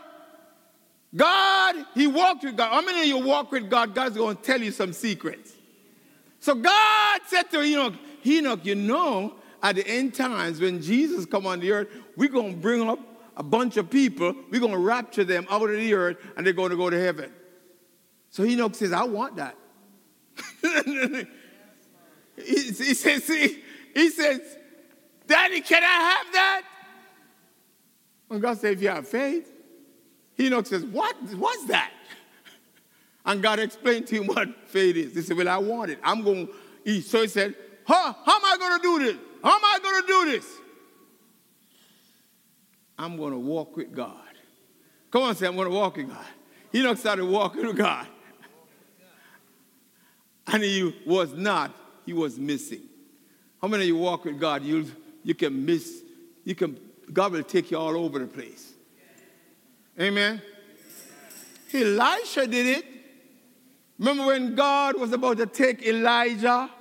God, 1.15 1.75
he 1.93 2.07
walked 2.07 2.43
with 2.43 2.57
God. 2.57 2.71
How 2.71 2.81
many 2.81 3.01
of 3.01 3.05
you 3.05 3.19
walk 3.19 3.51
with 3.51 3.69
God? 3.69 3.93
God's 3.93 4.17
going 4.17 4.37
to 4.37 4.41
tell 4.41 4.59
you 4.59 4.71
some 4.71 4.93
secrets. 4.93 5.53
So 6.41 6.55
God 6.55 7.21
said 7.27 7.43
to 7.51 7.61
Enoch, 7.61 7.93
Enoch, 8.25 8.65
you 8.65 8.73
know, 8.73 9.35
at 9.61 9.75
the 9.75 9.87
end 9.87 10.15
times 10.15 10.59
when 10.59 10.81
Jesus 10.81 11.27
come 11.27 11.45
on 11.45 11.59
the 11.59 11.71
earth, 11.71 11.87
we're 12.17 12.29
going 12.29 12.55
to 12.55 12.57
bring 12.57 12.89
up 12.89 12.99
a 13.37 13.43
bunch 13.43 13.77
of 13.77 13.91
people. 13.91 14.33
We're 14.49 14.59
going 14.59 14.71
to 14.71 14.79
rapture 14.79 15.23
them 15.23 15.45
out 15.51 15.69
of 15.69 15.77
the 15.77 15.93
earth 15.93 16.17
and 16.35 16.45
they're 16.45 16.53
going 16.53 16.71
to 16.71 16.77
go 16.77 16.89
to 16.89 16.99
heaven. 16.99 17.31
So 18.31 18.43
Enoch 18.43 18.73
says, 18.73 18.91
I 18.91 19.03
want 19.03 19.35
that. 19.35 19.55
he, 22.37 22.43
he 22.43 22.93
says, 22.95 23.23
see, 23.23 23.61
he 23.93 24.09
says, 24.09 24.41
Daddy, 25.27 25.61
can 25.61 25.83
I 25.83 25.85
have 25.85 26.33
that? 26.33 26.61
When 28.29 28.39
God 28.39 28.57
said, 28.57 28.73
if 28.73 28.81
you 28.81 28.89
have 28.89 29.07
faith, 29.07 29.47
Enoch 30.39 30.65
says, 30.65 30.83
what? 30.85 31.15
What's 31.35 31.65
that? 31.65 31.91
And 33.25 33.41
God 33.41 33.59
explained 33.59 34.07
to 34.07 34.21
him 34.21 34.27
what 34.27 34.67
faith 34.67 34.95
is. 34.95 35.13
He 35.13 35.21
said, 35.21 35.37
Well, 35.37 35.49
I 35.49 35.57
want 35.57 35.91
it. 35.91 35.99
I'm 36.03 36.23
going 36.23 36.47
to 36.47 36.53
eat. 36.85 37.05
So 37.05 37.21
he 37.21 37.27
said, 37.27 37.55
huh, 37.85 38.13
How 38.25 38.35
am 38.35 38.45
I 38.45 38.57
going 38.57 38.79
to 38.79 38.81
do 38.81 39.05
this? 39.05 39.21
How 39.43 39.55
am 39.55 39.63
I 39.63 39.79
going 39.81 40.01
to 40.01 40.07
do 40.07 40.31
this? 40.31 40.45
I'm 42.97 43.17
going 43.17 43.31
to 43.33 43.39
walk 43.39 43.77
with 43.77 43.95
God. 43.95 44.15
Come 45.09 45.23
on, 45.23 45.35
say, 45.35 45.47
I'm 45.47 45.55
going 45.55 45.69
to 45.69 45.75
walk 45.75 45.97
with 45.97 46.09
God. 46.09 46.25
Enoch 46.73 46.97
started 46.97 47.25
walking 47.25 47.65
with 47.65 47.77
God. 47.77 48.07
And 50.47 50.63
he 50.63 50.95
was 51.05 51.33
not, 51.33 51.73
he 52.05 52.13
was 52.13 52.37
missing. 52.37 52.81
How 53.61 53.67
many 53.67 53.83
of 53.83 53.87
you 53.87 53.97
walk 53.97 54.25
with 54.25 54.39
God? 54.39 54.63
You, 54.63 54.85
you 55.23 55.33
can 55.33 55.65
miss, 55.65 56.01
you 56.43 56.55
can, 56.55 56.77
God 57.11 57.31
will 57.31 57.43
take 57.43 57.71
you 57.71 57.77
all 57.77 57.95
over 57.95 58.19
the 58.19 58.27
place. 58.27 58.73
Amen. 59.99 60.41
Elisha 61.73 62.47
did 62.47 62.77
it. 62.77 62.85
Remember 64.01 64.25
when 64.25 64.55
God 64.55 64.99
was 64.99 65.13
about 65.13 65.37
to 65.37 65.45
take 65.45 65.85
Elijah? 65.85 66.71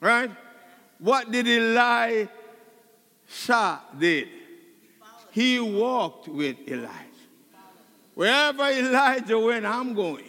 Right? 0.00 0.28
What 0.98 1.30
did 1.30 1.46
Elisha 1.46 2.28
did? 3.96 4.26
He 5.30 5.60
walked 5.60 6.26
with 6.26 6.56
Elijah. 6.66 6.96
Wherever 8.16 8.64
Elijah 8.64 9.38
went, 9.38 9.64
I'm 9.64 9.94
going. 9.94 10.24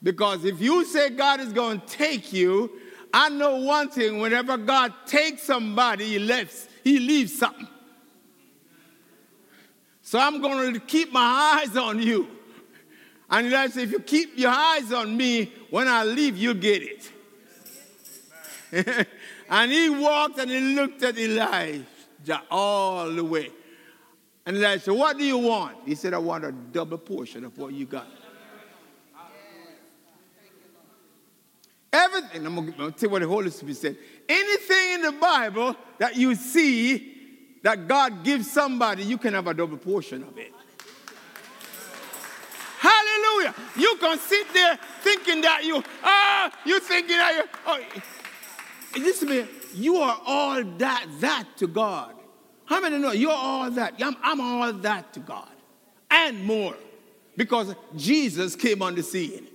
Because 0.00 0.44
if 0.44 0.60
you 0.60 0.84
say 0.84 1.10
God 1.10 1.40
is 1.40 1.52
going 1.52 1.80
to 1.80 1.86
take 1.88 2.32
you, 2.32 2.70
I 3.12 3.30
know 3.30 3.56
one 3.56 3.88
thing 3.88 4.20
whenever 4.20 4.56
God 4.56 4.94
takes 5.06 5.42
somebody, 5.42 6.04
he 6.04 6.18
leaves, 6.20 6.68
he 6.84 7.00
leaves 7.00 7.36
something. 7.36 7.66
So 10.02 10.20
I'm 10.20 10.40
going 10.40 10.74
to 10.74 10.78
keep 10.78 11.12
my 11.12 11.64
eyes 11.64 11.76
on 11.76 12.00
you. 12.00 12.37
And 13.30 13.46
Elijah 13.46 13.74
said, 13.74 13.82
if 13.84 13.92
you 13.92 14.00
keep 14.00 14.38
your 14.38 14.50
eyes 14.50 14.92
on 14.92 15.16
me, 15.16 15.52
when 15.70 15.86
I 15.86 16.04
leave, 16.04 16.36
you'll 16.36 16.54
get 16.54 16.82
it. 16.82 17.12
and 19.50 19.72
he 19.72 19.90
walked 19.90 20.38
and 20.38 20.50
he 20.50 20.60
looked 20.74 21.02
at 21.02 21.18
Elijah 21.18 22.42
all 22.50 23.10
the 23.10 23.24
way. 23.24 23.50
And 24.46 24.56
Elijah 24.56 24.84
said, 24.84 24.94
What 24.94 25.18
do 25.18 25.24
you 25.24 25.38
want? 25.38 25.76
He 25.84 25.94
said, 25.94 26.14
I 26.14 26.18
want 26.18 26.44
a 26.44 26.52
double 26.52 26.98
portion 26.98 27.44
of 27.44 27.56
what 27.58 27.72
you 27.74 27.84
got. 27.84 28.06
Everything, 31.92 32.46
I'm 32.46 32.54
going 32.54 32.72
to 32.72 32.90
tell 32.92 32.92
you 33.00 33.08
what 33.08 33.22
the 33.22 33.28
Holy 33.28 33.50
Spirit 33.50 33.76
said. 33.76 33.96
Anything 34.28 34.94
in 34.94 35.02
the 35.02 35.12
Bible 35.12 35.74
that 35.98 36.16
you 36.16 36.34
see 36.34 37.14
that 37.62 37.88
God 37.88 38.24
gives 38.24 38.50
somebody, 38.50 39.04
you 39.04 39.18
can 39.18 39.34
have 39.34 39.46
a 39.46 39.54
double 39.54 39.78
portion 39.78 40.22
of 40.22 40.36
it. 40.36 40.52
Hallelujah. 42.78 43.54
You 43.76 43.96
can 44.00 44.18
sit 44.18 44.52
there 44.52 44.78
thinking 45.02 45.40
that 45.42 45.64
you, 45.64 45.82
ah, 46.04 46.52
you 46.64 46.78
thinking 46.80 47.16
that 47.16 47.34
you, 47.34 47.44
oh, 47.66 47.80
listen 49.00 49.28
to 49.28 49.42
me, 49.42 49.48
you 49.74 49.96
are 49.96 50.20
all 50.24 50.62
that, 50.62 51.06
that 51.20 51.44
to 51.56 51.66
God. 51.66 52.14
How 52.66 52.80
many 52.80 52.98
know 52.98 53.12
you're 53.12 53.32
all 53.32 53.70
that? 53.72 53.94
I'm, 54.00 54.16
I'm 54.22 54.40
all 54.40 54.72
that 54.72 55.12
to 55.14 55.20
God 55.20 55.48
and 56.10 56.44
more 56.44 56.76
because 57.36 57.74
Jesus 57.96 58.54
came 58.54 58.82
on 58.82 58.94
the 58.94 59.02
scene. 59.02 59.48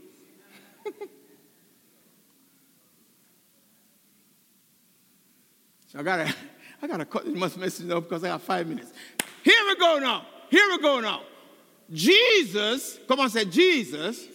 so 5.87 5.99
I 5.99 6.03
gotta, 6.03 6.35
I 6.81 6.87
gotta 6.87 7.05
cut 7.05 7.25
this 7.25 7.57
message 7.57 7.89
up 7.89 8.03
because 8.03 8.23
I 8.23 8.27
got 8.27 8.41
five 8.41 8.67
minutes. 8.67 8.91
Here 9.43 9.55
we 9.67 9.75
go 9.75 9.99
now. 9.99 10.25
Here 10.49 10.67
we 10.69 10.79
go 10.79 10.99
now. 10.99 11.21
Jesus, 11.93 12.99
come 13.07 13.19
on, 13.21 13.29
say 13.29 13.45
Jesus. 13.45 14.27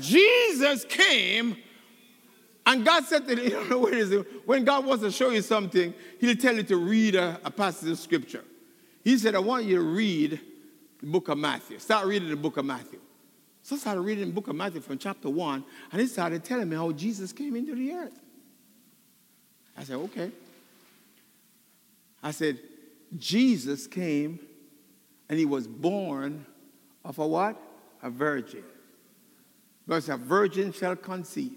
Jesus, 0.00 0.84
came 0.84 1.56
and 2.68 2.84
God 2.84 3.04
said 3.06 3.26
to 3.26 3.34
him, 3.34 3.50
you 3.50 3.70
know 3.70 3.78
what 3.78 3.94
is 3.94 4.12
it? 4.12 4.26
When 4.46 4.62
God 4.62 4.84
wants 4.84 5.02
to 5.02 5.10
show 5.10 5.30
you 5.30 5.40
something, 5.40 5.94
he'll 6.20 6.36
tell 6.36 6.54
you 6.54 6.62
to 6.64 6.76
read 6.76 7.14
a, 7.14 7.40
a 7.42 7.50
passage 7.50 7.88
of 7.88 7.98
scripture. 7.98 8.44
He 9.02 9.16
said, 9.16 9.34
I 9.34 9.38
want 9.38 9.64
you 9.64 9.76
to 9.76 9.82
read 9.82 10.38
the 11.00 11.06
book 11.06 11.28
of 11.28 11.38
Matthew. 11.38 11.78
Start 11.78 12.06
reading 12.06 12.28
the 12.28 12.36
book 12.36 12.58
of 12.58 12.66
Matthew. 12.66 13.00
So 13.62 13.76
I 13.76 13.78
started 13.78 14.02
reading 14.02 14.26
the 14.26 14.34
book 14.34 14.48
of 14.48 14.56
Matthew 14.56 14.82
from 14.82 14.98
chapter 14.98 15.30
1, 15.30 15.64
and 15.92 16.00
he 16.00 16.06
started 16.06 16.44
telling 16.44 16.68
me 16.68 16.76
how 16.76 16.92
Jesus 16.92 17.32
came 17.32 17.56
into 17.56 17.74
the 17.74 17.90
earth. 17.92 18.20
I 19.74 19.84
said, 19.84 19.96
okay. 19.96 20.30
I 22.22 22.32
said, 22.32 22.58
Jesus 23.16 23.86
came 23.86 24.40
and 25.30 25.38
he 25.38 25.46
was 25.46 25.66
born 25.66 26.44
of 27.08 27.18
a 27.18 27.26
what? 27.26 27.60
A 28.02 28.10
virgin. 28.10 28.62
Because 29.86 30.10
a 30.10 30.16
virgin 30.16 30.70
shall 30.72 30.94
conceive. 30.94 31.56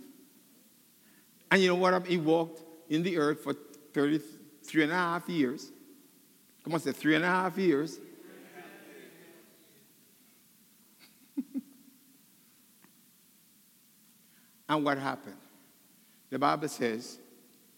And 1.51 1.61
you 1.61 1.67
know 1.67 1.75
what? 1.75 2.07
He 2.07 2.17
walked 2.17 2.63
in 2.89 3.03
the 3.03 3.17
earth 3.17 3.41
for 3.43 3.53
33 3.93 4.83
and 4.83 4.91
a 4.93 4.95
half 4.95 5.27
years. 5.27 5.69
Come 6.63 6.73
on, 6.73 6.79
say 6.79 6.93
three 6.93 7.15
and 7.15 7.25
a 7.25 7.27
half 7.27 7.57
years. 7.57 7.99
And 14.69 14.85
what 14.85 14.97
happened? 14.97 15.35
The 16.29 16.39
Bible 16.39 16.69
says 16.69 17.19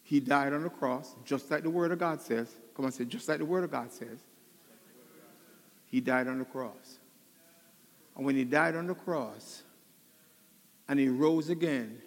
he 0.04 0.20
died 0.20 0.54
on 0.54 0.62
the 0.62 0.70
cross, 0.70 1.16
just 1.26 1.50
like 1.50 1.64
the 1.64 1.72
Word 1.72 1.92
of 1.92 1.98
God 1.98 2.22
says. 2.22 2.54
Come 2.76 2.86
on, 2.86 2.92
say, 2.92 3.06
just 3.06 3.28
like 3.28 3.40
the 3.40 3.46
Word 3.46 3.64
of 3.64 3.72
God 3.72 3.92
says. 3.92 4.20
He 5.88 6.02
died 6.02 6.28
on 6.28 6.38
the 6.38 6.46
cross. 6.46 7.00
And 8.16 8.26
when 8.26 8.36
he 8.36 8.44
died 8.44 8.76
on 8.76 8.88
the 8.88 8.94
cross 8.94 9.64
and 10.88 11.00
he 11.00 11.10
rose 11.10 11.50
again, 11.50 12.02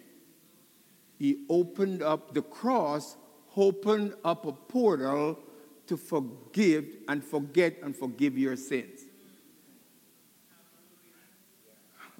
he 1.17 1.45
opened 1.49 2.01
up 2.01 2.33
the 2.33 2.41
cross, 2.41 3.17
opened 3.55 4.13
up 4.23 4.45
a 4.45 4.51
portal 4.51 5.39
to 5.87 5.97
forgive 5.97 6.85
and 7.07 7.23
forget 7.23 7.77
and 7.81 7.95
forgive 7.95 8.37
your 8.37 8.55
sins. 8.55 9.01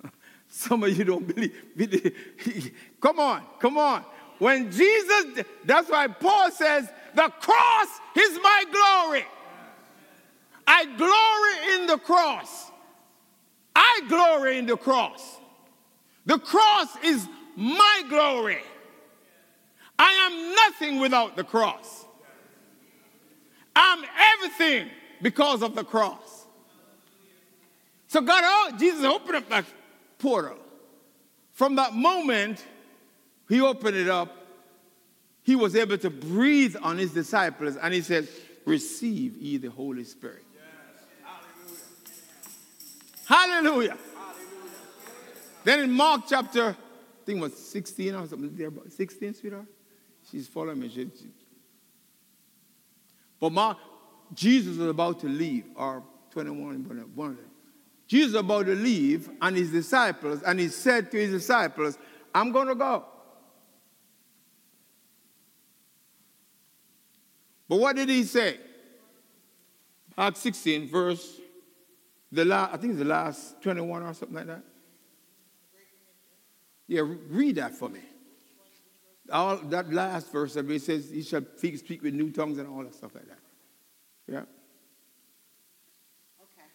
Some 0.49 0.83
of 0.83 0.97
you 0.97 1.03
don't 1.03 1.27
believe. 1.27 2.73
come 3.01 3.19
on, 3.19 3.43
come 3.59 3.77
on. 3.77 4.03
When 4.39 4.71
Jesus, 4.71 5.43
that's 5.65 5.89
why 5.89 6.07
Paul 6.07 6.51
says, 6.51 6.89
the 7.15 7.29
cross 7.39 7.87
is 8.15 8.39
my 8.41 8.63
glory. 8.71 9.25
I 10.67 10.85
glory 10.85 11.75
in 11.75 11.87
the 11.87 11.97
cross. 11.97 12.71
I 13.97 14.07
glory 14.07 14.57
in 14.57 14.65
the 14.65 14.77
cross. 14.77 15.37
The 16.25 16.37
cross 16.37 16.89
is 17.03 17.27
my 17.55 18.03
glory. 18.09 18.59
I 19.97 20.11
am 20.11 20.55
nothing 20.55 20.99
without 20.99 21.35
the 21.35 21.43
cross. 21.43 22.05
I'm 23.75 24.03
everything 24.35 24.89
because 25.21 25.61
of 25.63 25.75
the 25.75 25.83
cross. 25.83 26.45
So 28.07 28.21
God, 28.21 28.41
oh, 28.45 28.71
Jesus 28.77 29.03
opened 29.03 29.37
up 29.37 29.49
that 29.49 29.65
portal. 30.19 30.57
From 31.53 31.75
that 31.75 31.93
moment, 31.93 32.63
he 33.49 33.61
opened 33.61 33.97
it 33.97 34.09
up. 34.09 34.35
He 35.43 35.55
was 35.55 35.75
able 35.75 35.97
to 35.99 36.09
breathe 36.09 36.75
on 36.81 36.97
his 36.97 37.13
disciples 37.13 37.77
and 37.77 37.93
he 37.93 38.01
said, 38.01 38.27
Receive 38.65 39.37
ye 39.37 39.57
the 39.57 39.69
Holy 39.69 40.03
Spirit. 40.03 40.43
Hallelujah. 43.27 43.97
Then 45.65 45.81
in 45.81 45.91
Mark 45.91 46.21
chapter, 46.29 46.69
I 46.69 47.25
think 47.25 47.39
it 47.39 47.41
was 47.41 47.57
16 47.57 48.15
or 48.15 48.25
something 48.25 48.55
there, 48.55 48.71
16, 48.87 49.33
sweetheart? 49.33 49.65
She's 50.31 50.47
following 50.47 50.79
me. 50.79 50.87
She, 50.87 51.11
she. 51.19 51.27
But 53.37 53.51
Mark, 53.51 53.77
Jesus 54.33 54.77
was 54.77 54.87
about 54.87 55.19
to 55.19 55.27
leave, 55.27 55.65
or 55.75 56.03
21, 56.31 56.83
one 57.15 57.29
of 57.31 57.35
them. 57.35 57.45
Jesus 58.07 58.33
was 58.33 58.39
about 58.39 58.65
to 58.67 58.75
leave, 58.75 59.29
and 59.41 59.57
his 59.57 59.71
disciples, 59.71 60.41
and 60.43 60.57
he 60.57 60.69
said 60.69 61.11
to 61.11 61.17
his 61.17 61.31
disciples, 61.31 61.97
I'm 62.33 62.53
going 62.53 62.67
to 62.67 62.75
go. 62.75 63.03
But 67.67 67.79
what 67.79 67.97
did 67.97 68.07
he 68.07 68.23
say? 68.23 68.57
Mark 70.15 70.37
16, 70.37 70.87
verse, 70.87 71.41
the 72.31 72.45
last, 72.45 72.73
I 72.73 72.77
think 72.77 72.91
it's 72.91 72.99
the 72.99 73.05
last 73.05 73.61
21 73.61 74.03
or 74.03 74.13
something 74.13 74.35
like 74.35 74.47
that. 74.47 74.63
Yeah, 76.87 77.01
read 77.29 77.57
that 77.57 77.75
for 77.75 77.89
me. 77.89 77.99
All 79.29 79.57
that 79.57 79.91
last 79.91 80.31
verse 80.31 80.53
that 80.53 80.69
it 80.69 80.81
says, 80.81 81.09
"He 81.09 81.21
shall 81.21 81.41
speak, 81.57 82.01
with 82.01 82.13
new 82.13 82.31
tongues" 82.31 82.57
and 82.59 82.67
all 82.69 82.81
that 82.83 82.95
stuff 82.95 83.13
like 83.13 83.27
that. 83.27 83.39
Yeah. 84.25 84.43
Okay. 86.41 86.67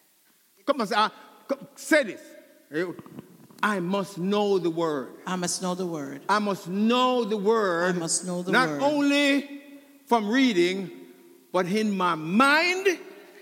Come 0.63 0.81
on, 0.81 0.87
say, 0.87 0.95
uh, 0.95 1.09
come, 1.47 1.67
say 1.75 2.03
this. 2.03 2.21
I 3.63 3.79
must 3.79 4.19
know 4.19 4.59
the 4.59 4.69
word. 4.69 5.13
I 5.25 5.35
must 5.35 5.63
know 5.63 5.73
the 5.73 5.87
word. 5.87 6.21
I 6.29 6.37
must 6.37 6.67
know 6.67 7.23
the 7.23 7.37
word. 7.37 7.95
I 7.95 7.97
must 7.97 8.25
know 8.25 8.43
the 8.43 8.51
not 8.51 8.69
word. 8.69 8.81
Not 8.81 8.91
only 8.91 9.61
from 10.05 10.29
reading, 10.29 10.91
but 11.51 11.65
in 11.65 11.95
my 11.95 12.13
mind. 12.13 12.99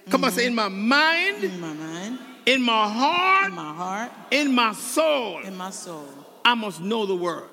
Come 0.09 0.23
on, 0.23 0.31
say 0.31 0.45
in 0.45 0.55
my 0.55 0.67
mind. 0.67 1.43
In 1.43 1.59
my 1.59 1.73
mind. 1.73 2.19
In 2.45 2.61
my 2.61 2.89
heart. 2.89 3.49
In 3.49 3.55
my 3.55 3.73
heart. 3.73 4.11
In 4.31 4.55
my 4.55 4.73
soul. 4.73 5.39
In 5.39 5.55
my 5.55 5.69
soul. 5.69 6.07
I 6.43 6.55
must 6.55 6.81
know 6.81 7.05
the 7.05 7.15
word. 7.15 7.49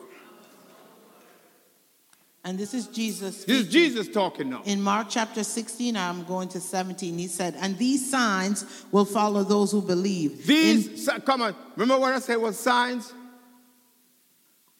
And 2.44 2.58
this 2.58 2.72
is 2.72 2.86
Jesus. 2.86 3.42
Speaking. 3.42 3.54
This 3.54 3.66
is 3.66 3.72
Jesus 3.72 4.08
talking 4.08 4.48
now. 4.48 4.62
In 4.64 4.80
Mark 4.80 5.08
chapter 5.10 5.44
16, 5.44 5.96
I'm 5.96 6.24
going 6.24 6.48
to 6.48 6.60
17. 6.60 7.18
He 7.18 7.26
said, 7.26 7.54
And 7.58 7.76
these 7.76 8.10
signs 8.10 8.64
will 8.90 9.04
follow 9.04 9.44
those 9.44 9.70
who 9.70 9.82
believe. 9.82 10.46
These, 10.46 11.08
In, 11.08 11.20
come 11.20 11.42
on, 11.42 11.54
remember 11.76 12.00
what 12.00 12.14
I 12.14 12.20
said 12.20 12.36
was 12.36 12.58
signs? 12.58 13.12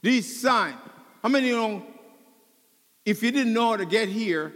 These 0.01 0.41
signs. 0.41 0.77
How 1.23 1.29
many 1.29 1.49
you 1.49 1.57
know? 1.57 1.83
If 3.05 3.23
you 3.23 3.31
didn't 3.31 3.53
know 3.53 3.71
how 3.71 3.77
to 3.77 3.87
get 3.87 4.09
here, 4.09 4.55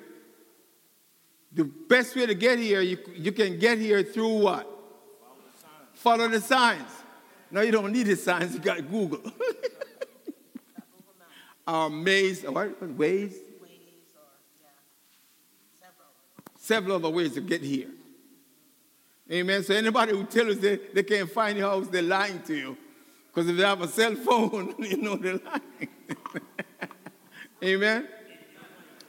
the 1.54 1.64
best 1.64 2.16
way 2.16 2.26
to 2.26 2.34
get 2.34 2.58
here, 2.58 2.80
you, 2.80 2.98
you 3.14 3.32
can 3.32 3.58
get 3.58 3.78
here 3.78 4.02
through 4.02 4.38
what? 4.38 4.64
Follow 4.64 5.36
the 5.44 5.60
signs. 5.60 5.78
Follow 5.94 6.28
the 6.28 6.40
signs. 6.40 6.90
No, 7.50 7.60
you 7.60 7.72
don't 7.72 7.92
need 7.92 8.06
the 8.06 8.16
signs, 8.16 8.54
you 8.54 8.60
got 8.60 8.78
Google. 8.90 9.20
Our 11.66 11.90
maze, 11.90 12.42
what? 12.42 12.80
Waze? 12.96 13.34
several. 16.62 16.96
other 16.96 17.10
ways 17.10 17.34
to 17.34 17.40
get 17.40 17.60
here. 17.60 17.88
Amen. 19.30 19.62
So 19.62 19.74
anybody 19.74 20.12
who 20.12 20.24
tells 20.24 20.56
us 20.56 20.58
they, 20.58 20.76
they 20.94 21.02
can't 21.02 21.30
find 21.30 21.58
your 21.58 21.68
house, 21.68 21.88
they're 21.88 22.02
lying 22.02 22.40
to 22.42 22.54
you. 22.54 22.76
Because 23.26 23.48
if 23.48 23.56
they 23.56 23.62
have 23.62 23.80
a 23.80 23.88
cell 23.88 24.14
phone, 24.14 24.74
you 24.78 24.96
know 24.98 25.16
they're 25.16 25.38
lying. 25.38 25.88
Amen. 27.64 28.08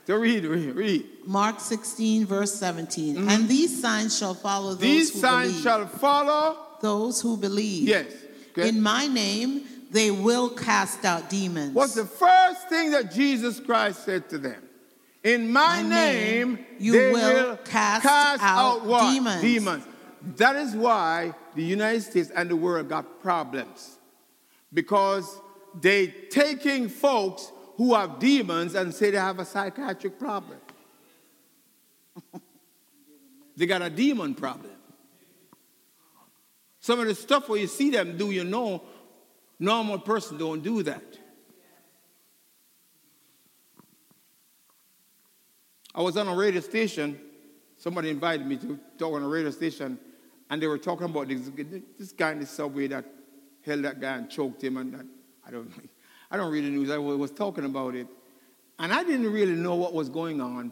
So 0.05 0.17
read, 0.17 0.43
read, 0.43 0.75
read. 0.75 1.05
Mark 1.25 1.59
16, 1.59 2.25
verse 2.25 2.53
17. 2.55 3.15
Mm-hmm. 3.15 3.29
And 3.29 3.47
these 3.47 3.81
signs 3.81 4.17
shall 4.17 4.33
follow 4.33 4.73
those 4.73 4.79
who 4.79 4.81
believe. 4.81 4.99
these 4.99 5.21
signs 5.21 5.47
believe. 5.49 5.63
shall 5.63 5.87
follow 5.87 6.57
those 6.81 7.21
who 7.21 7.37
believe. 7.37 7.87
Yes. 7.87 8.11
In 8.57 8.81
my 8.81 9.07
name, 9.07 9.63
they 9.91 10.11
will 10.11 10.49
cast 10.49 11.05
out 11.05 11.29
demons. 11.29 11.73
What's 11.73 11.95
the 11.95 12.05
first 12.05 12.67
thing 12.67 12.91
that 12.91 13.13
Jesus 13.13 13.59
Christ 13.59 14.03
said 14.03 14.29
to 14.29 14.37
them? 14.37 14.61
In 15.23 15.53
my, 15.53 15.81
my 15.81 15.89
name, 15.89 16.55
name, 16.55 16.65
you 16.79 16.93
will, 16.93 17.13
will 17.13 17.57
cast, 17.57 18.03
cast, 18.03 18.43
out, 18.43 18.81
out 18.81 18.85
what? 18.85 19.13
demons. 19.13 19.41
Demons. 19.41 19.85
That 20.35 20.57
is 20.57 20.75
why 20.75 21.33
the 21.55 21.63
United 21.63 22.01
States 22.01 22.29
and 22.29 22.49
the 22.49 22.57
world 22.57 22.89
got 22.89 23.21
problems. 23.21 23.97
Because 24.73 25.39
they 25.79 26.07
taking 26.07 26.89
folks 26.89 27.52
who 27.75 27.93
have 27.93 28.19
demons 28.19 28.75
and 28.75 28.93
say 28.93 29.11
they 29.11 29.17
have 29.17 29.39
a 29.39 29.45
psychiatric 29.45 30.19
problem. 30.19 30.59
they 33.57 33.65
got 33.65 33.81
a 33.81 33.89
demon 33.89 34.35
problem. 34.35 34.71
Some 36.79 36.99
of 36.99 37.07
the 37.07 37.15
stuff 37.15 37.49
where 37.49 37.59
you 37.59 37.67
see 37.67 37.89
them 37.89 38.17
do, 38.17 38.31
you 38.31 38.43
know, 38.43 38.83
normal 39.57 39.99
person 39.99 40.37
don't 40.37 40.61
do 40.61 40.83
that. 40.83 41.17
I 45.95 46.01
was 46.01 46.17
on 46.17 46.27
a 46.27 46.35
radio 46.35 46.61
station. 46.61 47.19
Somebody 47.77 48.09
invited 48.09 48.45
me 48.45 48.57
to 48.57 48.79
talk 48.97 49.13
on 49.13 49.23
a 49.23 49.27
radio 49.27 49.51
station, 49.51 49.99
and 50.49 50.61
they 50.61 50.67
were 50.67 50.77
talking 50.77 51.05
about 51.05 51.27
this, 51.27 51.49
this 51.97 52.11
guy 52.11 52.31
in 52.31 52.39
the 52.39 52.45
subway 52.45 52.87
that 52.87 53.05
held 53.65 53.83
that 53.83 53.99
guy 53.99 54.17
and 54.17 54.29
choked 54.29 54.63
him. 54.63 54.77
And 54.77 54.93
that, 54.93 55.05
I 55.45 55.51
don't, 55.51 55.71
I 56.33 56.37
don't 56.37 56.51
read 56.51 56.63
the 56.63 56.69
news. 56.69 56.89
I 56.89 56.97
was 56.97 57.29
talking 57.29 57.63
about 57.63 57.93
it, 57.93 58.07
and 58.79 58.91
I 58.91 59.03
didn't 59.03 59.31
really 59.31 59.53
know 59.53 59.75
what 59.75 59.93
was 59.93 60.09
going 60.09 60.41
on. 60.41 60.71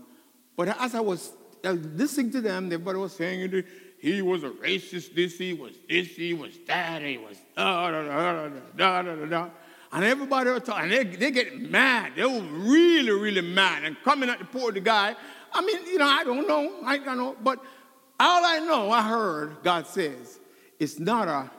But 0.58 0.70
as 0.82 0.96
I 0.96 1.02
was 1.02 1.34
listening 1.64 2.32
to 2.32 2.42
them, 2.42 2.66
everybody 2.66 2.98
was 2.98 3.14
saying 3.14 3.64
he 4.00 4.24
was 4.24 4.44
a 4.44 4.50
racist, 4.50 5.14
this, 5.14 5.38
he 5.38 5.54
was 5.54 5.74
this, 5.88 6.08
he 6.08 6.34
was 6.34 6.58
that, 6.66 7.04
he 7.04 7.20
was 7.20 7.38
da 7.56 7.92
da 7.92 8.02
da 8.02 8.50
da 8.76 9.02
da 9.04 9.16
da 9.16 9.26
da. 9.28 9.50
And 9.92 10.04
everybody 10.04 10.50
was 10.50 10.64
talking, 10.64 10.90
they, 10.90 11.04
they 11.04 11.30
get 11.30 11.60
mad. 11.70 12.14
They 12.16 12.26
were 12.26 12.42
really, 12.42 13.12
really 13.12 13.42
mad. 13.42 13.84
And 13.84 13.96
coming 14.04 14.30
at 14.30 14.40
the 14.40 14.46
poor 14.46 14.72
the 14.72 14.80
guy, 14.80 15.16
I 15.54 15.62
mean, 15.62 15.86
you 15.86 16.00
know, 16.00 16.08
I 16.08 16.24
don't 16.24 16.48
know. 16.48 16.80
I 16.84 16.98
don't 16.98 17.18
know. 17.18 17.36
But 17.44 17.60
all 18.20 18.44
I 18.44 18.60
know, 18.60 18.90
I 18.90 19.04
heard 19.04 19.58
God 19.62 19.86
says, 19.86 20.40
it's 20.80 20.98
not 20.98 21.28
a 21.28 21.52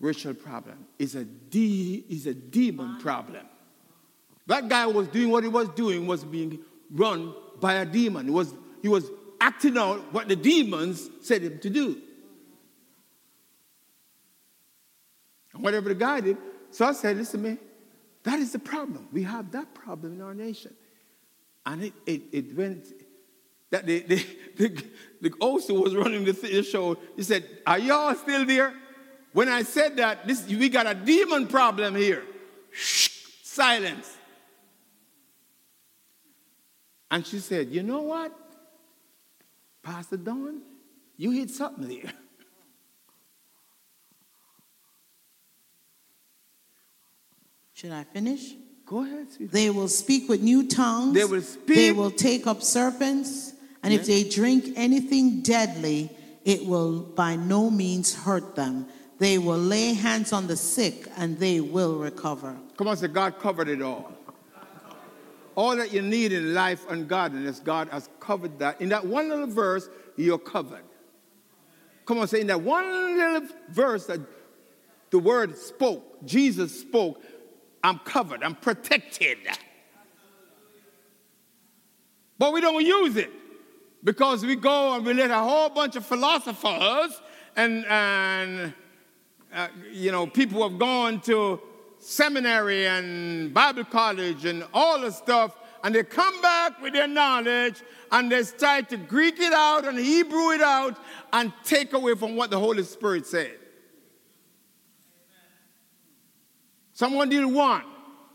racial 0.00 0.34
problem. 0.34 0.86
It's 0.98 1.14
a, 1.14 1.24
de- 1.24 2.04
it's 2.08 2.26
a 2.26 2.34
demon 2.34 2.98
problem. 3.00 3.46
That 4.46 4.68
guy 4.68 4.86
was 4.86 5.06
doing 5.08 5.30
what 5.30 5.44
he 5.44 5.48
was 5.48 5.68
doing 5.70 6.06
was 6.06 6.24
being 6.24 6.58
run 6.90 7.34
by 7.60 7.74
a 7.74 7.86
demon. 7.86 8.26
He 8.26 8.32
was, 8.32 8.54
he 8.82 8.88
was 8.88 9.08
acting 9.40 9.78
out 9.78 10.12
what 10.12 10.28
the 10.28 10.36
demons 10.36 11.08
said 11.20 11.42
him 11.42 11.58
to 11.60 11.70
do. 11.70 12.00
And 15.54 15.62
whatever 15.62 15.90
the 15.90 15.94
guy 15.94 16.20
did, 16.20 16.36
so 16.70 16.86
I 16.86 16.92
said, 16.92 17.16
listen, 17.16 17.42
man, 17.42 17.58
that 18.22 18.38
is 18.38 18.52
the 18.52 18.58
problem. 18.58 19.08
We 19.12 19.22
have 19.24 19.52
that 19.52 19.74
problem 19.74 20.14
in 20.14 20.20
our 20.22 20.34
nation. 20.34 20.74
And 21.66 21.84
it, 21.84 21.92
it, 22.06 22.22
it 22.32 22.56
went, 22.56 22.86
that 23.70 23.86
the, 23.86 24.00
the, 24.00 24.26
the, 24.56 24.84
the 25.20 25.74
was 25.74 25.94
running 25.94 26.24
the 26.24 26.62
show, 26.62 26.96
he 27.16 27.22
said, 27.22 27.44
are 27.66 27.78
y'all 27.78 28.14
still 28.14 28.44
there? 28.44 28.74
When 29.32 29.48
I 29.48 29.62
said 29.62 29.96
that, 29.98 30.26
this, 30.26 30.46
we 30.46 30.68
got 30.68 30.86
a 30.86 30.94
demon 30.94 31.46
problem 31.46 31.94
here. 31.94 32.24
Shh, 32.72 33.10
silence. 33.42 34.16
And 37.10 37.26
she 37.26 37.38
said, 37.38 37.68
You 37.68 37.82
know 37.82 38.02
what? 38.02 38.36
Pastor 39.82 40.16
Don, 40.16 40.62
you 41.16 41.30
hit 41.30 41.50
something 41.50 41.88
there. 41.88 42.12
Should 47.74 47.92
I 47.92 48.04
finish? 48.04 48.54
Go 48.84 49.02
ahead. 49.02 49.30
sweetheart. 49.30 49.52
They 49.52 49.70
will 49.70 49.88
speak 49.88 50.28
with 50.28 50.42
new 50.42 50.68
tongues. 50.68 51.14
They 51.14 51.24
will 51.24 51.40
speak. 51.40 51.76
They 51.76 51.92
will 51.92 52.10
take 52.10 52.46
up 52.46 52.62
serpents. 52.62 53.54
And 53.82 53.94
if 53.94 54.04
they 54.04 54.24
drink 54.24 54.74
anything 54.76 55.40
deadly, 55.40 56.10
it 56.44 56.66
will 56.66 57.00
by 57.00 57.36
no 57.36 57.70
means 57.70 58.14
hurt 58.14 58.54
them. 58.54 58.86
They 59.20 59.36
will 59.36 59.58
lay 59.58 59.92
hands 59.92 60.32
on 60.32 60.46
the 60.46 60.56
sick 60.56 61.06
and 61.18 61.38
they 61.38 61.60
will 61.60 61.98
recover. 61.98 62.56
Come 62.78 62.88
on, 62.88 62.96
say, 62.96 63.06
God 63.06 63.38
covered 63.38 63.68
it 63.68 63.82
all. 63.82 64.10
All 65.54 65.76
that 65.76 65.92
you 65.92 66.00
need 66.00 66.32
in 66.32 66.54
life 66.54 66.88
and 66.88 67.06
godliness, 67.06 67.60
God 67.60 67.90
has 67.90 68.08
covered 68.18 68.58
that. 68.60 68.80
In 68.80 68.88
that 68.88 69.06
one 69.06 69.28
little 69.28 69.46
verse, 69.46 69.90
you're 70.16 70.38
covered. 70.38 70.84
Come 72.06 72.18
on, 72.18 72.28
say, 72.28 72.40
in 72.40 72.46
that 72.46 72.62
one 72.62 73.18
little 73.18 73.46
verse 73.68 74.06
that 74.06 74.20
the 75.10 75.18
word 75.18 75.54
spoke, 75.58 76.24
Jesus 76.24 76.80
spoke, 76.80 77.22
I'm 77.84 77.98
covered, 77.98 78.42
I'm 78.42 78.54
protected. 78.54 79.36
But 82.38 82.54
we 82.54 82.62
don't 82.62 82.86
use 82.86 83.16
it 83.16 83.30
because 84.02 84.46
we 84.46 84.56
go 84.56 84.94
and 84.94 85.04
we 85.04 85.12
let 85.12 85.30
a 85.30 85.40
whole 85.40 85.68
bunch 85.68 85.96
of 85.96 86.06
philosophers 86.06 87.20
and, 87.54 87.84
and 87.84 88.72
uh, 89.54 89.68
you 89.92 90.12
know, 90.12 90.26
people 90.26 90.68
have 90.68 90.78
gone 90.78 91.20
to 91.22 91.60
seminary 91.98 92.86
and 92.86 93.52
Bible 93.52 93.84
college 93.84 94.44
and 94.44 94.64
all 94.72 95.00
the 95.00 95.10
stuff, 95.10 95.56
and 95.84 95.94
they 95.94 96.02
come 96.02 96.40
back 96.40 96.80
with 96.80 96.92
their 96.92 97.08
knowledge 97.08 97.82
and 98.12 98.30
they 98.30 98.42
start 98.42 98.88
to 98.90 98.96
Greek 98.96 99.38
it 99.38 99.52
out 99.52 99.86
and 99.86 99.98
Hebrew 99.98 100.50
it 100.50 100.60
out 100.60 100.98
and 101.32 101.52
take 101.64 101.92
away 101.92 102.14
from 102.14 102.36
what 102.36 102.50
the 102.50 102.58
Holy 102.58 102.82
Spirit 102.82 103.26
said. 103.26 103.56
Someone 106.92 107.28
deal 107.28 107.46
with 107.46 107.56
one, 107.56 107.84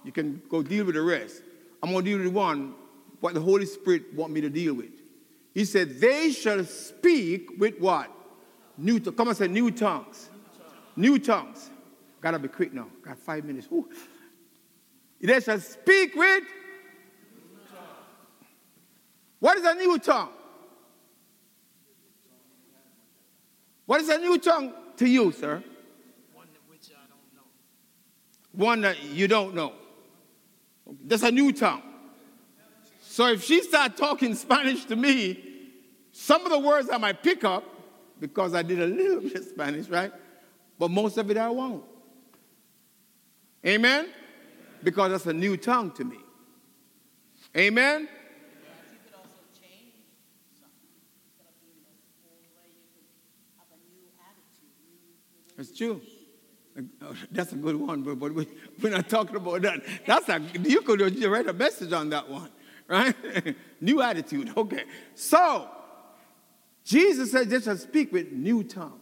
you 0.03 0.11
can 0.11 0.41
go 0.49 0.63
deal 0.63 0.85
with 0.85 0.95
the 0.95 1.01
rest. 1.01 1.43
I'm 1.83 1.91
going 1.91 2.03
to 2.03 2.11
deal 2.11 2.19
with 2.23 2.33
one, 2.33 2.73
what 3.19 3.35
the 3.35 3.41
Holy 3.41 3.65
Spirit 3.65 4.13
want 4.13 4.33
me 4.33 4.41
to 4.41 4.49
deal 4.49 4.73
with. 4.73 4.89
He 5.53 5.65
said, 5.65 5.99
they 5.99 6.31
shall 6.31 6.65
speak 6.65 7.51
with 7.59 7.79
what? 7.79 8.11
New. 8.77 8.99
Come 8.99 9.27
on, 9.27 9.35
say 9.35 9.47
new 9.47 9.71
tongues. 9.71 10.29
New 10.95 11.19
tongues. 11.19 11.69
Gotta 12.21 12.39
be 12.39 12.47
quick 12.47 12.73
now. 12.73 12.87
Got 13.03 13.17
five 13.17 13.45
minutes. 13.45 13.67
Whew. 13.67 13.89
They 15.21 15.39
shall 15.39 15.59
speak 15.59 16.15
with. 16.15 16.43
What 19.39 19.57
is 19.57 19.65
a 19.65 19.75
new 19.75 19.99
tongue? 19.99 20.29
What 23.85 24.01
is 24.01 24.09
a 24.09 24.17
new 24.17 24.37
tongue 24.37 24.73
to 24.97 25.07
you, 25.07 25.31
sir? 25.31 25.63
One 26.33 26.47
that 26.53 26.61
which 26.67 26.89
I 26.89 27.05
don't 27.07 27.35
know. 27.35 27.43
One 28.53 28.81
that 28.81 29.03
you 29.03 29.27
don't 29.27 29.53
know. 29.53 29.73
That's 31.05 31.23
a 31.23 31.31
new 31.31 31.51
tongue. 31.51 31.83
So 33.03 33.27
if 33.27 33.43
she 33.43 33.61
start 33.61 33.97
talking 33.97 34.33
Spanish 34.35 34.85
to 34.85 34.95
me, 34.95 35.43
some 36.11 36.43
of 36.45 36.51
the 36.51 36.59
words 36.59 36.89
I 36.89 36.97
might 36.97 37.21
pick 37.21 37.43
up 37.43 37.63
because 38.19 38.55
I 38.55 38.61
did 38.61 38.81
a 38.81 38.87
little 38.87 39.21
bit 39.21 39.35
of 39.35 39.43
Spanish, 39.45 39.87
right? 39.89 40.11
But 40.77 40.91
most 40.91 41.17
of 41.17 41.29
it 41.31 41.37
I 41.37 41.49
won't. 41.49 41.83
Amen? 43.65 44.07
Because 44.83 45.11
that's 45.11 45.25
a 45.25 45.33
new 45.33 45.57
tongue 45.57 45.91
to 45.91 46.03
me. 46.03 46.17
Amen? 47.55 48.07
That's 55.57 55.75
true. 55.75 56.01
That's 57.31 57.53
a 57.53 57.55
good 57.55 57.77
one, 57.77 58.01
but, 58.01 58.19
but 58.19 58.33
we, 58.33 58.47
we're 58.81 58.89
not 58.89 59.07
talking 59.07 59.37
about 59.37 59.61
that. 59.61 59.81
That's 60.05 60.27
a, 60.27 60.41
you 60.61 60.81
could 60.81 60.99
write 61.23 61.47
a 61.47 61.53
message 61.53 61.93
on 61.93 62.09
that 62.09 62.29
one, 62.29 62.49
right? 62.87 63.15
new 63.81 64.01
attitude. 64.01 64.51
Okay. 64.57 64.83
So, 65.13 65.69
Jesus 66.83 67.31
said, 67.31 67.49
just 67.49 67.83
speak 67.83 68.11
with 68.11 68.33
new 68.33 68.63
tongue. 68.63 68.99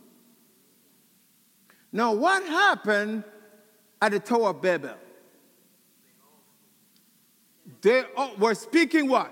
Now, 1.96 2.12
what 2.14 2.44
happened 2.44 3.24
at 4.02 4.12
the 4.12 4.20
Tower 4.20 4.50
of 4.50 4.62
Babel? 4.64 4.96
They 7.82 8.04
oh, 8.18 8.34
were 8.40 8.56
speaking 8.56 9.08
what? 9.08 9.32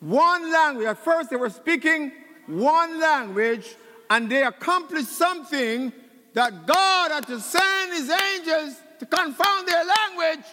One 0.00 0.50
language. 0.50 0.86
At 0.86 0.98
first, 1.04 1.28
they 1.28 1.36
were 1.36 1.50
speaking 1.50 2.12
one 2.46 2.98
language, 2.98 3.76
and 4.08 4.30
they 4.30 4.42
accomplished 4.42 5.08
something 5.08 5.92
that 6.32 6.66
God 6.66 7.10
had 7.10 7.26
to 7.26 7.40
send 7.40 7.92
his 7.92 8.10
angels 8.10 8.76
to 8.98 9.06
confound 9.06 9.68
their 9.68 9.84
language 9.84 10.46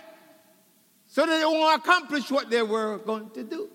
so 1.07 1.25
that 1.25 1.39
they 1.39 1.45
won't 1.45 1.79
accomplish 1.79 2.29
what 2.29 2.49
they 2.49 2.63
were 2.63 2.97
going 2.97 3.29
to 3.29 3.43
do. 3.43 3.69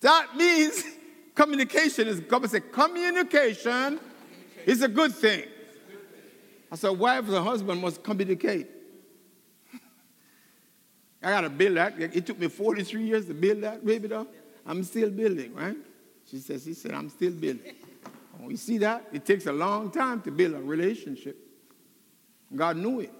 That 0.00 0.34
means 0.36 0.82
communication 1.40 2.06
is, 2.06 2.20
God 2.20 2.50
said, 2.50 2.70
communication 2.70 3.98
is 4.66 4.82
a 4.82 4.88
good 4.88 5.14
thing. 5.14 5.44
I 6.70 6.76
said, 6.76 6.90
wife 6.90 7.26
and 7.28 7.36
husband 7.38 7.80
must 7.80 8.02
communicate. 8.02 8.68
I 11.22 11.30
got 11.30 11.40
to 11.40 11.50
build 11.50 11.78
that. 11.78 11.98
It 11.98 12.26
took 12.26 12.38
me 12.38 12.48
43 12.48 13.02
years 13.02 13.26
to 13.26 13.34
build 13.34 13.62
that, 13.62 13.84
baby, 13.84 14.08
though. 14.08 14.26
I'm 14.66 14.84
still 14.84 15.08
building, 15.08 15.54
right? 15.54 15.76
She 16.30 16.38
says, 16.38 16.64
she 16.64 16.74
said, 16.74 16.92
I'm 16.92 17.08
still 17.08 17.32
building. 17.32 17.74
Oh, 18.42 18.50
you 18.50 18.58
see 18.58 18.76
that? 18.78 19.06
It 19.10 19.24
takes 19.24 19.46
a 19.46 19.52
long 19.52 19.90
time 19.90 20.20
to 20.22 20.30
build 20.30 20.54
a 20.54 20.60
relationship. 20.60 21.38
God 22.54 22.76
knew 22.76 23.00
it. 23.00 23.12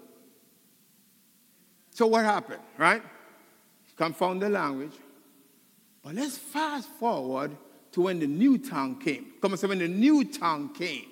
So 1.89 2.05
what 2.05 2.23
happened, 2.23 2.61
right? 2.77 3.01
Confound 3.97 4.43
the 4.43 4.49
language. 4.49 4.93
But 6.03 6.13
let's 6.15 6.37
fast 6.37 6.87
forward 6.87 7.57
to 7.91 8.01
when 8.01 8.19
the 8.19 8.27
new 8.27 8.57
tongue 8.57 8.99
came. 8.99 9.33
Come 9.41 9.51
on, 9.51 9.57
say 9.57 9.67
when 9.67 9.79
the 9.79 9.87
new 9.87 10.23
tongue 10.23 10.73
came. 10.73 11.07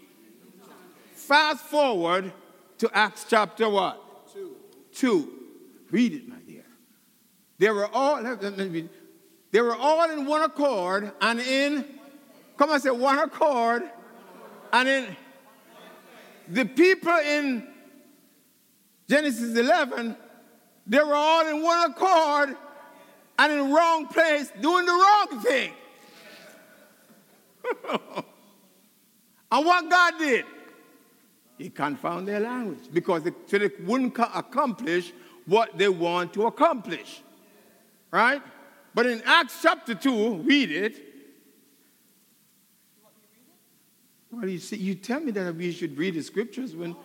Fast 1.14 1.66
forward 1.66 2.32
to 2.80 2.90
Acts 2.94 3.26
chapter 3.30 3.70
what? 3.70 4.34
Two. 4.34 4.56
Two. 4.94 5.34
Read 5.92 6.14
it, 6.14 6.28
my 6.28 6.38
dear. 6.48 6.66
They 7.58 7.70
were 7.70 7.88
all, 7.88 8.24
they 8.24 9.62
were 9.62 9.76
all 9.76 10.10
in 10.10 10.26
one 10.26 10.44
accord 10.44 11.12
and 11.22 11.40
in, 11.40 11.86
come 12.58 12.70
on, 12.70 12.80
say 12.80 12.90
one 12.90 13.20
accord, 13.20 13.84
and 14.72 14.88
in 14.88 15.16
the 16.48 16.66
people 16.66 17.16
in 17.18 17.68
Genesis 19.10 19.58
11, 19.58 20.16
they 20.88 21.00
were 21.00 21.16
all 21.16 21.48
in 21.48 21.62
one 21.64 21.92
accord 21.92 22.56
and 23.38 23.52
in 23.52 23.58
the 23.58 23.76
wrong 23.76 24.08
place 24.08 24.52
doing 24.62 24.86
the 24.86 24.92
wrong 24.92 25.42
thing. 25.42 25.74
and 29.52 29.66
what 29.66 29.90
God 29.90 30.14
did? 30.20 30.46
He 31.58 31.70
confounded 31.70 32.34
their 32.34 32.40
language 32.40 32.90
because 32.94 33.24
they, 33.24 33.32
so 33.48 33.58
they 33.58 33.70
wouldn't 33.84 34.16
co- 34.16 34.30
accomplish 34.34 35.12
what 35.46 35.78
they 35.78 35.90
want 35.90 36.34
to 36.34 36.46
accomplish. 36.46 37.22
Right? 38.12 38.42
But 38.94 39.06
in 39.08 39.22
Acts 39.26 39.62
chapter 39.62 39.94
2, 39.94 40.36
read 40.38 40.72
it. 40.72 41.06
Well, 44.32 44.48
you, 44.48 44.60
see, 44.60 44.78
you 44.78 44.96
tell 44.96 45.20
me 45.20 45.32
that 45.32 45.56
we 45.56 45.72
should 45.72 45.98
read 45.98 46.14
the 46.14 46.22
scriptures 46.22 46.76
when. 46.76 46.96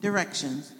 Directions. 0.00 0.72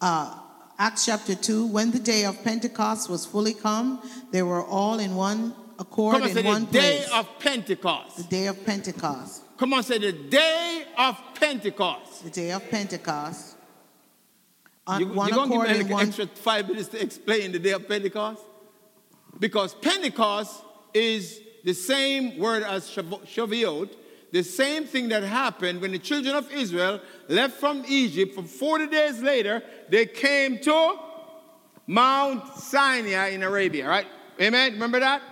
Uh, 0.00 0.36
Acts 0.78 1.06
chapter 1.06 1.34
2 1.34 1.66
When 1.66 1.92
the 1.92 2.00
day 2.00 2.24
of 2.24 2.42
Pentecost 2.42 3.08
was 3.08 3.24
fully 3.24 3.54
come, 3.54 4.02
they 4.32 4.42
were 4.42 4.64
all 4.64 4.98
in 4.98 5.14
one 5.14 5.54
accord 5.82 6.14
Come 6.14 6.22
on, 6.22 6.28
say 6.30 6.40
in 6.40 6.44
the 6.46 6.50
one 6.50 6.64
day 6.66 6.96
place. 6.98 7.10
of 7.12 7.28
Pentecost. 7.38 8.16
the 8.16 8.22
day 8.24 8.46
of 8.46 8.64
Pentecost. 8.64 9.42
Come 9.58 9.72
on, 9.74 9.82
say 9.82 9.98
the 9.98 10.12
day 10.12 10.84
of 10.98 11.16
Pentecost. 11.34 12.24
The 12.24 12.30
day 12.30 12.50
of 12.52 12.68
Pentecost. 12.70 13.56
On 14.86 15.00
You, 15.00 15.06
one 15.08 15.28
you're 15.28 15.36
going 15.36 15.48
to 15.50 15.54
accord 15.54 15.68
give 15.68 15.76
me 15.78 15.82
like 15.84 15.92
one. 15.92 16.06
extra 16.08 16.26
five 16.26 16.68
minutes 16.68 16.88
to 16.88 17.00
explain 17.02 17.52
the 17.52 17.58
day 17.58 17.70
of 17.72 17.86
Pentecost? 17.86 18.42
Because 19.38 19.74
Pentecost 19.74 20.62
is 20.94 21.40
the 21.64 21.72
same 21.74 22.38
word 22.38 22.62
as 22.64 22.88
Shavuot, 22.90 23.90
the 24.32 24.42
same 24.42 24.84
thing 24.84 25.08
that 25.10 25.22
happened 25.22 25.80
when 25.80 25.92
the 25.92 25.98
children 25.98 26.34
of 26.34 26.50
Israel 26.52 27.00
left 27.28 27.54
from 27.60 27.84
Egypt. 27.88 28.34
For 28.34 28.42
40 28.42 28.86
days 28.88 29.20
later, 29.22 29.62
they 29.88 30.06
came 30.06 30.58
to 30.60 30.96
Mount 31.86 32.46
Sinai 32.56 33.28
in 33.28 33.42
Arabia, 33.42 33.88
right? 33.88 34.06
Amen? 34.40 34.72
Remember 34.72 34.98
that? 35.00 35.22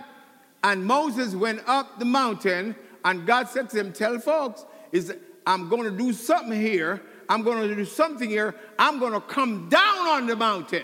And 0.63 0.85
Moses 0.85 1.33
went 1.33 1.61
up 1.67 1.99
the 1.99 2.05
mountain, 2.05 2.75
and 3.03 3.25
God 3.25 3.49
said 3.49 3.69
to 3.71 3.79
him, 3.79 3.93
Tell 3.93 4.19
folks, 4.19 4.65
is 4.91 5.13
I'm 5.45 5.69
going 5.69 5.83
to 5.83 5.97
do 5.97 6.13
something 6.13 6.59
here. 6.59 7.01
I'm 7.27 7.43
going 7.43 7.67
to 7.67 7.75
do 7.75 7.85
something 7.85 8.29
here. 8.29 8.55
I'm 8.77 8.99
going 8.99 9.13
to 9.13 9.21
come 9.21 9.69
down 9.69 10.07
on 10.07 10.27
the 10.27 10.35
mountain. 10.35 10.83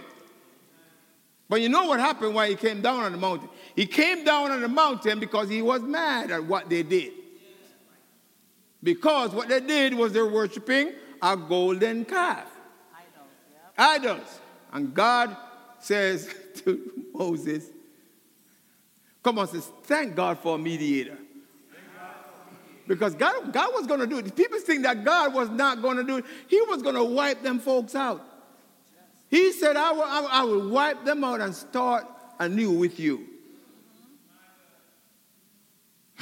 But 1.50 1.62
you 1.62 1.70
know 1.70 1.86
what 1.86 2.00
happened 2.00 2.36
when 2.36 2.50
he 2.50 2.56
came 2.56 2.82
down 2.82 3.04
on 3.04 3.12
the 3.12 3.18
mountain? 3.18 3.50
He 3.76 3.86
came 3.86 4.24
down 4.24 4.52
on 4.52 4.62
the 4.62 4.68
mountain 4.68 5.20
because 5.20 5.50
he 5.50 5.62
was 5.62 5.82
mad 5.82 6.32
at 6.32 6.44
what 6.44 6.70
they 6.70 6.84
did. 6.84 7.14
Because 8.84 9.32
what 9.32 9.48
they 9.48 9.60
did 9.60 9.94
was 9.94 10.14
they're 10.14 10.26
worshiping 10.26 10.94
a 11.22 11.38
golden 11.38 12.06
calf. 12.06 12.50
Idols. 13.78 14.40
And 14.74 14.94
God 14.94 15.36
says 15.80 16.34
to 16.56 17.06
Moses, 17.14 17.70
Come 19.28 19.40
on, 19.40 19.48
says, 19.50 19.70
thank 19.84 20.16
God 20.16 20.40
for 20.40 20.56
a 20.56 20.58
mediator. 20.58 21.18
Because 22.88 23.14
God, 23.14 23.52
God 23.52 23.72
was 23.74 23.86
going 23.86 24.00
to 24.00 24.08
do 24.08 24.20
it. 24.20 24.34
People 24.34 24.58
think 24.62 24.84
that 24.84 25.04
God 25.04 25.34
was 25.34 25.50
not 25.50 25.82
going 25.82 25.98
to 25.98 26.04
do 26.06 26.20
it. 26.20 26.26
He 26.48 26.62
was 26.62 26.82
going 26.82 26.96
to 26.96 27.04
wipe 27.04 27.44
them 27.44 27.60
folks 27.60 27.94
out. 27.94 28.24
He 29.30 29.52
said, 29.52 29.76
I 29.76 29.92
will, 29.92 30.04
I 30.04 30.20
will, 30.22 30.30
I 30.30 30.44
will 30.46 30.70
wipe 30.70 31.04
them 31.04 31.26
out 31.26 31.42
and 31.42 31.54
start 31.54 32.06
anew 32.40 32.72
with 32.72 33.02
you. 33.02 33.28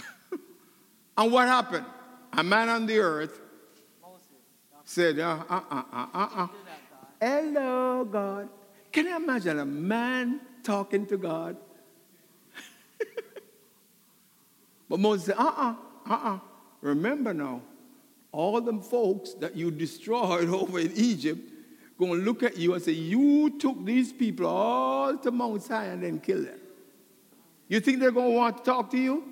and 1.16 1.32
what 1.32 1.47
happened? 1.47 1.86
A 2.34 2.43
man 2.43 2.70
on 2.70 2.88
the 2.88 2.97
earth 2.97 3.39
said, 4.84 5.20
uh, 5.20 5.43
uh, 5.47 5.62
uh, 5.70 5.84
uh, 5.93 6.08
uh, 6.12 6.30
uh. 6.38 6.47
Hello, 7.22 8.03
God. 8.03 8.49
Can 8.91 9.06
you 9.06 9.16
imagine 9.16 9.60
a 9.60 9.66
man 9.66 10.41
talking 10.64 11.06
to 11.06 11.18
God? 11.18 11.58
But 14.89 14.99
Moses 14.99 15.27
said, 15.27 15.36
uh 15.38 15.43
uh-uh, 15.43 15.75
uh. 16.09 16.39
Remember 16.81 17.33
now, 17.33 17.61
all 18.31 18.59
them 18.61 18.81
folks 18.81 19.33
that 19.36 19.55
you 19.55 19.71
destroyed 19.71 20.49
over 20.49 20.79
in 20.79 20.91
Egypt 20.95 21.51
going 21.97 22.19
to 22.19 22.25
look 22.25 22.43
at 22.43 22.57
you 22.57 22.73
and 22.73 22.83
say, 22.83 22.91
You 22.91 23.57
took 23.57 23.83
these 23.86 24.11
people 24.11 24.47
all 24.47 25.17
to 25.17 25.31
Mount 25.31 25.63
Sinai 25.63 25.86
and 25.86 26.03
then 26.03 26.19
killed 26.19 26.47
them. 26.47 26.59
You 27.67 27.79
think 27.79 27.99
they're 27.99 28.11
going 28.11 28.31
to 28.31 28.38
want 28.38 28.57
to 28.57 28.63
talk 28.63 28.91
to 28.91 28.97
you? 28.97 29.23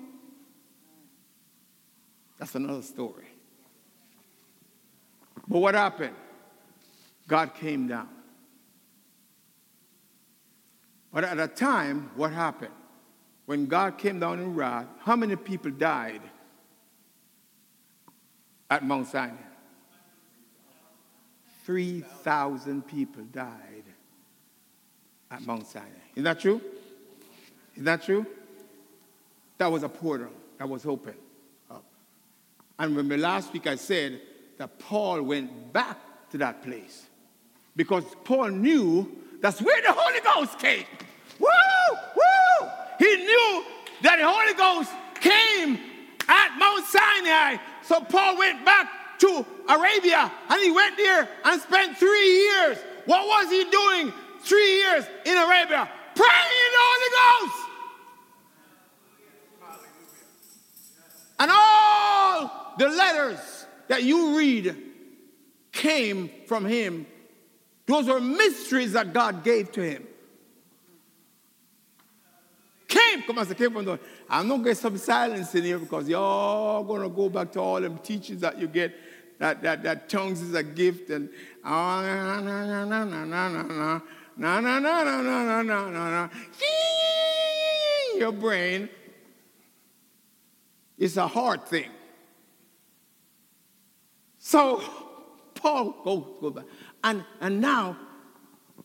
That's 2.38 2.54
another 2.54 2.82
story. 2.82 3.26
But 5.46 5.58
what 5.58 5.74
happened? 5.74 6.16
God 7.28 7.54
came 7.54 7.86
down. 7.86 8.08
But 11.12 11.24
at 11.24 11.38
a 11.38 11.46
time, 11.46 12.10
what 12.16 12.32
happened? 12.32 12.72
When 13.46 13.66
God 13.66 13.98
came 13.98 14.20
down 14.20 14.38
in 14.38 14.54
wrath, 14.54 14.86
how 15.00 15.16
many 15.16 15.36
people 15.36 15.70
died 15.70 16.22
at 18.70 18.84
Mount 18.84 19.06
Sinai? 19.06 19.34
3,000 21.64 22.86
people 22.86 23.22
died 23.24 23.84
at 25.30 25.42
Mount 25.46 25.66
Sinai. 25.66 25.88
Is 26.14 26.24
that 26.24 26.40
true? 26.40 26.60
Is 27.74 27.84
that 27.84 28.02
true? 28.02 28.26
That 29.58 29.70
was 29.70 29.82
a 29.82 29.88
portal 29.88 30.30
that 30.58 30.68
was 30.68 30.86
open 30.86 31.14
up. 31.70 31.84
And 32.78 32.90
remember 32.90 33.16
last 33.16 33.52
week 33.52 33.66
I 33.66 33.76
said 33.76 34.20
that 34.58 34.78
Paul 34.78 35.22
went 35.22 35.72
back 35.72 35.98
to 36.30 36.38
that 36.38 36.62
place 36.62 37.06
because 37.76 38.04
Paul 38.24 38.48
knew 38.48 39.10
that's 39.40 39.60
where 39.60 39.80
the 39.82 39.92
Holy 39.92 40.20
Ghost 40.20 40.58
came. 40.58 40.84
Woo! 41.38 41.48
Woo! 42.16 42.68
He 43.04 43.16
knew 43.16 43.64
that 44.00 44.16
the 44.16 44.26
Holy 44.26 44.54
Ghost 44.54 44.90
came 45.20 45.78
at 46.26 46.58
Mount 46.58 46.86
Sinai. 46.86 47.56
So 47.82 48.00
Paul 48.00 48.38
went 48.38 48.64
back 48.64 49.18
to 49.18 49.44
Arabia 49.68 50.32
and 50.48 50.62
he 50.62 50.70
went 50.70 50.96
there 50.96 51.28
and 51.44 51.60
spent 51.60 51.98
three 51.98 52.30
years. 52.30 52.78
What 53.04 53.26
was 53.26 53.50
he 53.50 53.64
doing 53.70 54.10
three 54.40 54.76
years 54.76 55.04
in 55.26 55.36
Arabia? 55.36 55.90
Praying 56.14 56.60
in 56.64 56.72
the 56.72 56.82
Holy 56.88 57.10
Ghost. 57.20 57.58
And 61.40 61.50
all 61.52 62.74
the 62.78 62.88
letters 62.88 63.66
that 63.88 64.02
you 64.02 64.38
read 64.38 64.76
came 65.72 66.30
from 66.46 66.64
him. 66.64 67.06
Those 67.84 68.06
were 68.08 68.20
mysteries 68.20 68.92
that 68.92 69.12
God 69.12 69.44
gave 69.44 69.72
to 69.72 69.82
him. 69.82 70.06
Came, 73.14 73.22
come 73.22 73.38
on, 73.38 73.46
say, 73.46 73.54
came 73.54 73.72
from 73.72 73.84
the. 73.84 73.98
I'm 74.28 74.48
not 74.48 74.64
get 74.64 74.76
some 74.76 74.96
silence 74.98 75.54
in 75.54 75.62
here 75.62 75.78
because 75.78 76.08
you're 76.08 76.18
all 76.18 76.82
gonna 76.82 77.08
go 77.08 77.28
back 77.28 77.52
to 77.52 77.60
all 77.60 77.80
them 77.80 77.98
teachings 77.98 78.40
that 78.40 78.58
you 78.58 78.66
get 78.66 78.92
that, 79.38 79.62
that, 79.62 79.82
that 79.84 80.08
tongues 80.08 80.40
is 80.40 80.54
a 80.54 80.62
gift 80.62 81.10
and 81.10 81.28
oh, 81.64 81.68
na 81.68 82.40
na 82.40 82.64
na 82.64 82.84
na 82.84 83.04
na 83.04 83.04
na 83.04 83.48
na 83.48 84.00
na 84.36 84.60
na 84.60 84.60
na 84.60 84.80
na 84.80 85.22
na 85.22 85.62
na 85.62 85.62
na 85.62 86.10
na 86.10 86.28
your 88.16 88.32
brain 88.32 88.88
is 90.98 91.16
a 91.16 91.26
hard 91.28 91.64
thing. 91.66 91.90
So 94.38 94.82
Paul 95.54 95.94
go 96.02 96.36
go 96.40 96.50
back. 96.50 96.64
And 97.04 97.24
and 97.40 97.60
now 97.60 97.96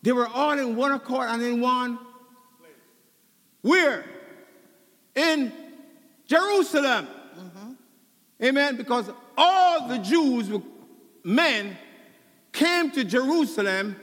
they 0.02 0.12
were 0.12 0.28
all 0.28 0.56
in 0.56 0.76
one 0.76 0.92
accord 0.92 1.28
and 1.30 1.42
in 1.42 1.60
one 1.60 1.96
place 1.96 2.74
where? 3.62 4.04
In 5.14 5.52
Jerusalem. 6.26 7.08
Mm-hmm. 7.38 7.72
Amen. 8.44 8.76
Because 8.76 9.10
all 9.36 9.88
the 9.88 9.98
Jews, 9.98 10.50
men, 11.24 11.76
came 12.52 12.90
to 12.92 13.04
Jerusalem 13.04 13.96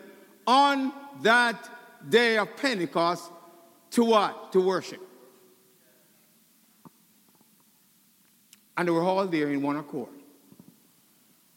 on 0.46 0.94
that 1.22 1.70
day 2.10 2.38
of 2.38 2.56
Pentecost 2.58 3.32
to 3.92 4.04
what? 4.04 4.52
To 4.54 4.62
worship. 4.62 5.02
And 8.78 8.88
they 8.88 8.92
were 8.92 9.02
all 9.02 9.26
there 9.26 9.50
in 9.50 9.62
one 9.62 9.78
accord. 9.78 10.10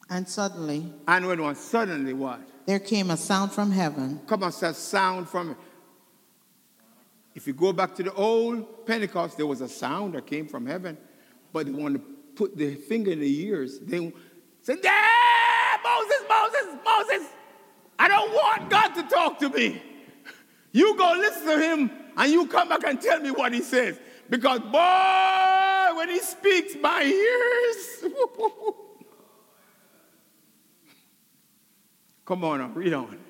And 0.08 0.28
suddenly. 0.28 0.92
And 1.06 1.26
when 1.26 1.40
one 1.42 1.54
suddenly 1.54 2.14
what? 2.14 2.40
There 2.66 2.80
came 2.80 3.10
a 3.10 3.16
sound 3.16 3.52
from 3.52 3.70
heaven. 3.70 4.20
Come 4.26 4.42
on, 4.42 4.52
says 4.52 4.76
sound 4.76 5.28
from. 5.28 5.56
If 7.40 7.46
you 7.46 7.54
go 7.54 7.72
back 7.72 7.94
to 7.94 8.02
the 8.02 8.12
old 8.12 8.84
Pentecost, 8.84 9.38
there 9.38 9.46
was 9.46 9.62
a 9.62 9.68
sound 9.68 10.12
that 10.12 10.26
came 10.26 10.46
from 10.46 10.66
heaven, 10.66 10.98
but 11.54 11.64
they 11.64 11.72
wanted 11.72 12.00
to 12.00 12.04
put 12.34 12.54
their 12.54 12.76
finger 12.76 13.12
in 13.12 13.20
the 13.20 13.40
ears. 13.44 13.78
They 13.80 14.12
said, 14.60 14.76
yeah, 14.84 15.78
Moses, 15.82 16.22
Moses, 16.28 16.76
Moses, 16.84 17.28
I 17.98 18.08
don't 18.08 18.30
want 18.30 18.68
God 18.68 18.88
to 18.88 19.02
talk 19.04 19.38
to 19.38 19.48
me. 19.48 19.82
You 20.72 20.94
go 20.98 21.14
listen 21.16 21.46
to 21.46 21.58
him 21.58 21.90
and 22.18 22.30
you 22.30 22.46
come 22.46 22.68
back 22.68 22.84
and 22.84 23.00
tell 23.00 23.20
me 23.20 23.30
what 23.30 23.54
he 23.54 23.62
says. 23.62 23.98
Because, 24.28 24.58
boy, 24.58 25.96
when 25.96 26.10
he 26.10 26.18
speaks, 26.18 26.74
my 26.78 27.02
ears. 27.02 28.04
come 32.26 32.44
on, 32.44 32.74
read 32.74 32.92
on. 32.92 33.29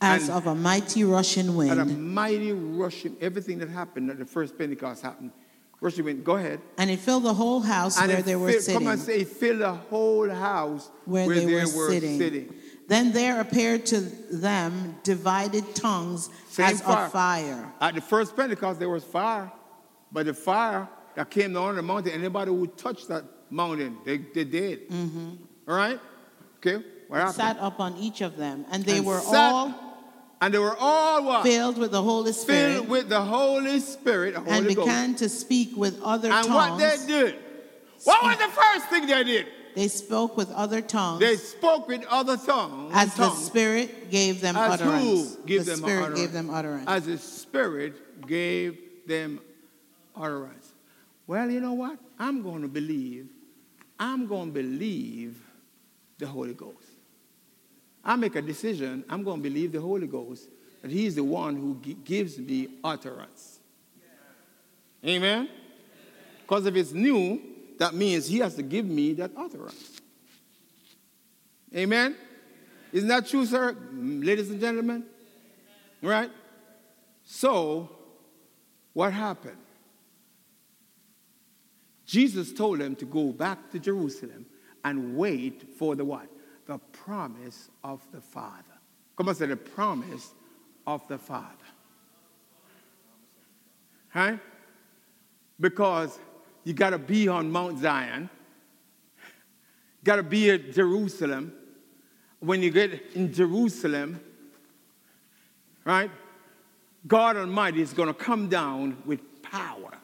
As 0.00 0.28
and, 0.28 0.38
of 0.38 0.46
a 0.46 0.54
mighty 0.54 1.02
rushing 1.02 1.56
wind. 1.56 1.72
And 1.72 1.80
a 1.80 1.84
mighty 1.84 2.52
rushing, 2.52 3.16
everything 3.20 3.58
that 3.58 3.68
happened 3.68 4.10
at 4.10 4.18
the 4.18 4.24
first 4.24 4.56
Pentecost 4.56 5.02
happened 5.02 5.32
Verse 5.80 6.00
went, 6.00 6.24
go 6.24 6.36
ahead. 6.36 6.60
And 6.76 6.90
it 6.90 6.98
filled 6.98 7.22
the 7.22 7.34
whole 7.34 7.60
house 7.60 8.00
and 8.00 8.12
where 8.12 8.22
they 8.22 8.34
were 8.34 8.52
sitting. 8.52 8.74
Come 8.74 8.88
on, 8.88 8.98
say, 8.98 9.22
fill 9.22 9.58
the 9.58 9.72
whole 9.72 10.28
house 10.28 10.90
where, 11.04 11.26
where 11.26 11.36
they, 11.36 11.44
they, 11.44 11.54
were, 11.54 11.60
were 11.60 11.90
sitting. 11.90 12.18
sitting. 12.18 12.54
Then 12.88 13.12
there 13.12 13.40
appeared 13.40 13.86
to 13.86 14.00
them 14.00 14.96
divided 15.04 15.74
tongues 15.76 16.30
Same 16.48 16.66
as 16.66 16.80
fire. 16.80 17.04
of 17.04 17.12
fire. 17.12 17.72
At 17.80 17.94
the 17.94 18.00
first 18.00 18.34
Pentecost, 18.34 18.80
there 18.80 18.88
was 18.88 19.04
fire. 19.04 19.52
But 20.10 20.26
the 20.26 20.34
fire 20.34 20.88
that 21.14 21.30
came 21.30 21.52
down 21.52 21.68
on 21.68 21.76
the 21.76 21.82
mountain, 21.82 22.12
anybody 22.12 22.50
who 22.50 22.66
touched 22.66 23.08
that 23.08 23.24
mountain, 23.50 23.98
they, 24.04 24.16
they 24.18 24.44
did. 24.44 24.88
Mm-hmm. 24.88 25.30
All 25.68 25.76
right? 25.76 26.00
Okay, 26.56 26.84
what 27.06 27.18
happened? 27.18 27.36
Sat 27.36 27.58
up 27.60 27.78
on 27.78 27.96
each 27.98 28.20
of 28.20 28.36
them, 28.36 28.64
and 28.72 28.84
they 28.84 28.96
and 28.96 29.06
were 29.06 29.20
all 29.24 29.87
and 30.40 30.54
they 30.54 30.58
were 30.58 30.76
all 30.78 31.24
what? 31.24 31.42
Filled 31.42 31.78
with 31.78 31.90
the 31.90 32.02
Holy 32.02 32.32
Spirit. 32.32 32.74
Filled 32.74 32.88
with 32.88 33.08
the 33.08 33.20
Holy 33.20 33.80
Spirit. 33.80 34.36
Holy 34.36 34.50
and 34.50 34.66
began 34.66 35.10
Ghost. 35.10 35.18
to 35.22 35.28
speak 35.28 35.76
with 35.76 36.00
other 36.02 36.30
and 36.30 36.46
tongues. 36.46 36.70
And 36.70 36.80
what 36.80 36.98
they 36.98 37.06
did? 37.06 37.34
What 38.04 38.22
was 38.22 38.36
the 38.38 38.48
first 38.48 38.86
thing 38.88 39.06
they 39.06 39.24
did? 39.24 39.46
They 39.74 39.88
spoke 39.88 40.36
with 40.36 40.50
other 40.52 40.80
tongues. 40.80 41.20
They 41.20 41.36
spoke 41.36 41.88
with 41.88 42.04
other 42.08 42.36
tongues. 42.36 42.92
As 42.94 43.14
tongues. 43.14 43.38
the 43.38 43.46
Spirit 43.46 44.10
gave 44.10 44.40
them 44.40 44.56
As 44.56 44.80
utterance. 44.80 45.36
Who 45.36 45.46
gave 45.46 45.64
the 45.64 45.72
them 45.72 45.80
Spirit 45.80 46.02
utterance. 46.02 46.20
gave 46.20 46.32
them 46.32 46.50
utterance. 46.50 46.84
As 46.88 47.06
the 47.06 47.18
Spirit 47.18 48.26
gave 48.26 48.78
them 49.06 49.40
utterance. 50.16 50.72
Well, 51.26 51.50
you 51.50 51.60
know 51.60 51.74
what? 51.74 51.98
I'm 52.18 52.42
going 52.42 52.62
to 52.62 52.68
believe. 52.68 53.28
I'm 54.00 54.26
going 54.26 54.48
to 54.48 54.52
believe 54.52 55.40
the 56.18 56.26
Holy 56.26 56.54
Ghost. 56.54 56.87
I 58.08 58.16
make 58.16 58.36
a 58.36 58.40
decision, 58.42 59.04
I'm 59.10 59.22
going 59.22 59.36
to 59.36 59.42
believe 59.42 59.70
the 59.70 59.82
Holy 59.82 60.06
Ghost, 60.06 60.48
that 60.80 60.90
He's 60.90 61.14
the 61.14 61.22
one 61.22 61.56
who 61.56 61.74
gives 62.06 62.38
me 62.38 62.68
utterance. 62.82 63.60
Amen? 65.04 65.50
Because 66.40 66.64
if 66.64 66.74
it's 66.74 66.92
new, 66.92 67.38
that 67.78 67.94
means 67.94 68.26
he 68.26 68.38
has 68.38 68.54
to 68.54 68.62
give 68.62 68.86
me 68.86 69.12
that 69.12 69.30
utterance. 69.36 70.00
Amen? 71.76 72.16
Isn't 72.92 73.10
that 73.10 73.26
true, 73.26 73.44
sir? 73.44 73.76
Ladies 73.92 74.48
and 74.48 74.58
gentlemen? 74.58 75.04
Right? 76.00 76.30
So, 77.24 77.90
what 78.94 79.12
happened? 79.12 79.58
Jesus 82.06 82.54
told 82.54 82.78
them 82.78 82.96
to 82.96 83.04
go 83.04 83.32
back 83.32 83.70
to 83.72 83.78
Jerusalem 83.78 84.46
and 84.82 85.14
wait 85.14 85.76
for 85.76 85.94
the 85.94 86.06
what? 86.06 86.26
The 86.68 86.78
promise 86.78 87.70
of 87.82 88.06
the 88.12 88.20
Father. 88.20 88.62
Come 89.16 89.30
on, 89.30 89.34
say 89.34 89.46
the 89.46 89.56
promise 89.56 90.34
of 90.86 91.06
the 91.08 91.16
Father. 91.16 91.48
Right? 94.14 94.38
Because 95.58 96.18
you 96.64 96.74
got 96.74 96.90
to 96.90 96.98
be 96.98 97.26
on 97.26 97.50
Mount 97.50 97.78
Zion, 97.78 98.28
got 100.04 100.16
to 100.16 100.22
be 100.22 100.50
at 100.50 100.72
Jerusalem. 100.72 101.54
When 102.40 102.62
you 102.62 102.70
get 102.70 103.02
in 103.14 103.32
Jerusalem, 103.32 104.20
right, 105.86 106.10
God 107.06 107.38
Almighty 107.38 107.80
is 107.80 107.94
going 107.94 108.08
to 108.08 108.14
come 108.14 108.48
down 108.48 109.02
with 109.06 109.42
power 109.42 109.96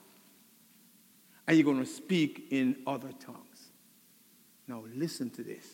and 1.46 1.58
you're 1.58 1.64
going 1.64 1.84
to 1.84 1.86
speak 1.86 2.46
in 2.50 2.76
other 2.86 3.12
tongues. 3.20 3.68
Now, 4.66 4.82
listen 4.94 5.28
to 5.30 5.42
this. 5.42 5.66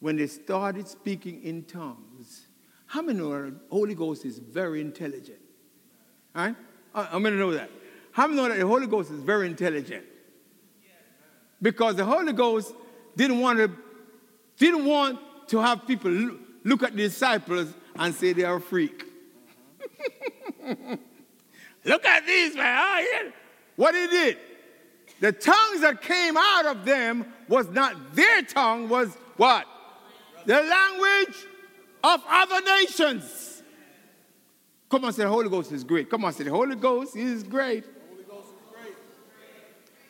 When 0.00 0.16
they 0.16 0.26
started 0.26 0.86
speaking 0.86 1.42
in 1.42 1.64
tongues, 1.64 2.46
how 2.86 3.02
many 3.02 3.18
know 3.18 3.50
the 3.50 3.56
Holy 3.70 3.94
Ghost 3.94 4.24
is 4.24 4.38
very 4.38 4.80
intelligent? 4.80 5.40
All 6.34 6.46
right? 6.46 6.56
I'm 6.94 7.22
going 7.22 7.34
to 7.34 7.40
know 7.40 7.52
that. 7.52 7.70
How 8.12 8.26
many 8.26 8.40
know 8.40 8.48
that 8.48 8.58
the 8.58 8.66
Holy 8.66 8.86
Ghost 8.86 9.10
is 9.10 9.20
very 9.20 9.46
intelligent? 9.46 10.04
Because 11.60 11.96
the 11.96 12.04
Holy 12.04 12.32
Ghost 12.32 12.72
didn't 13.16 13.40
want 13.40 13.58
to, 13.58 13.70
didn't 14.56 14.84
want 14.84 15.18
to 15.48 15.58
have 15.58 15.86
people 15.86 16.10
look 16.64 16.82
at 16.82 16.92
the 16.92 17.02
disciples 17.02 17.74
and 17.96 18.14
say 18.14 18.32
they 18.32 18.44
are 18.44 18.56
a 18.56 18.60
freak. 18.60 19.04
look 21.84 22.04
at 22.04 22.26
these, 22.26 22.54
man. 22.54 22.78
Oh, 22.80 23.06
yeah. 23.12 23.30
What 23.76 23.94
he 23.94 24.06
did, 24.06 24.38
the 25.20 25.32
tongues 25.32 25.80
that 25.80 26.00
came 26.02 26.36
out 26.36 26.66
of 26.66 26.84
them 26.84 27.26
was 27.48 27.68
not 27.68 28.14
their 28.14 28.42
tongue, 28.42 28.88
was 28.88 29.16
what? 29.36 29.66
The 30.48 30.62
language 30.62 31.46
of 32.02 32.22
other 32.26 32.62
nations. 32.62 33.62
Come 34.88 35.04
on, 35.04 35.12
say 35.12 35.24
the 35.24 35.28
Holy 35.28 35.50
Ghost 35.50 35.70
is 35.72 35.84
great. 35.84 36.08
Come 36.08 36.24
on, 36.24 36.32
say 36.32 36.44
the 36.44 36.50
Holy 36.50 36.74
Ghost 36.74 37.14
is 37.14 37.42
great. 37.42 37.84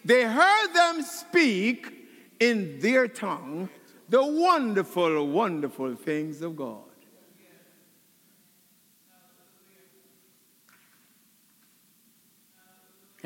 They 0.05 0.23
heard 0.23 0.73
them 0.73 1.03
speak 1.03 1.93
in 2.39 2.79
their 2.79 3.09
tongue 3.09 3.69
the 4.09 4.25
wonderful, 4.25 5.27
wonderful 5.27 5.97
things 5.97 6.41
of 6.41 6.55
God. 6.55 6.85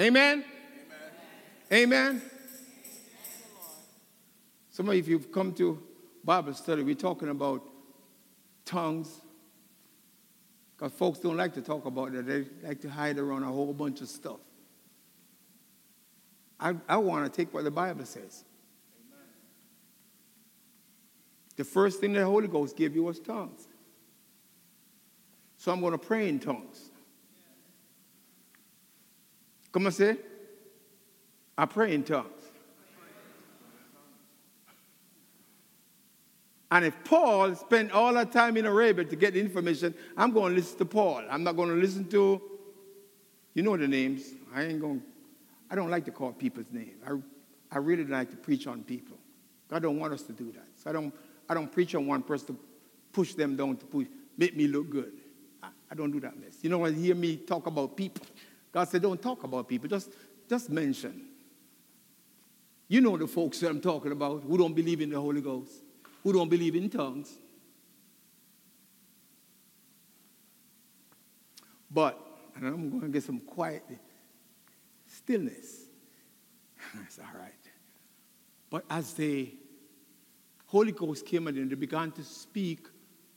Amen? 0.00 0.46
Amen? 1.70 1.92
Amen? 1.92 2.22
Some 4.70 4.88
of 4.88 4.94
you, 4.94 5.00
if 5.00 5.08
you've 5.08 5.30
come 5.30 5.52
to 5.56 5.91
Bible 6.24 6.54
study, 6.54 6.82
we're 6.82 6.94
talking 6.94 7.28
about 7.28 7.62
tongues. 8.64 9.20
Because 10.76 10.92
folks 10.92 11.18
don't 11.18 11.36
like 11.36 11.54
to 11.54 11.62
talk 11.62 11.84
about 11.84 12.12
that. 12.12 12.26
They 12.26 12.44
like 12.62 12.80
to 12.82 12.90
hide 12.90 13.18
around 13.18 13.42
a 13.42 13.46
whole 13.46 13.72
bunch 13.72 14.00
of 14.00 14.08
stuff. 14.08 14.40
I, 16.58 16.74
I 16.88 16.96
want 16.96 17.24
to 17.24 17.36
take 17.36 17.52
what 17.52 17.64
the 17.64 17.70
Bible 17.70 18.04
says. 18.04 18.44
Amen. 18.96 19.26
The 21.56 21.64
first 21.64 22.00
thing 22.00 22.12
the 22.12 22.24
Holy 22.24 22.48
Ghost 22.48 22.76
gave 22.76 22.94
you 22.94 23.02
was 23.02 23.18
tongues. 23.18 23.66
So 25.56 25.72
I'm 25.72 25.80
going 25.80 25.92
to 25.92 25.98
pray 25.98 26.28
in 26.28 26.38
tongues. 26.40 26.90
Come 29.72 29.86
on, 29.86 29.92
say. 29.92 30.16
I 31.56 31.66
pray 31.66 31.94
in 31.94 32.02
tongues. 32.02 32.41
And 36.72 36.86
if 36.86 37.04
Paul 37.04 37.54
spent 37.54 37.92
all 37.92 38.14
that 38.14 38.32
time 38.32 38.56
in 38.56 38.64
Arabia 38.64 39.04
to 39.04 39.14
get 39.14 39.34
the 39.34 39.40
information, 39.40 39.94
I'm 40.16 40.30
going 40.30 40.54
to 40.54 40.56
listen 40.58 40.78
to 40.78 40.86
Paul. 40.86 41.22
I'm 41.28 41.44
not 41.44 41.54
going 41.54 41.68
to 41.68 41.74
listen 41.74 42.08
to, 42.08 42.40
you 43.52 43.62
know 43.62 43.76
the 43.76 43.86
names. 43.86 44.30
I 44.54 44.62
ain't 44.62 44.80
going, 44.80 45.02
I 45.70 45.74
don't 45.74 45.90
like 45.90 46.06
to 46.06 46.10
call 46.10 46.32
people's 46.32 46.72
names. 46.72 46.96
I, 47.06 47.18
I 47.70 47.76
really 47.76 48.06
like 48.06 48.30
to 48.30 48.38
preach 48.38 48.66
on 48.66 48.84
people. 48.84 49.18
God 49.68 49.82
don't 49.82 49.98
want 49.98 50.14
us 50.14 50.22
to 50.22 50.32
do 50.32 50.50
that. 50.52 50.64
So 50.76 50.88
I 50.88 50.94
don't, 50.94 51.14
I 51.46 51.52
don't 51.52 51.70
preach 51.70 51.94
on 51.94 52.06
one 52.06 52.22
person 52.22 52.46
to 52.46 52.56
push 53.12 53.34
them 53.34 53.54
down 53.54 53.76
to 53.76 53.84
push, 53.84 54.06
make 54.38 54.56
me 54.56 54.66
look 54.66 54.88
good. 54.88 55.12
I, 55.62 55.68
I 55.90 55.94
don't 55.94 56.10
do 56.10 56.20
that 56.20 56.40
mess. 56.40 56.56
You 56.62 56.70
know 56.70 56.78
when 56.78 56.94
you 56.94 57.02
hear 57.02 57.14
me 57.14 57.36
talk 57.36 57.66
about 57.66 57.98
people, 57.98 58.24
God 58.72 58.88
said, 58.88 59.02
don't 59.02 59.20
talk 59.20 59.44
about 59.44 59.68
people, 59.68 59.90
just, 59.90 60.10
just 60.48 60.70
mention. 60.70 61.20
You 62.88 63.02
know 63.02 63.18
the 63.18 63.26
folks 63.26 63.60
that 63.60 63.68
I'm 63.68 63.82
talking 63.82 64.12
about 64.12 64.44
who 64.44 64.56
don't 64.56 64.72
believe 64.72 65.02
in 65.02 65.10
the 65.10 65.20
Holy 65.20 65.42
Ghost, 65.42 65.70
who 66.22 66.32
don't 66.32 66.48
believe 66.48 66.74
in 66.74 66.88
tongues. 66.88 67.38
But, 71.90 72.18
and 72.56 72.66
I'm 72.66 72.90
going 72.90 73.02
to 73.02 73.08
get 73.08 73.22
some 73.22 73.40
quiet 73.40 73.84
stillness. 75.06 75.86
That's 76.94 77.18
all 77.18 77.38
right. 77.38 77.52
But 78.70 78.84
as 78.88 79.12
the 79.14 79.54
Holy 80.66 80.92
Ghost 80.92 81.26
came 81.26 81.46
and 81.48 81.70
they 81.70 81.74
began 81.74 82.12
to 82.12 82.22
speak 82.22 82.86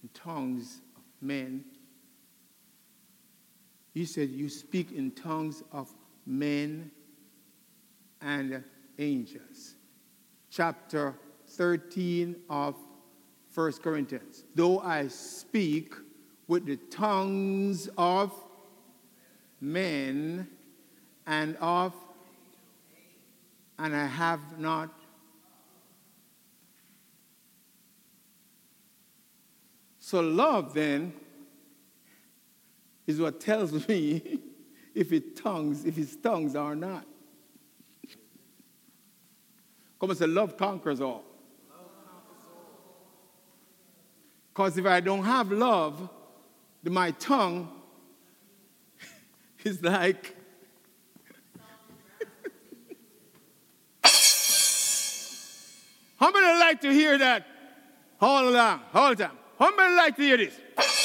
in 0.01 0.09
tongues 0.13 0.81
of 0.95 1.03
men 1.21 1.65
he 3.95 4.03
said, 4.03 4.29
You 4.29 4.49
speak 4.49 4.91
in 4.91 5.11
tongues 5.11 5.63
of 5.71 5.89
men 6.25 6.91
and 8.21 8.61
angels. 8.99 9.75
Chapter 10.49 11.15
13 11.55 12.35
of 12.49 12.75
1 13.53 13.71
Corinthians. 13.73 14.43
Though 14.53 14.79
I 14.79 15.07
speak 15.07 15.93
with 16.47 16.65
the 16.65 16.77
tongues 16.77 17.89
of 17.97 18.33
men 19.61 20.47
and 21.25 21.55
of, 21.57 21.93
and 23.79 23.95
I 23.95 24.05
have 24.05 24.59
not. 24.59 24.89
So, 29.99 30.21
love 30.21 30.73
then 30.73 31.13
is 33.07 33.19
what 33.19 33.39
tells 33.39 33.87
me 33.87 34.39
if 34.93 35.11
it 35.11 35.35
tongues, 35.35 35.85
if 35.85 35.95
his 35.95 36.15
tongues 36.15 36.55
are 36.55 36.75
not. 36.75 37.05
Come 39.99 40.09
and 40.09 40.19
say, 40.19 40.27
love 40.27 40.57
conquers 40.57 41.01
all. 41.01 41.23
Because 44.55 44.77
if 44.77 44.85
I 44.85 45.01
don't 45.01 45.25
have 45.25 45.51
love, 45.51 46.09
then 46.81 46.93
my 46.93 47.11
tongue 47.11 47.69
is 49.65 49.83
like 49.83 50.33
How 56.17 56.31
many 56.31 56.57
like 56.57 56.79
to 56.81 56.93
hear 56.93 57.17
that 57.17 57.45
all 58.21 58.47
along, 58.47 58.79
the 58.93 59.15
time? 59.15 59.37
How 59.59 59.75
many 59.75 59.93
like 59.93 60.15
to 60.15 60.21
hear 60.21 60.37
this? 60.37 60.57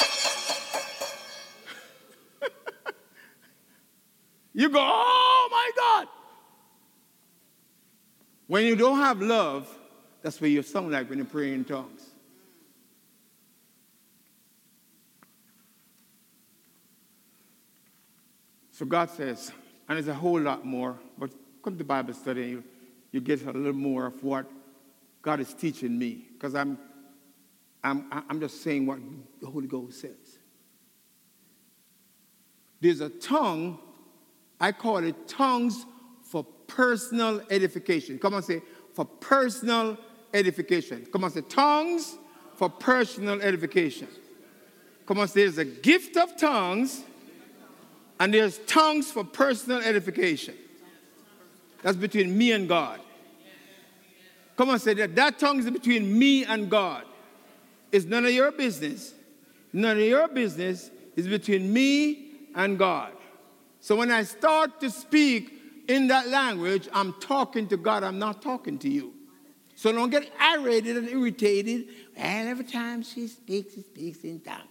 You 4.53 4.67
go, 4.69 4.79
oh 4.81 5.47
my 5.49 5.71
God. 5.77 6.07
When 8.47 8.65
you 8.65 8.75
don't 8.75 8.97
have 8.97 9.21
love, 9.21 9.65
that's 10.21 10.41
what 10.41 10.49
you 10.49 10.61
sound 10.61 10.91
like 10.91 11.09
when 11.09 11.19
you 11.19 11.25
pray 11.25 11.53
in 11.53 11.63
tongues. 11.63 12.00
So 18.81 18.87
God 18.87 19.11
says, 19.11 19.51
and 19.87 19.95
there's 19.95 20.07
a 20.07 20.13
whole 20.15 20.41
lot 20.41 20.65
more, 20.65 20.97
but 21.15 21.29
come 21.63 21.77
to 21.77 21.83
Bible 21.83 22.15
study, 22.15 22.47
you, 22.47 22.63
you 23.11 23.21
get 23.21 23.45
a 23.45 23.51
little 23.51 23.73
more 23.73 24.07
of 24.07 24.23
what 24.23 24.47
God 25.21 25.39
is 25.39 25.53
teaching 25.53 25.99
me, 25.99 26.25
because 26.33 26.55
I'm, 26.55 26.79
I'm, 27.83 28.07
I'm 28.27 28.39
just 28.39 28.63
saying 28.63 28.87
what 28.87 28.97
the 29.39 29.45
Holy 29.45 29.67
Ghost 29.67 30.01
says. 30.01 30.39
There's 32.79 33.01
a 33.01 33.09
tongue 33.09 33.77
I 34.59 34.71
call 34.71 34.97
it 34.97 35.27
tongues 35.27 35.85
for 36.23 36.43
personal 36.43 37.43
edification. 37.51 38.17
Come 38.17 38.33
on, 38.33 38.41
say, 38.41 38.63
for 38.95 39.05
personal 39.05 39.95
edification. 40.33 41.05
Come 41.13 41.23
on, 41.23 41.29
say, 41.29 41.41
tongues 41.41 42.17
for 42.55 42.67
personal 42.67 43.43
edification. 43.43 44.07
Come 45.05 45.19
on, 45.19 45.27
say, 45.27 45.41
there's 45.41 45.59
a 45.59 45.65
gift 45.65 46.17
of 46.17 46.35
tongues, 46.35 47.03
and 48.21 48.31
there's 48.31 48.59
tongues 48.67 49.11
for 49.11 49.23
personal 49.23 49.79
edification. 49.79 50.53
That's 51.81 51.97
between 51.97 52.37
me 52.37 52.51
and 52.51 52.69
God. 52.69 52.99
Come 54.55 54.69
on, 54.69 54.77
say 54.77 54.93
that. 54.93 55.15
That 55.15 55.39
tongue 55.39 55.57
is 55.57 55.67
between 55.67 56.19
me 56.19 56.45
and 56.45 56.69
God. 56.69 57.05
It's 57.91 58.05
none 58.05 58.23
of 58.23 58.31
your 58.31 58.51
business. 58.51 59.15
None 59.73 59.97
of 59.97 60.03
your 60.03 60.27
business 60.27 60.91
is 61.15 61.27
between 61.27 61.73
me 61.73 62.29
and 62.53 62.77
God. 62.77 63.11
So 63.79 63.95
when 63.95 64.11
I 64.11 64.21
start 64.21 64.79
to 64.81 64.91
speak 64.91 65.59
in 65.87 66.05
that 66.09 66.27
language, 66.27 66.89
I'm 66.93 67.13
talking 67.13 67.67
to 67.69 67.77
God, 67.77 68.03
I'm 68.03 68.19
not 68.19 68.39
talking 68.43 68.77
to 68.79 68.87
you. 68.87 69.15
So 69.73 69.91
don't 69.91 70.11
get 70.11 70.31
irritated 70.39 70.97
and 70.97 71.09
irritated. 71.09 71.87
And 72.15 72.49
every 72.49 72.65
time 72.65 73.01
she 73.01 73.25
speaks, 73.25 73.73
she 73.73 73.81
speaks 73.81 74.19
in 74.19 74.41
tongues. 74.41 74.70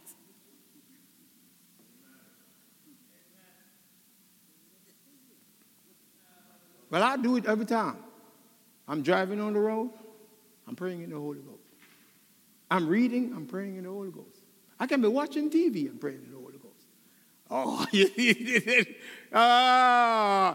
Well, 6.90 7.02
I 7.02 7.16
do 7.16 7.36
it 7.36 7.46
every 7.46 7.66
time. 7.66 7.96
I'm 8.88 9.02
driving 9.02 9.40
on 9.40 9.52
the 9.52 9.60
road, 9.60 9.90
I'm 10.66 10.74
praying 10.74 11.02
in 11.02 11.10
the 11.10 11.16
Holy 11.16 11.38
Ghost. 11.38 11.58
I'm 12.70 12.88
reading, 12.88 13.32
I'm 13.34 13.46
praying 13.46 13.76
in 13.76 13.84
the 13.84 13.90
Holy 13.90 14.10
Ghost. 14.10 14.42
I 14.78 14.86
can 14.86 15.00
be 15.00 15.08
watching 15.08 15.50
TV 15.50 15.88
and 15.88 16.00
praying 16.00 16.22
in 16.24 16.30
the 16.30 16.38
Holy 16.38 16.58
Ghost. 16.58 16.86
Oh, 17.52 17.86
uh, 19.36 20.54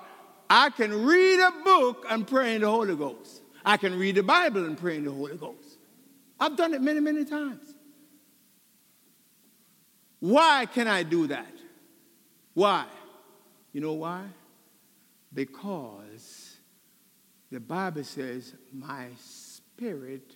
I 0.50 0.70
can 0.72 1.06
read 1.06 1.40
a 1.40 1.52
book 1.64 2.06
and 2.10 2.28
pray 2.28 2.56
in 2.56 2.62
the 2.62 2.70
Holy 2.70 2.96
Ghost. 2.96 3.42
I 3.66 3.78
can 3.78 3.98
read 3.98 4.16
the 4.16 4.24
Bible 4.24 4.66
and 4.66 4.78
pray 4.78 4.98
in 4.98 5.06
the 5.06 5.12
Holy 5.12 5.36
Ghost. 5.36 5.78
I've 6.40 6.56
done 6.56 6.74
it 6.74 6.82
many, 6.82 7.00
many 7.00 7.26
times. 7.26 7.74
Why 10.20 10.66
can 10.66 10.88
I 10.88 11.04
do 11.04 11.28
that? 11.28 11.54
Why? 12.54 12.86
You 13.74 13.82
know 13.82 13.94
why? 13.94 14.24
Because 15.36 16.58
the 17.52 17.60
Bible 17.60 18.06
says, 18.06 18.56
My 18.72 19.08
spirit 19.20 20.36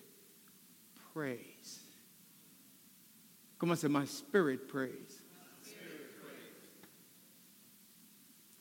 prays. 1.14 1.80
Come 3.58 3.72
on, 3.72 3.78
say, 3.78 3.88
My 3.88 4.06
spirit 4.06 4.68
prays. 4.68 5.22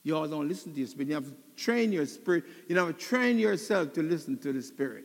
You 0.04 0.16
all 0.16 0.28
don't 0.28 0.48
listen 0.48 0.72
to 0.72 0.78
your 0.78 0.86
spirit. 0.86 1.08
You 1.08 1.14
have 1.16 1.26
to 1.26 1.34
train 1.56 1.92
your 1.92 2.06
spirit. 2.06 2.44
You 2.68 2.76
have 2.76 2.86
to 2.86 2.92
train 2.94 3.38
yourself 3.38 3.92
to 3.94 4.02
listen 4.02 4.38
to 4.38 4.52
the 4.52 4.62
spirit. 4.62 5.04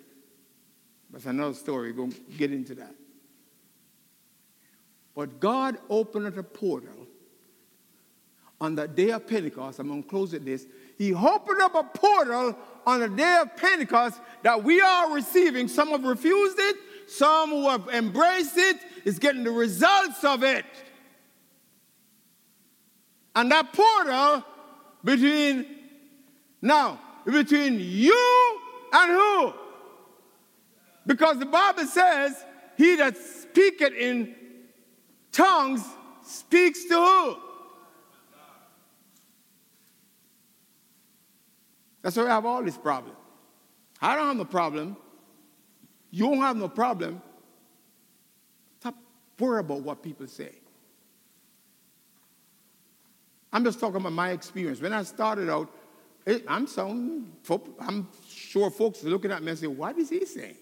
That's 1.12 1.26
another 1.26 1.56
story. 1.56 1.92
We're 1.92 1.98
going 1.98 2.12
to 2.14 2.22
get 2.38 2.54
into 2.54 2.76
that. 2.76 2.96
But 5.16 5.40
God 5.40 5.78
opened 5.90 6.38
a 6.38 6.44
portal 6.44 7.08
on 8.62 8.76
the 8.76 8.88
day 8.88 9.12
of 9.12 9.28
Pentecost. 9.28 9.80
I'm 9.80 9.90
going 9.90 10.04
to 10.04 10.10
close 10.10 10.32
with 10.32 10.46
this. 10.46 10.66
He 10.98 11.14
opened 11.14 11.62
up 11.62 11.76
a 11.76 11.84
portal 11.84 12.58
on 12.86 13.00
the 13.00 13.10
day 13.10 13.38
of 13.41 13.56
Pentecost 13.58 14.20
that 14.44 14.64
we 14.64 14.82
are 14.82 15.14
receiving. 15.14 15.68
Some 15.68 15.89
have 15.89 16.04
refused 16.04 16.58
it, 16.60 16.76
some 17.08 17.50
who 17.50 17.70
have 17.70 17.88
embraced 17.89 18.58
it 18.58 18.78
is 19.06 19.20
getting 19.20 19.44
the 19.44 19.52
results 19.52 20.24
of 20.24 20.44
it. 20.44 20.66
And 23.36 23.52
that 23.52 23.74
portal 23.74 24.44
between 25.04 25.66
now 26.62 27.00
between 27.26 27.80
you 27.80 28.60
and 28.91 29.12
who? 29.12 29.54
Because 31.06 31.39
the 31.39 31.46
Bible 31.46 31.86
says, 31.86 32.44
He 32.78 32.96
that 32.98 33.18
speaketh 33.18 33.94
in 33.94 34.36
tongues 35.32 35.84
speaks 36.24 36.86
to 36.86 36.96
who? 36.96 37.38
That's 42.04 42.16
why 42.18 42.24
we 42.24 42.30
have 42.30 42.45
all 42.45 42.64
this 42.64 42.78
problem. 42.78 43.16
I 43.99 44.16
don't 44.16 44.28
have 44.28 44.38
no 44.38 44.45
problem. 44.45 44.97
You 46.12 46.26
don't 46.26 46.39
have 46.39 46.58
no 46.58 46.68
problem. 46.68 47.22
Stop 48.80 48.95
worrying 49.39 49.66
about 49.66 49.82
what 49.82 50.04
people 50.04 50.28
say. 50.28 50.51
I'm 53.51 53.64
just 53.64 53.80
talking 53.80 53.95
about 53.95 54.12
my 54.14 54.32
experience. 54.32 54.82
When 54.82 54.93
I 54.93 55.04
started 55.04 55.49
out, 55.49 55.72
I'm, 56.47 56.68
some, 56.68 57.32
I'm 57.80 58.08
sure 58.28 58.70
folks 58.70 59.04
are 59.04 59.10
looking 59.10 59.32
at 59.32 59.41
me 59.41 59.49
and 59.49 59.60
saying, 59.60 59.78
what 59.78 59.97
is 59.97 60.10
he 60.10 60.26
saying? 60.26 60.58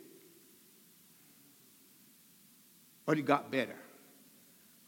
But 3.05 3.17
it 3.17 3.23
got 3.23 3.51
better. 3.51 3.75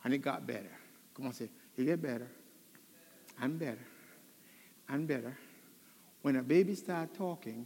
And 0.04 0.14
it 0.14 0.20
got 0.20 0.45
better. 0.45 0.72
Come 1.16 1.28
on, 1.28 1.34
say, 1.34 1.49
it 1.78 1.86
get 1.86 2.01
better. 2.01 2.30
And 3.41 3.58
better. 3.58 3.86
And 4.89 5.08
better. 5.08 5.38
When 6.24 6.38
a 6.38 6.42
baby 6.42 6.74
start 6.74 7.14
talking, 7.14 7.66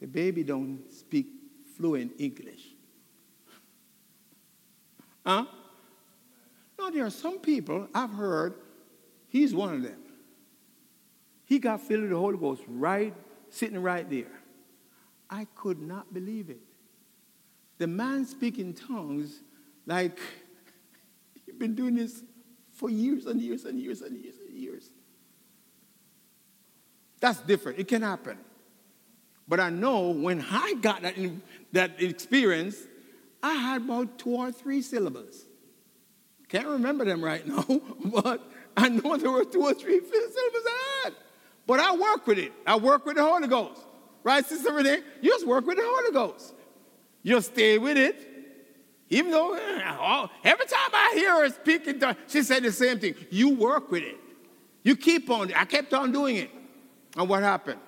the 0.00 0.06
baby 0.06 0.42
don't 0.42 0.92
speak 0.92 1.28
fluent 1.76 2.12
English. 2.18 2.74
Huh? 5.24 5.46
Now, 6.78 6.90
there 6.90 7.06
are 7.06 7.10
some 7.10 7.38
people 7.38 7.88
I've 7.94 8.12
heard, 8.12 8.54
he's 9.28 9.54
one 9.54 9.72
of 9.72 9.82
them. 9.82 10.00
He 11.44 11.60
got 11.60 11.80
filled 11.80 12.02
with 12.02 12.10
the 12.10 12.18
Holy 12.18 12.36
Ghost 12.36 12.62
right, 12.66 13.14
sitting 13.50 13.80
right 13.80 14.08
there. 14.10 14.32
I 15.30 15.46
could 15.54 15.80
not 15.80 16.12
believe 16.12 16.50
it. 16.50 16.60
The 17.78 17.86
man 17.86 18.26
speaking 18.26 18.74
tongues 18.74 19.42
like 19.86 20.18
he'd 21.46 21.58
been 21.58 21.76
doing 21.76 21.94
this 21.94 22.24
for 22.72 22.90
years 22.90 23.26
and 23.26 23.40
years 23.40 23.64
and 23.64 23.78
years 23.78 24.02
and 24.02 24.16
years 24.16 24.34
and 24.44 24.58
years. 24.58 24.90
That's 27.26 27.40
different. 27.40 27.80
It 27.80 27.88
can 27.88 28.02
happen. 28.02 28.38
But 29.48 29.58
I 29.58 29.68
know 29.68 30.10
when 30.10 30.46
I 30.48 30.74
got 30.80 31.02
that, 31.02 31.16
that 31.72 32.00
experience, 32.00 32.76
I 33.42 33.52
had 33.52 33.82
about 33.82 34.16
two 34.16 34.30
or 34.30 34.52
three 34.52 34.80
syllables. 34.80 35.44
Can't 36.48 36.68
remember 36.68 37.04
them 37.04 37.24
right 37.24 37.44
now, 37.44 37.64
but 38.04 38.48
I 38.76 38.90
know 38.90 39.16
there 39.16 39.32
were 39.32 39.44
two 39.44 39.62
or 39.62 39.74
three 39.74 39.98
syllables 39.98 40.64
I 40.68 41.00
had. 41.02 41.14
But 41.66 41.80
I 41.80 41.96
work 41.96 42.28
with 42.28 42.38
it. 42.38 42.52
I 42.64 42.76
work 42.76 43.04
with 43.04 43.16
the 43.16 43.24
Holy 43.24 43.48
Ghost. 43.48 43.80
Right, 44.22 44.46
Sister 44.46 44.72
Renee? 44.72 45.00
You 45.20 45.30
just 45.30 45.48
work 45.48 45.66
with 45.66 45.78
the 45.78 45.84
Holy 45.84 46.12
Ghost. 46.12 46.54
You 47.24 47.40
stay 47.40 47.76
with 47.78 47.96
it. 47.96 48.22
Even 49.08 49.32
though 49.32 49.52
uh, 49.56 50.28
every 50.44 50.66
time 50.66 50.90
I 50.92 51.10
hear 51.16 51.42
her 51.42 51.48
speaking, 51.50 52.00
she 52.28 52.44
said 52.44 52.62
the 52.62 52.70
same 52.70 53.00
thing. 53.00 53.16
You 53.30 53.56
work 53.56 53.90
with 53.90 54.04
it. 54.04 54.16
You 54.84 54.94
keep 54.94 55.28
on. 55.28 55.52
I 55.54 55.64
kept 55.64 55.92
on 55.92 56.12
doing 56.12 56.36
it. 56.36 56.50
And 57.16 57.28
what 57.28 57.42
happened? 57.42 57.80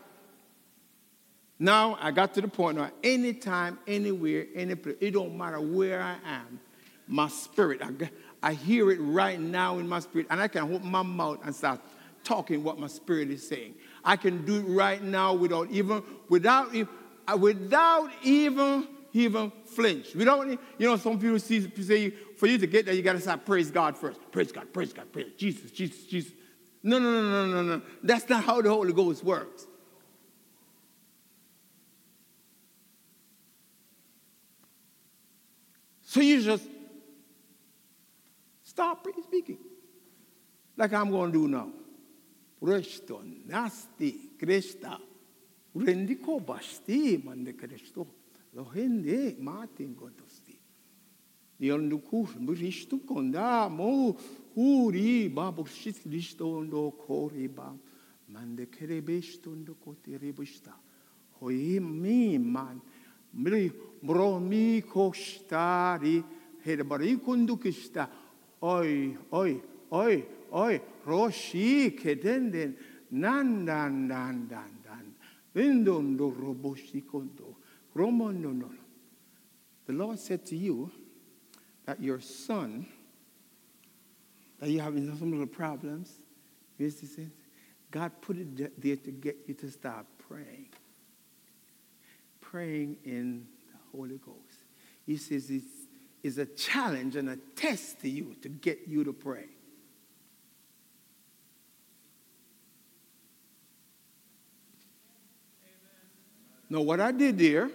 Now 1.59 1.99
I 2.01 2.11
got 2.13 2.35
to 2.35 2.41
the 2.41 2.49
point 2.49 2.79
where 2.79 2.93
anytime, 3.03 3.79
anywhere, 3.87 4.47
any 4.55 4.75
place, 4.75 4.97
it 5.01 5.11
don't 5.13 5.37
matter 5.37 5.61
where 5.61 6.01
I 6.01 6.17
am, 6.25 6.61
my 7.07 7.29
spirit, 7.29 7.81
I, 7.83 8.11
I 8.43 8.53
hear 8.53 8.91
it 8.91 8.99
right 9.01 9.41
now 9.41 9.79
in 9.79 9.89
my 9.89 10.01
spirit, 10.01 10.29
and 10.31 10.41
I 10.41 10.49
can 10.49 10.73
open 10.73 10.91
my 10.91 11.03
mouth 11.03 11.41
and 11.45 11.55
start 11.55 11.81
talking 12.23 12.63
what 12.63 12.79
my 12.79 12.87
spirit 12.87 13.31
is 13.31 13.47
saying. 13.47 13.75
I 14.05 14.17
can 14.17 14.45
do 14.45 14.57
it 14.57 14.63
right 14.63 15.03
now 15.03 15.35
without 15.35 15.71
even 15.71 16.03
without 16.29 16.75
uh, 16.77 17.37
without 17.37 18.11
even 18.23 18.87
even 19.13 19.51
flinch. 19.65 20.15
Without 20.15 20.47
you 20.47 20.59
know, 20.79 20.97
some 20.97 21.19
people 21.19 21.39
see, 21.39 21.69
say 21.83 22.11
for 22.11 22.47
you 22.47 22.59
to 22.59 22.67
get 22.67 22.87
there, 22.87 22.95
you 22.95 23.03
got 23.03 23.15
to 23.15 23.21
start 23.21 23.45
praise 23.45 23.71
God 23.71 23.97
first. 23.97 24.21
Praise 24.31 24.53
God, 24.53 24.73
praise 24.73 24.93
God, 24.93 25.11
praise 25.13 25.33
Jesus, 25.37 25.71
Jesus, 25.71 26.05
Jesus. 26.05 26.33
No, 26.83 26.99
no, 26.99 27.11
no, 27.11 27.23
no, 27.23 27.47
no, 27.47 27.63
no. 27.63 27.83
That's 28.03 28.29
not 28.29 28.45
how 28.45 28.63
the 28.63 28.71
Holy 28.71 28.93
Ghost 28.93 29.25
works. 29.25 29.67
So 36.03 36.21
you 36.21 36.43
just 36.43 36.67
stop 38.63 39.07
speaking, 39.25 39.59
like 40.77 40.93
I'm 40.95 41.11
going 41.11 41.33
to 41.33 41.39
do 41.39 41.49
now. 41.49 41.69
Presto, 42.59 43.23
nasti, 43.47 44.37
Krista. 44.39 44.99
Rendiko 45.77 46.41
basti 46.41 47.23
mande 47.23 47.53
Kristo. 47.53 48.07
Lo 48.55 48.65
hende 48.75 49.37
matin 49.39 49.95
gotosti. 49.95 50.59
Yon 51.59 51.89
duku 51.91 52.27
bristu 52.41 53.05
konda 53.05 53.69
mo 53.69 54.17
uri 54.59 55.29
ba 55.29 55.53
burshit 55.53 56.03
Kristo 56.03 56.63
ndo 56.63 56.91
kori 56.91 57.49
ba. 57.49 57.71
Mande 58.29 58.67
kerebesto 58.67 59.55
ndo 59.55 59.75
kote 59.75 60.19
rebusta. 60.19 60.75
Hoi 61.39 61.79
mi 61.81 62.39
man. 62.39 62.81
Mri 63.33 63.71
bro 64.03 64.41
mi 64.41 64.83
kostari. 64.83 66.23
Hede 66.65 66.83
bari 66.83 67.17
kundukista. 67.17 68.09
Oi, 68.61 69.17
oi, 69.31 69.61
oi, 69.91 70.25
oi, 70.51 70.81
roshi 71.07 71.95
kedenden 71.95 72.75
nan 73.11 73.65
dan 73.65 74.09
dan 74.09 74.49
dan 74.49 74.71
dan 74.83 75.15
vindondo 75.55 76.31
roboshi 76.31 77.07
kondo 77.07 77.57
romono 77.95 78.53
no. 78.53 78.71
The 79.87 79.93
Lord 79.93 80.19
said 80.19 80.45
to 80.47 80.57
you 80.57 80.91
that 81.87 82.03
your 82.03 82.21
son, 82.21 82.87
that 84.59 84.69
you're 84.69 84.83
having 84.83 85.17
some 85.19 85.31
little 85.31 85.47
problems, 85.47 86.13
You 86.79 86.91
see, 86.91 87.29
God 87.91 88.13
put 88.21 88.37
it 88.37 88.81
there 88.81 88.97
to 88.97 89.11
get 89.11 89.37
you 89.47 89.55
to 89.55 89.71
start 89.71 90.07
praying. 90.29 90.69
Praying 92.41 92.97
in 93.05 93.47
the 93.73 93.79
Holy 93.97 94.19
Ghost. 94.19 94.65
He 95.07 95.17
says 95.17 95.51
it's, 95.51 95.65
it's 96.23 96.39
a 96.39 96.47
challenge 96.47 97.17
and 97.17 97.31
a 97.31 97.37
test 97.57 98.01
to 98.01 98.09
you 98.09 98.37
to 98.43 98.49
get 98.49 98.81
you 98.87 99.05
to 99.05 99.13
pray. 99.13 99.47
Now, 106.71 106.83
what 106.83 107.01
I 107.01 107.13
did 107.13 107.39
there, 107.39 107.71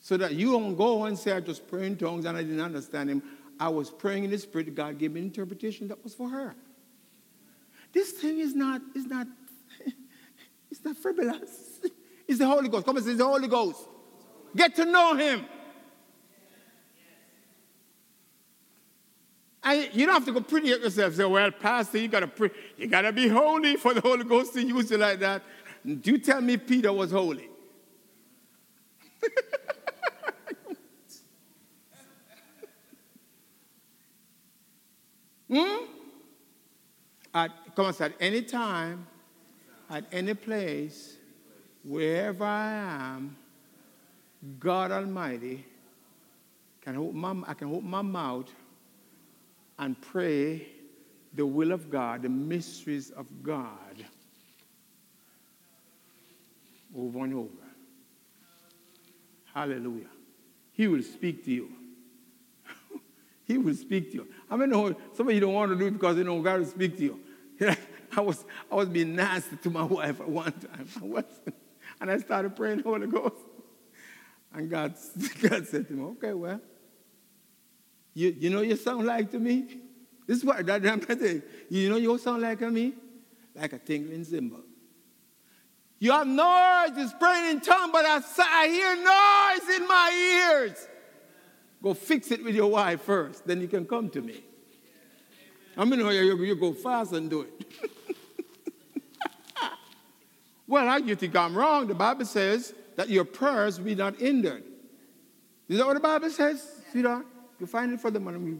so 0.00 0.16
that 0.18 0.34
you 0.34 0.52
don't 0.52 0.76
go 0.76 1.04
and 1.04 1.18
say, 1.18 1.32
I 1.32 1.40
just 1.40 1.66
pray 1.66 1.86
in 1.86 1.96
tongues 1.96 2.26
and 2.26 2.36
I 2.36 2.42
didn't 2.42 2.60
understand 2.60 3.08
him. 3.10 3.22
I 3.58 3.68
was 3.68 3.90
praying 3.90 4.24
in 4.24 4.30
the 4.30 4.38
Spirit. 4.38 4.74
God 4.74 4.98
gave 4.98 5.12
me 5.12 5.20
an 5.20 5.26
interpretation 5.26 5.88
that 5.88 6.02
was 6.02 6.14
for 6.14 6.28
her. 6.28 6.54
This 7.92 8.12
thing 8.12 8.38
is 8.40 8.54
not, 8.54 8.82
is 8.94 9.06
not, 9.06 9.26
it's 10.70 10.84
not 10.84 10.96
frivolous. 10.96 11.80
It's 12.28 12.40
the 12.40 12.46
Holy 12.48 12.68
Ghost. 12.68 12.84
Come 12.84 12.96
and 12.96 13.06
say, 13.06 13.12
it's 13.12 13.20
the 13.20 13.24
Holy 13.24 13.46
Ghost. 13.46 13.86
Get 14.56 14.74
to 14.74 14.84
know 14.84 15.14
him. 15.14 15.46
And 19.62 19.88
you 19.92 20.06
don't 20.06 20.14
have 20.14 20.24
to 20.24 20.32
go 20.32 20.40
pretty 20.40 20.72
at 20.72 20.80
yourself. 20.80 21.14
Say, 21.14 21.24
well, 21.24 21.50
Pastor, 21.52 21.98
you 21.98 22.08
gotta 22.08 22.26
pray. 22.26 22.50
You 22.76 22.88
gotta 22.88 23.12
be 23.12 23.28
holy 23.28 23.76
for 23.76 23.94
the 23.94 24.00
Holy 24.00 24.24
Ghost 24.24 24.54
to 24.54 24.62
use 24.64 24.90
you 24.90 24.96
like 24.96 25.20
that. 25.20 25.42
Do 26.00 26.18
tell 26.18 26.40
me 26.40 26.56
Peter 26.56 26.92
was 26.92 27.12
holy? 27.12 27.48
hmm? 35.48 35.84
At, 37.34 37.50
come 37.74 37.86
on, 37.86 37.94
at 38.00 38.12
any 38.20 38.42
time, 38.42 39.06
at 39.90 40.04
any 40.10 40.34
place, 40.34 41.16
wherever 41.84 42.44
I 42.44 42.72
am, 42.72 43.36
God 44.58 44.90
Almighty 44.90 45.64
can 46.80 46.96
open 46.96 47.18
my, 47.18 47.34
I 47.46 47.54
can 47.54 47.68
open 47.68 47.88
my 47.88 48.02
mouth 48.02 48.50
and 49.78 50.00
pray 50.00 50.66
the 51.34 51.44
will 51.44 51.72
of 51.72 51.90
God, 51.90 52.22
the 52.22 52.28
mysteries 52.28 53.10
of 53.10 53.26
God 53.42 54.04
over 56.96 57.24
and 57.24 57.34
over. 57.34 57.50
Hallelujah. 59.52 60.08
He 60.72 60.86
will 60.86 61.02
speak 61.02 61.44
to 61.44 61.50
you. 61.50 61.70
He 63.46 63.58
will 63.58 63.74
speak 63.74 64.10
to 64.10 64.16
you. 64.18 64.28
I 64.50 64.56
mean, 64.56 64.70
some 65.14 65.28
of 65.28 65.34
you 65.34 65.40
don't 65.40 65.54
want 65.54 65.70
to 65.70 65.78
do 65.78 65.86
it 65.86 65.92
because 65.92 66.16
you 66.16 66.24
know 66.24 66.42
God 66.42 66.60
will 66.60 66.66
speak 66.66 66.96
to 66.98 67.02
you. 67.02 67.20
I 68.16 68.20
was, 68.20 68.44
I 68.70 68.74
was 68.74 68.88
being 68.88 69.14
nasty 69.14 69.56
to 69.56 69.70
my 69.70 69.82
wife 69.84 70.20
at 70.20 70.28
one 70.28 70.52
time. 70.52 70.88
I 71.00 71.04
was, 71.04 71.24
and 72.00 72.10
I 72.10 72.18
started 72.18 72.56
praying 72.56 72.78
the 72.78 72.84
Holy 72.84 73.06
Ghost. 73.06 73.36
And 74.52 74.68
God, 74.68 74.94
God 75.42 75.66
said 75.66 75.86
to 75.88 75.92
me, 75.94 76.02
okay, 76.02 76.32
well, 76.32 76.60
you, 78.14 78.34
you 78.38 78.50
know 78.50 78.62
you 78.62 78.76
sound 78.76 79.06
like 79.06 79.30
to 79.32 79.38
me? 79.38 79.80
This 80.26 80.38
is 80.38 80.44
what 80.44 80.64
that 80.66 80.84
I'm 80.84 81.02
saying. 81.02 81.42
You 81.68 81.90
know 81.90 81.96
you 81.96 82.18
sound 82.18 82.42
like 82.42 82.58
to 82.60 82.70
me? 82.70 82.94
Like 83.54 83.74
a 83.74 83.78
tingling 83.78 84.24
cymbal. 84.24 84.62
You 85.98 86.12
have 86.12 86.26
noise, 86.26 86.90
it's 86.96 87.14
praying 87.14 87.56
in 87.56 87.60
tongues, 87.60 87.90
but 87.92 88.04
I, 88.04 88.20
I 88.38 88.68
hear 88.68 88.96
noise 88.96 89.76
in 89.76 89.88
my 89.88 90.62
ears. 90.62 90.88
Go 91.82 91.94
fix 91.94 92.30
it 92.30 92.42
with 92.42 92.54
your 92.54 92.70
wife 92.70 93.02
first, 93.02 93.46
then 93.46 93.60
you 93.60 93.68
can 93.68 93.84
come 93.86 94.08
to 94.10 94.20
me. 94.20 94.42
I 95.76 95.84
mean, 95.84 96.00
oh, 96.00 96.10
you, 96.10 96.42
you 96.42 96.56
go 96.56 96.72
fast 96.72 97.12
and 97.12 97.28
do 97.28 97.42
it. 97.42 97.66
well, 100.66 100.88
I, 100.88 100.96
you 100.98 101.14
think 101.14 101.36
I'm 101.36 101.54
wrong. 101.54 101.86
The 101.86 101.94
Bible 101.94 102.24
says 102.24 102.74
that 102.96 103.10
your 103.10 103.24
prayers 103.24 103.78
be 103.78 103.94
not 103.94 104.16
hindered. 104.16 104.64
Is 105.68 105.78
that 105.78 105.86
what 105.86 105.94
the 105.94 106.00
Bible 106.00 106.30
says, 106.30 106.82
sweetheart? 106.90 107.26
You 107.60 107.66
find 107.66 107.92
it 107.92 108.00
for 108.00 108.10
the 108.10 108.20
money. 108.20 108.58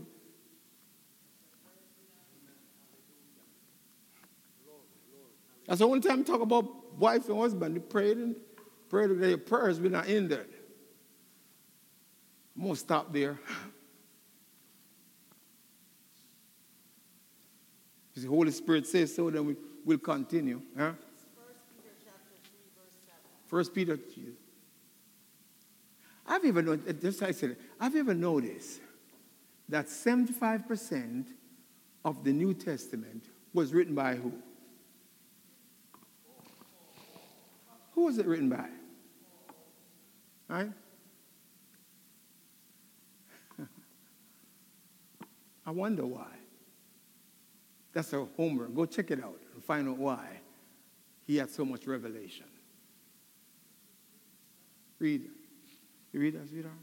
That's 5.66 5.80
the 5.80 5.86
only 5.86 6.00
time 6.00 6.18
we 6.18 6.24
talk 6.24 6.40
about 6.40 6.98
wife 6.98 7.28
and 7.28 7.38
husband. 7.38 7.76
They 7.76 7.80
prayed 7.80 8.16
and 8.18 8.36
prayed 8.88 9.10
that 9.10 9.20
their 9.20 9.38
prayers 9.38 9.78
be 9.78 9.88
not 9.88 10.06
hindered. 10.06 10.48
I'm 12.57 12.62
going 12.62 12.74
to 12.74 12.80
stop 12.80 13.12
there. 13.12 13.38
If 18.14 18.22
the 18.22 18.28
Holy 18.28 18.50
Spirit 18.50 18.86
says 18.86 19.14
so, 19.14 19.28
then 19.28 19.44
we 19.44 19.57
will 19.84 19.98
continue. 19.98 20.62
Huh? 20.76 20.92
First 23.46 23.74
Peter 23.74 23.96
3, 23.96 24.04
verse 24.14 24.24
7. 24.24 24.36
I've 26.26 26.44
even 26.44 26.64
noticed, 26.64 27.02
just 27.02 27.22
I 27.22 27.30
said, 27.32 27.57
I've 27.78 27.94
ever 27.94 28.14
noticed 28.14 28.80
that 29.68 29.86
75% 29.86 31.26
of 32.04 32.24
the 32.24 32.32
New 32.32 32.54
Testament 32.54 33.26
was 33.52 33.74
written 33.74 33.94
by 33.94 34.14
who? 34.14 34.32
Who 37.92 38.04
was 38.07 38.18
it 38.18 38.26
written 38.26 38.48
by? 38.48 38.68
Right? 40.48 40.70
I 45.66 45.72
wonder 45.72 46.06
why. 46.06 46.28
That's 47.92 48.12
a 48.12 48.24
homework. 48.36 48.74
Go 48.74 48.86
check 48.86 49.10
it 49.10 49.22
out 49.22 49.40
and 49.54 49.64
find 49.64 49.88
out 49.88 49.98
why 49.98 50.24
he 51.26 51.36
had 51.36 51.50
so 51.50 51.64
much 51.64 51.86
revelation. 51.86 52.46
Read. 54.98 55.22
You 56.12 56.20
read 56.20 56.34
that, 56.34 56.48
sweetheart? 56.48 56.74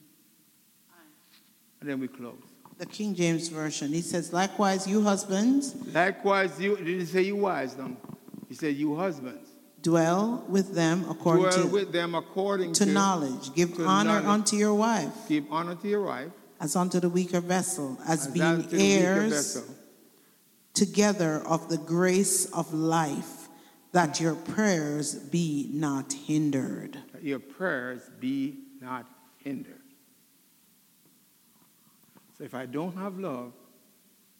And 1.79 1.89
then 1.89 1.99
we 1.99 2.07
close. 2.07 2.35
The 2.77 2.85
King 2.85 3.13
James 3.13 3.49
Version. 3.49 3.89
He 3.89 4.01
says, 4.01 4.33
Likewise, 4.33 4.87
you 4.87 5.03
husbands. 5.03 5.75
Likewise, 5.93 6.59
you 6.59 6.75
didn't 6.77 7.07
say 7.07 7.21
you 7.21 7.35
wives, 7.35 7.77
no. 7.77 7.95
He 8.49 8.55
said 8.55 8.75
you 8.75 8.95
husbands. 8.95 9.49
Dwell 9.81 10.45
with 10.47 10.73
them 10.73 11.05
according 11.09 11.43
Dwell 11.43 11.63
to, 11.63 11.67
with 11.67 11.91
them 11.91 12.15
according 12.15 12.73
to 12.73 12.85
to, 12.85 12.91
knowledge. 12.91 13.53
Give 13.53 13.75
to 13.75 13.85
honor 13.85 14.21
knowledge. 14.21 14.25
unto 14.25 14.55
your 14.55 14.73
wife 14.73 15.27
Give 15.27 15.45
honor 15.51 15.75
to 15.75 15.87
your 15.87 16.03
wife. 16.03 16.31
As 16.59 16.75
unto 16.75 16.99
the 16.99 17.09
weaker 17.09 17.41
vessel, 17.41 17.97
as, 18.07 18.27
as 18.27 18.33
being 18.33 18.67
heirs 18.71 19.63
together 20.73 21.41
of 21.45 21.69
the 21.69 21.77
grace 21.77 22.45
of 22.45 22.73
life, 22.73 23.47
that 23.91 24.19
your 24.19 24.35
prayers 24.35 25.15
be 25.15 25.69
not 25.71 26.13
hindered. 26.13 26.97
That 27.13 27.23
your 27.23 27.39
prayers 27.39 28.09
be 28.19 28.57
not 28.81 29.05
hindered. 29.37 29.81
So 32.37 32.43
if 32.43 32.55
I 32.55 32.65
don't 32.65 32.97
have 32.97 33.19
love, 33.19 33.53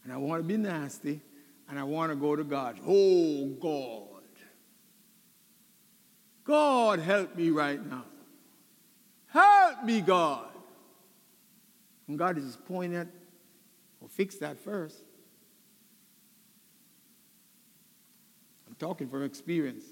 and 0.03 0.11
I 0.11 0.17
want 0.17 0.41
to 0.41 0.47
be 0.47 0.57
nasty, 0.57 1.21
and 1.69 1.79
I 1.79 1.83
want 1.83 2.11
to 2.11 2.15
go 2.15 2.35
to 2.35 2.43
God, 2.43 2.79
oh 2.85 3.47
God, 3.61 4.09
God 6.43 6.99
help 6.99 7.35
me 7.35 7.51
right 7.51 7.83
now. 7.85 8.05
Help 9.27 9.83
me, 9.83 10.01
God. 10.01 10.52
And 12.07 12.17
God 12.17 12.37
is 12.37 12.57
pointing 12.67 12.99
at, 12.99 13.07
well, 13.99 14.09
fix 14.09 14.35
that 14.37 14.59
first. 14.59 14.97
I'm 18.67 18.75
talking 18.75 19.07
from 19.07 19.23
experience. 19.23 19.83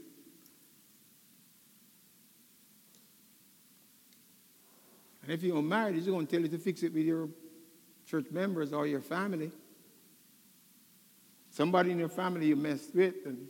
And 5.24 5.32
if 5.32 5.44
you're 5.44 5.62
married, 5.62 5.96
he's 5.96 6.08
going 6.08 6.26
to 6.26 6.32
tell 6.32 6.42
you 6.42 6.50
to 6.50 6.58
fix 6.58 6.84
it 6.84 6.94
with 6.94 7.04
your 7.04 7.30
church 8.06 8.26
members 8.32 8.74
or 8.74 8.88
your 8.88 9.02
family. 9.02 9.52
Somebody 11.52 11.92
in 11.92 12.00
your 12.00 12.10
family 12.10 12.48
you 12.48 12.56
messed 12.56 12.96
with, 12.96 13.14
and 13.26 13.48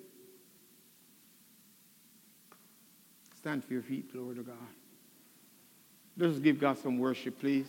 stand 3.37 3.63
for 3.63 3.73
your 3.73 3.83
feet, 3.83 4.11
glory 4.11 4.35
to 4.35 4.43
God. 4.43 4.55
Let's 6.17 6.39
give 6.39 6.59
God 6.59 6.77
some 6.77 6.99
worship, 6.99 7.39
please. 7.39 7.67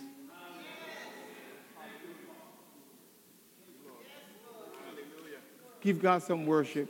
Give 5.83 6.01
God 6.01 6.23
some 6.23 6.47
worship. 6.47 6.89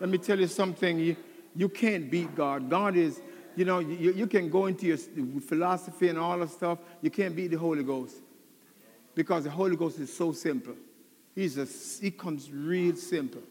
Let 0.00 0.08
me 0.08 0.18
tell 0.18 0.40
you 0.40 0.48
something. 0.48 0.98
You, 0.98 1.16
you 1.54 1.68
can't 1.68 2.10
beat 2.10 2.34
God. 2.34 2.68
God 2.68 2.96
is, 2.96 3.20
you 3.54 3.64
know, 3.64 3.78
you, 3.78 4.12
you 4.12 4.26
can 4.26 4.50
go 4.50 4.66
into 4.66 4.86
your 4.86 4.96
philosophy 4.96 6.08
and 6.08 6.18
all 6.18 6.38
that 6.38 6.50
stuff. 6.50 6.78
You 7.02 7.10
can't 7.10 7.36
beat 7.36 7.48
the 7.48 7.58
Holy 7.58 7.84
Ghost. 7.84 8.16
Because 9.14 9.44
the 9.44 9.50
Holy 9.50 9.76
Ghost 9.76 9.98
is 10.00 10.12
so 10.12 10.32
simple. 10.32 10.74
He's 11.34 11.58
a, 11.58 11.66
he 12.02 12.10
comes 12.10 12.50
real 12.50 12.96
simple. 12.96 13.42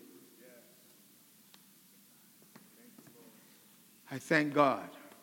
I 4.09 4.17
thank 4.17 4.53
God 4.53 4.89